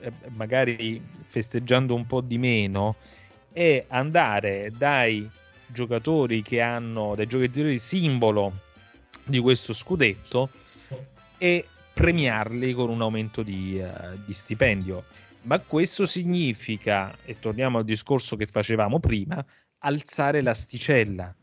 eh, 0.00 0.12
magari 0.34 1.02
festeggiando 1.26 1.94
un 1.94 2.06
po' 2.06 2.20
di 2.20 2.36
meno, 2.36 2.96
è 3.52 3.84
andare 3.88 4.70
dai 4.76 5.28
giocatori 5.68 6.42
che 6.42 6.60
hanno, 6.60 7.14
dai 7.14 7.26
giocatori 7.26 7.78
simbolo 7.78 8.52
di 9.24 9.38
questo 9.38 9.72
scudetto 9.72 10.50
e 11.38 11.66
premiarli 11.94 12.72
con 12.74 12.90
un 12.90 13.00
aumento 13.00 13.42
di, 13.42 13.78
eh, 13.78 13.88
di 14.26 14.34
stipendio. 14.34 15.04
Ma 15.42 15.58
questo 15.58 16.04
significa, 16.04 17.16
e 17.24 17.38
torniamo 17.38 17.78
al 17.78 17.84
discorso 17.84 18.36
che 18.36 18.46
facevamo 18.46 18.98
prima, 18.98 19.44
alzare 19.78 20.42
l'asticella. 20.42 21.34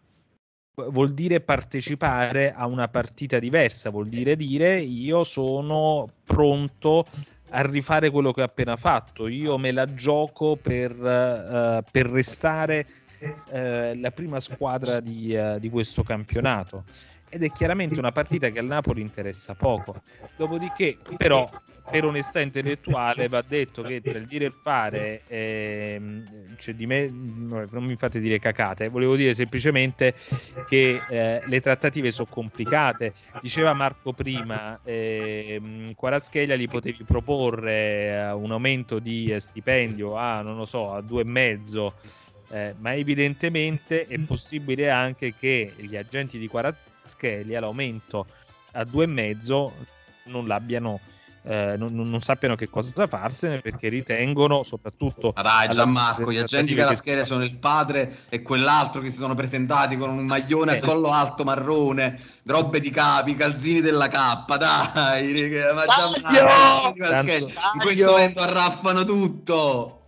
Vuol 0.73 1.13
dire 1.13 1.41
partecipare 1.41 2.53
a 2.53 2.65
una 2.65 2.87
partita 2.87 3.39
diversa, 3.39 3.89
vuol 3.89 4.07
dire 4.07 4.37
dire 4.37 4.79
io 4.79 5.25
sono 5.25 6.09
pronto 6.23 7.05
a 7.49 7.61
rifare 7.61 8.09
quello 8.09 8.31
che 8.31 8.41
ho 8.41 8.45
appena 8.45 8.77
fatto, 8.77 9.27
io 9.27 9.57
me 9.57 9.73
la 9.73 9.93
gioco 9.93 10.55
per, 10.55 10.91
eh, 10.91 11.83
per 11.91 12.05
restare 12.05 12.87
eh, 13.49 13.97
la 13.97 14.11
prima 14.11 14.39
squadra 14.39 15.01
di, 15.01 15.35
eh, 15.35 15.57
di 15.59 15.69
questo 15.69 16.03
campionato 16.03 16.85
ed 17.33 17.43
è 17.43 17.51
chiaramente 17.51 17.97
una 17.97 18.11
partita 18.11 18.49
che 18.49 18.59
al 18.59 18.65
Napoli 18.65 18.99
interessa 18.99 19.55
poco. 19.55 20.01
Dopodiché, 20.35 20.97
però, 21.15 21.49
per 21.89 22.03
onestà 22.03 22.41
intellettuale 22.41 23.29
va 23.29 23.41
detto 23.41 23.83
che 23.83 24.01
tra 24.01 24.17
il 24.17 24.25
dire 24.25 24.43
e 24.43 24.47
il 24.47 24.53
fare, 24.53 25.21
ehm, 25.27 26.57
cioè 26.57 26.73
di 26.73 26.85
me, 26.85 27.07
non 27.09 27.85
mi 27.85 27.95
fate 27.95 28.19
dire 28.19 28.37
cacate, 28.37 28.89
volevo 28.89 29.15
dire 29.15 29.33
semplicemente 29.33 30.13
che 30.67 30.99
eh, 31.07 31.41
le 31.45 31.61
trattative 31.61 32.11
sono 32.11 32.27
complicate. 32.29 33.13
Diceva 33.41 33.73
Marco 33.73 34.11
prima, 34.11 34.77
ehm, 34.83 35.93
Quaraschelia 35.95 36.57
gli 36.57 36.67
potevi 36.67 37.05
proporre 37.05 38.29
un 38.35 38.51
aumento 38.51 38.99
di 38.99 39.27
eh, 39.27 39.39
stipendio 39.39 40.17
a, 40.17 40.41
non 40.41 40.57
lo 40.57 40.65
so, 40.65 40.93
a 40.93 41.01
due 41.01 41.21
e 41.21 41.25
mezzo. 41.25 41.93
Eh, 42.53 42.75
ma 42.79 42.93
evidentemente 42.93 44.05
è 44.05 44.19
possibile 44.19 44.89
anche 44.89 45.33
che 45.33 45.73
gli 45.77 45.95
agenti 45.95 46.37
di 46.37 46.49
Quaraschelia 47.01 47.59
l'aumento 47.59 48.25
a 48.73 48.83
due 48.83 49.03
e 49.03 49.07
mezzo 49.07 49.73
non 50.25 50.45
l'abbiano 50.47 50.99
eh, 51.43 51.73
non, 51.75 51.95
non- 51.95 52.21
sappiano 52.21 52.53
che 52.53 52.69
cosa 52.69 53.07
farsene 53.07 53.61
perché 53.61 53.89
ritengono 53.89 54.61
soprattutto 54.61 55.33
Ma 55.35 55.41
dai 55.41 55.69
Gianmarco, 55.69 56.31
gli 56.31 56.37
agenti 56.37 56.75
che- 56.75 56.81
della 56.81 56.93
scheda 56.93 57.23
sono 57.23 57.43
il 57.43 57.55
padre 57.55 58.15
e 58.29 58.43
quell'altro 58.43 59.01
che 59.01 59.09
si 59.09 59.17
sono 59.17 59.33
presentati 59.33 59.97
con 59.97 60.11
un 60.11 60.23
maglione 60.23 60.73
a 60.73 60.75
Eh. 60.75 60.79
collo 60.81 61.11
alto 61.11 61.43
marrone, 61.43 62.19
robe 62.43 62.79
di 62.79 62.91
capi, 62.91 63.33
calzini 63.33 63.81
della 63.81 64.07
K, 64.07 64.55
dai, 64.55 65.33
ma! 65.73 65.85
Gianmarco, 66.93 67.47
in 67.73 67.79
questo 67.81 68.11
momento 68.11 68.39
arraffano 68.41 69.03
tutto. 69.03 70.00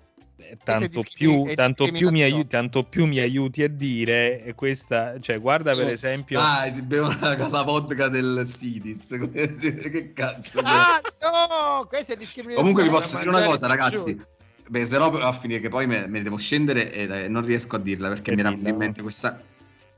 Tanto, 0.64 1.04
più, 1.14 1.45
è 1.45 1.56
tanto, 1.56 1.89
più 1.89 2.10
aiuti, 2.10 2.47
tanto 2.47 2.84
più 2.84 3.06
mi 3.06 3.20
aiuti 3.20 3.64
a 3.64 3.70
dire 3.70 4.54
questa, 4.56 5.20
cioè 5.20 5.39
guarda 5.39 5.74
per 5.74 5.84
Cioè, 5.84 5.91
esempio... 5.91 6.39
Ah, 6.39 6.68
si 6.70 6.82
bevono 6.82 7.18
la, 7.20 7.47
la 7.47 7.62
vodka 7.64 8.08
del 8.10 8.43
Sidis. 8.45 9.18
che 9.30 10.12
cazzo. 10.14 10.60
Ah, 10.64 11.01
no, 11.22 11.86
questa 11.88 12.14
è 12.14 12.16
discriminazione. 12.16 12.56
Comunque 12.56 12.84
vi 12.84 12.89
posso 12.89 13.18
dire 13.18 13.30
una 13.30 13.43
cosa, 13.43 13.68
ragazzi. 13.68 14.20
Beh, 14.68 14.86
se 14.86 14.97
no 14.97 15.10
va 15.10 15.28
a 15.28 15.34
finire 15.34 15.60
che 15.60 15.70
poi 15.70 15.88
me, 15.88 16.08
me 16.08 16.18
ne 16.20 16.24
devo 16.24 16.38
scendere 16.38 16.91
e 16.91 17.04
eh, 17.04 17.28
non 17.28 17.45
riesco 17.45 17.76
a 17.76 17.80
dirla 17.80 18.10
perché 18.10 18.32
E 18.32 18.36
mi 18.36 18.41
era 18.41 18.49
venuta 18.49 18.70
in 18.70 18.76
mente 18.78 19.01
questa. 19.01 19.41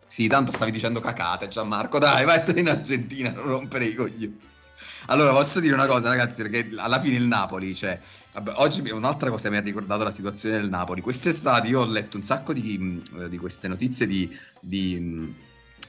Sì, 0.08 0.28
tanto 0.28 0.52
stavi 0.52 0.72
dicendo 0.72 1.00
cacate, 1.00 1.48
Gianmarco. 1.48 2.00
Dai, 2.00 2.26
vai 2.26 2.44
in 2.56 2.70
Argentina, 2.70 3.32
non 3.32 3.46
rompere 3.46 3.86
i 3.86 3.94
coglioni. 3.94 4.54
Allora, 5.08 5.32
posso 5.32 5.60
dire 5.60 5.74
una 5.74 5.88
cosa, 5.88 6.10
ragazzi, 6.10 6.42
perché 6.42 6.70
alla 6.78 7.00
fine 7.00 7.18
il 7.18 7.24
Napoli, 7.26 7.76
cioè, 7.76 8.00
vabbè, 8.34 8.54
oggi 8.58 8.88
un'altra 8.90 9.30
cosa 9.30 9.50
mi 9.50 9.58
ha 9.58 9.62
ricordato 9.62 10.04
la 10.04 10.12
situazione 10.12 10.60
del 10.60 10.70
Napoli. 10.70 11.02
Quest'estate 11.02 11.68
io 11.68 11.82
ho 11.82 11.86
letto 11.86 12.18
un 12.18 12.24
sacco 12.24 12.54
di, 12.54 13.02
di 13.30 13.38
queste 13.38 13.68
notizie 13.68 14.08
di, 14.08 14.38
di 14.60 15.34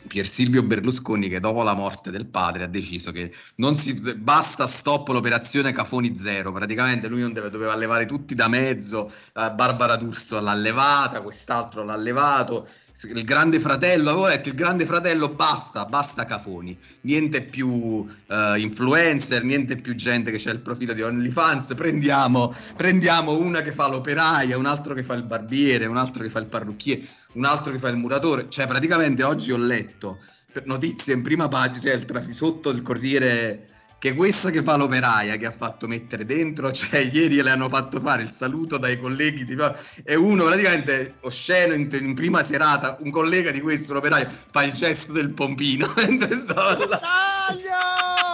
Pier 0.07 0.27
Silvio 0.27 0.63
Berlusconi 0.63 1.29
che 1.29 1.41
dopo 1.41 1.63
la 1.63 1.75
morte 1.75 2.11
del 2.11 2.27
padre 2.27 2.65
ha 2.65 2.69
deciso 2.69 3.13
che 3.13 3.33
non 3.57 3.77
si, 3.77 3.95
basta 4.17 4.67
stop 4.67 5.09
l'operazione 5.09 5.73
Cafoni 5.73 6.17
Zero, 6.17 6.53
praticamente 6.53 7.09
lui 7.09 7.21
non 7.21 7.33
deve, 7.33 7.51
doveva 7.51 7.75
levare 7.75 8.07
tutti 8.07 8.35
da 8.35 8.49
mezzo, 8.49 9.11
eh, 9.35 9.51
Barbara 9.51 9.97
D'Urso 9.97 10.41
l'ha 10.41 10.55
levata, 10.55 11.21
quest'altro 11.21 11.85
l'ha 11.85 11.97
levato, 11.97 12.67
il 13.05 13.25
grande 13.25 13.61
fratello, 13.61 14.11
avevo 14.11 14.27
letto 14.27 14.49
il 14.49 14.55
grande 14.55 14.87
fratello, 14.87 15.29
basta, 15.29 15.85
basta 15.85 16.25
Cafoni, 16.25 16.77
niente 17.03 17.43
più 17.43 18.07
eh, 18.27 18.55
influencer, 18.59 19.45
niente 19.45 19.77
più 19.77 19.95
gente 19.95 20.31
che 20.31 20.39
c'è 20.39 20.51
il 20.51 20.61
profilo 20.61 20.95
di 20.95 21.03
OnlyFans, 21.03 21.75
prendiamo, 21.75 22.55
prendiamo 22.75 23.37
una 23.37 23.61
che 23.61 23.73
fa 23.73 23.89
l'operaia, 23.89 24.57
un 24.57 24.67
altro 24.67 24.95
che 24.95 25.03
fa 25.03 25.15
il 25.15 25.25
barbiere, 25.25 25.87
un 25.87 25.99
altro 25.99 26.23
che 26.23 26.31
fa 26.31 26.39
il 26.39 26.47
parrucchiere, 26.47 27.03
un 27.37 27.45
altro 27.45 27.73
che 27.73 27.79
fa 27.79 27.89
il 27.89 27.97
muratore, 27.97 28.49
cioè 28.49 28.67
praticamente 28.67 29.23
oggi 29.23 29.53
ho 29.53 29.59
letto 29.59 30.19
per 30.53 30.67
notizie 30.67 31.15
in 31.15 31.23
prima 31.23 31.49
pagina, 31.49 31.81
cioè 31.81 31.95
il 31.95 32.05
trafi- 32.07 32.33
sotto 32.33 32.71
il 32.71 32.83
Corriere 32.83 33.69
che 33.99 34.15
questa 34.15 34.51
che 34.51 34.63
fa 34.63 34.77
l'operaia 34.77 35.37
che 35.37 35.47
ha 35.47 35.53
fatto 35.53 35.87
mettere 35.87 36.25
dentro, 36.25 36.71
cioè 36.73 37.01
ieri 37.13 37.43
le 37.43 37.51
hanno 37.51 37.69
fatto 37.69 38.01
fare 38.01 38.23
il 38.23 38.31
saluto 38.31 38.79
dai 38.79 38.99
colleghi 38.99 39.45
di 39.45 39.57
e 40.05 40.15
uno 40.15 40.45
praticamente 40.45 41.17
osceno 41.23 41.75
in, 41.75 41.89
in 41.93 42.15
prima 42.15 42.43
serata, 42.43 42.97
un 43.01 43.11
collega 43.11 43.51
di 43.51 43.61
questo, 43.61 43.93
l'operaio, 43.93 44.29
fa 44.51 44.63
il 44.63 44.73
gesto 44.73 45.13
del 45.13 45.31
pompino 45.31 45.93
mentre 45.97 46.35
stava 46.35 46.87
là. 46.87 47.01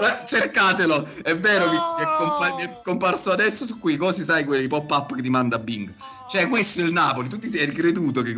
Eh, 0.00 0.24
Cercatelo, 0.24 1.08
è 1.22 1.36
vero, 1.36 1.68
mi, 1.68 1.76
mi 1.76 2.02
è, 2.02 2.16
compa- 2.16 2.54
mi 2.54 2.62
è 2.62 2.80
comparso 2.84 3.32
adesso 3.32 3.66
su 3.66 3.80
quei 3.80 3.96
cosi, 3.96 4.22
sai, 4.22 4.44
quelli 4.44 4.68
pop-up 4.68 5.12
che 5.12 5.22
ti 5.22 5.28
manda 5.28 5.58
Bing. 5.58 5.92
Cioè, 6.28 6.46
questo 6.46 6.82
è 6.82 6.84
il 6.84 6.92
Napoli, 6.92 7.26
tu 7.30 7.38
ti 7.38 7.48
sei 7.48 7.72
creduto 7.72 8.20
che, 8.20 8.34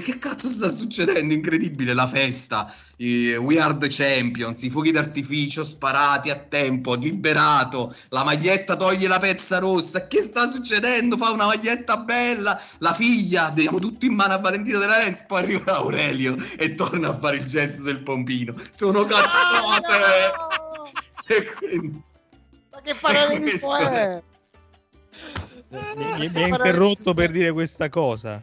che 0.00 0.18
cazzo 0.20 0.48
sta 0.48 0.68
succedendo? 0.68 1.34
Incredibile 1.34 1.92
la 1.92 2.06
festa, 2.06 2.72
i 2.98 3.34
We 3.34 3.58
Are 3.58 3.76
the 3.76 3.88
Champions, 3.90 4.62
i 4.62 4.70
fuochi 4.70 4.92
d'artificio 4.92 5.64
sparati 5.64 6.30
a 6.30 6.36
tempo, 6.36 6.94
liberato, 6.94 7.92
la 8.10 8.22
maglietta 8.22 8.76
toglie 8.76 9.08
la 9.08 9.18
pezza 9.18 9.58
rossa, 9.58 10.06
che 10.06 10.20
sta 10.20 10.48
succedendo? 10.48 11.16
Fa 11.16 11.32
una 11.32 11.46
maglietta 11.46 11.96
bella, 11.96 12.60
la 12.78 12.94
figlia, 12.94 13.50
diamo 13.50 13.80
tutto 13.80 14.04
in 14.04 14.14
mano 14.14 14.34
a 14.34 14.38
Valentina 14.38 14.78
della 14.78 14.98
Renzi, 14.98 15.24
poi 15.26 15.42
arriva 15.42 15.78
Aurelio 15.78 16.36
e 16.56 16.76
torna 16.76 17.08
a 17.08 17.18
fare 17.18 17.38
il 17.38 17.44
gesto 17.44 17.82
del 17.82 18.02
pompino. 18.02 18.54
Sono 18.70 19.04
cazzote! 19.04 19.88
E 21.30 21.44
quindi... 21.54 22.02
Ma 22.72 22.80
che 22.80 22.92
Questo 22.98 23.76
è? 23.76 24.20
Mi, 25.70 25.78
mi- 26.18 26.28
mi 26.30 26.42
ha 26.42 26.46
interrotto 26.48 27.14
per 27.14 27.30
dire 27.30 27.52
questa 27.52 27.88
cosa. 27.88 28.42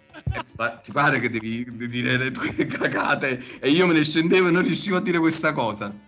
Ma 0.55 0.69
ti 0.78 0.91
pare 0.91 1.19
che 1.19 1.30
devi 1.30 1.65
dire 1.88 2.17
le 2.17 2.32
tue 2.32 2.49
cagate 2.65 3.59
e 3.59 3.69
io 3.69 3.86
me 3.86 3.93
ne 3.93 4.03
scendevo 4.03 4.47
e 4.47 4.51
non 4.51 4.61
riuscivo 4.63 4.97
a 4.97 5.01
dire 5.01 5.19
questa 5.19 5.51
cosa. 5.53 5.93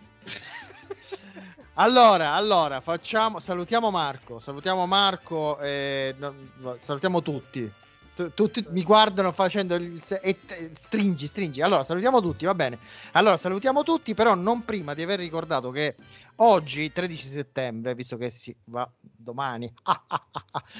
Allora, 1.79 2.33
allora, 2.33 2.81
facciamo, 2.81 3.39
salutiamo 3.39 3.89
Marco, 3.89 4.39
salutiamo 4.39 4.85
Marco, 4.85 5.57
eh, 5.61 6.13
no, 6.17 6.35
salutiamo 6.77 7.21
tutti. 7.21 7.71
Tu- 8.19 8.33
Tutti 8.33 8.65
mi 8.71 8.83
guardano 8.83 9.31
facendo 9.31 9.75
il 9.75 10.01
e 10.21 10.37
stringi, 10.73 11.25
stringi. 11.25 11.61
Allora, 11.61 11.83
salutiamo 11.83 12.19
tutti, 12.19 12.43
va 12.45 12.53
bene. 12.53 12.77
Allora, 13.13 13.37
salutiamo 13.37 13.83
tutti, 13.83 14.13
però 14.13 14.35
non 14.35 14.65
prima 14.65 14.93
di 14.93 15.03
aver 15.03 15.19
ricordato 15.19 15.71
che 15.71 15.95
oggi, 16.35 16.91
13 16.91 17.27
settembre, 17.27 17.95
visto 17.95 18.17
che 18.17 18.29
si 18.29 18.53
va 18.65 18.89
domani, 18.99 19.71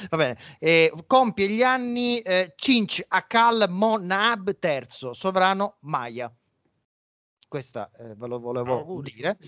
va 0.10 0.18
bene, 0.18 0.38
eh, 0.60 0.92
compie 1.08 1.48
gli 1.48 1.64
anni 1.64 2.20
eh, 2.20 2.54
Cinci 2.58 3.04
Akal 3.08 3.68
Monab 3.70 4.58
III, 4.60 5.14
sovrano 5.14 5.78
Maya. 5.82 6.30
Questa 7.50 7.90
eh, 7.98 8.14
ve 8.16 8.28
lo 8.28 8.40
volevo 8.40 9.02
dire. 9.02 9.40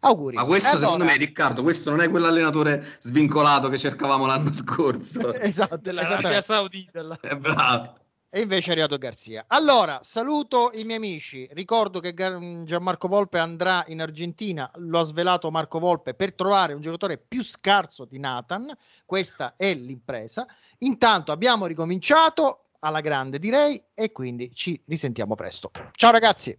Auguri. 0.00 0.36
Ma 0.36 0.44
questo 0.46 0.70
Allora- 0.70 0.84
secondo 0.86 1.04
me, 1.04 1.16
Riccardo, 1.18 1.62
questo 1.62 1.90
non 1.90 2.00
è 2.00 2.08
quell'allenatore 2.08 2.82
svincolato 3.00 3.68
che 3.68 3.76
cercavamo 3.76 4.24
l'anno 4.24 4.50
scorso. 4.50 5.34
esatto, 5.38 5.76
Dell'Arabia. 5.76 6.40
Saudita. 6.40 7.02
là. 7.02 7.18
È 7.20 7.36
bravo. 7.36 7.98
E 8.30 8.40
invece 8.40 8.68
è 8.68 8.72
arrivato 8.72 8.96
Garzia. 8.96 9.44
Allora, 9.48 10.00
saluto 10.02 10.70
i 10.72 10.84
miei 10.84 10.96
amici. 10.96 11.46
Ricordo 11.52 12.00
che 12.00 12.14
Gar- 12.14 12.62
Gianmarco 12.64 13.08
Volpe 13.08 13.38
andrà 13.38 13.84
in 13.88 14.00
Argentina, 14.00 14.70
lo 14.76 15.00
ha 15.00 15.02
svelato 15.02 15.50
Marco 15.50 15.78
Volpe, 15.78 16.14
per 16.14 16.32
trovare 16.32 16.72
un 16.72 16.80
giocatore 16.80 17.18
più 17.18 17.44
scarso 17.44 18.06
di 18.06 18.18
Nathan. 18.18 18.74
Questa 19.04 19.54
è 19.56 19.74
l'impresa. 19.74 20.46
Intanto 20.78 21.30
abbiamo 21.30 21.66
ricominciato 21.66 22.70
alla 22.78 23.00
grande, 23.00 23.38
direi, 23.38 23.82
e 23.92 24.12
quindi 24.12 24.50
ci 24.54 24.80
risentiamo 24.86 25.34
presto. 25.34 25.70
Ciao 25.92 26.10
ragazzi. 26.10 26.58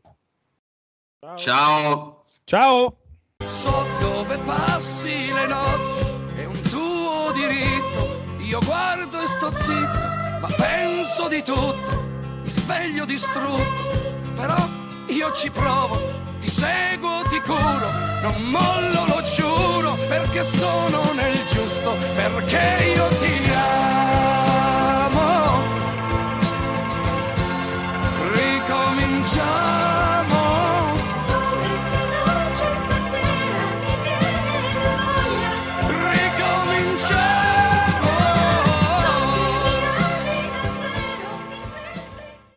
Ciao. 1.36 2.24
Ciao. 2.46 2.98
So 3.46 3.86
dove 4.00 4.38
passi 4.38 5.32
le 5.32 5.46
notti, 5.46 6.04
è 6.36 6.46
un 6.46 6.60
tuo 6.64 7.32
diritto. 7.32 8.24
Io 8.40 8.60
guardo 8.66 9.22
e 9.22 9.28
sto 9.28 9.56
zitto, 9.56 10.08
ma 10.42 10.48
penso 10.58 11.28
di 11.28 11.44
tutto. 11.44 11.92
Mi 12.42 12.50
sveglio 12.50 13.06
distrutto, 13.06 13.84
però 14.36 14.68
io 15.10 15.32
ci 15.34 15.52
provo. 15.52 16.00
Ti 16.40 16.48
seguo, 16.48 17.22
ti 17.30 17.40
curo, 17.42 17.92
non 18.24 18.42
mollo, 18.42 19.06
lo 19.06 19.22
giuro, 19.22 19.94
perché 20.08 20.44
sono 20.44 21.14
nel 21.14 21.46
giusto, 21.46 21.94
perché 22.16 22.94
io 22.96 23.08
ti 23.20 23.52
amo. 23.54 24.50
Ricominciare 28.32 29.91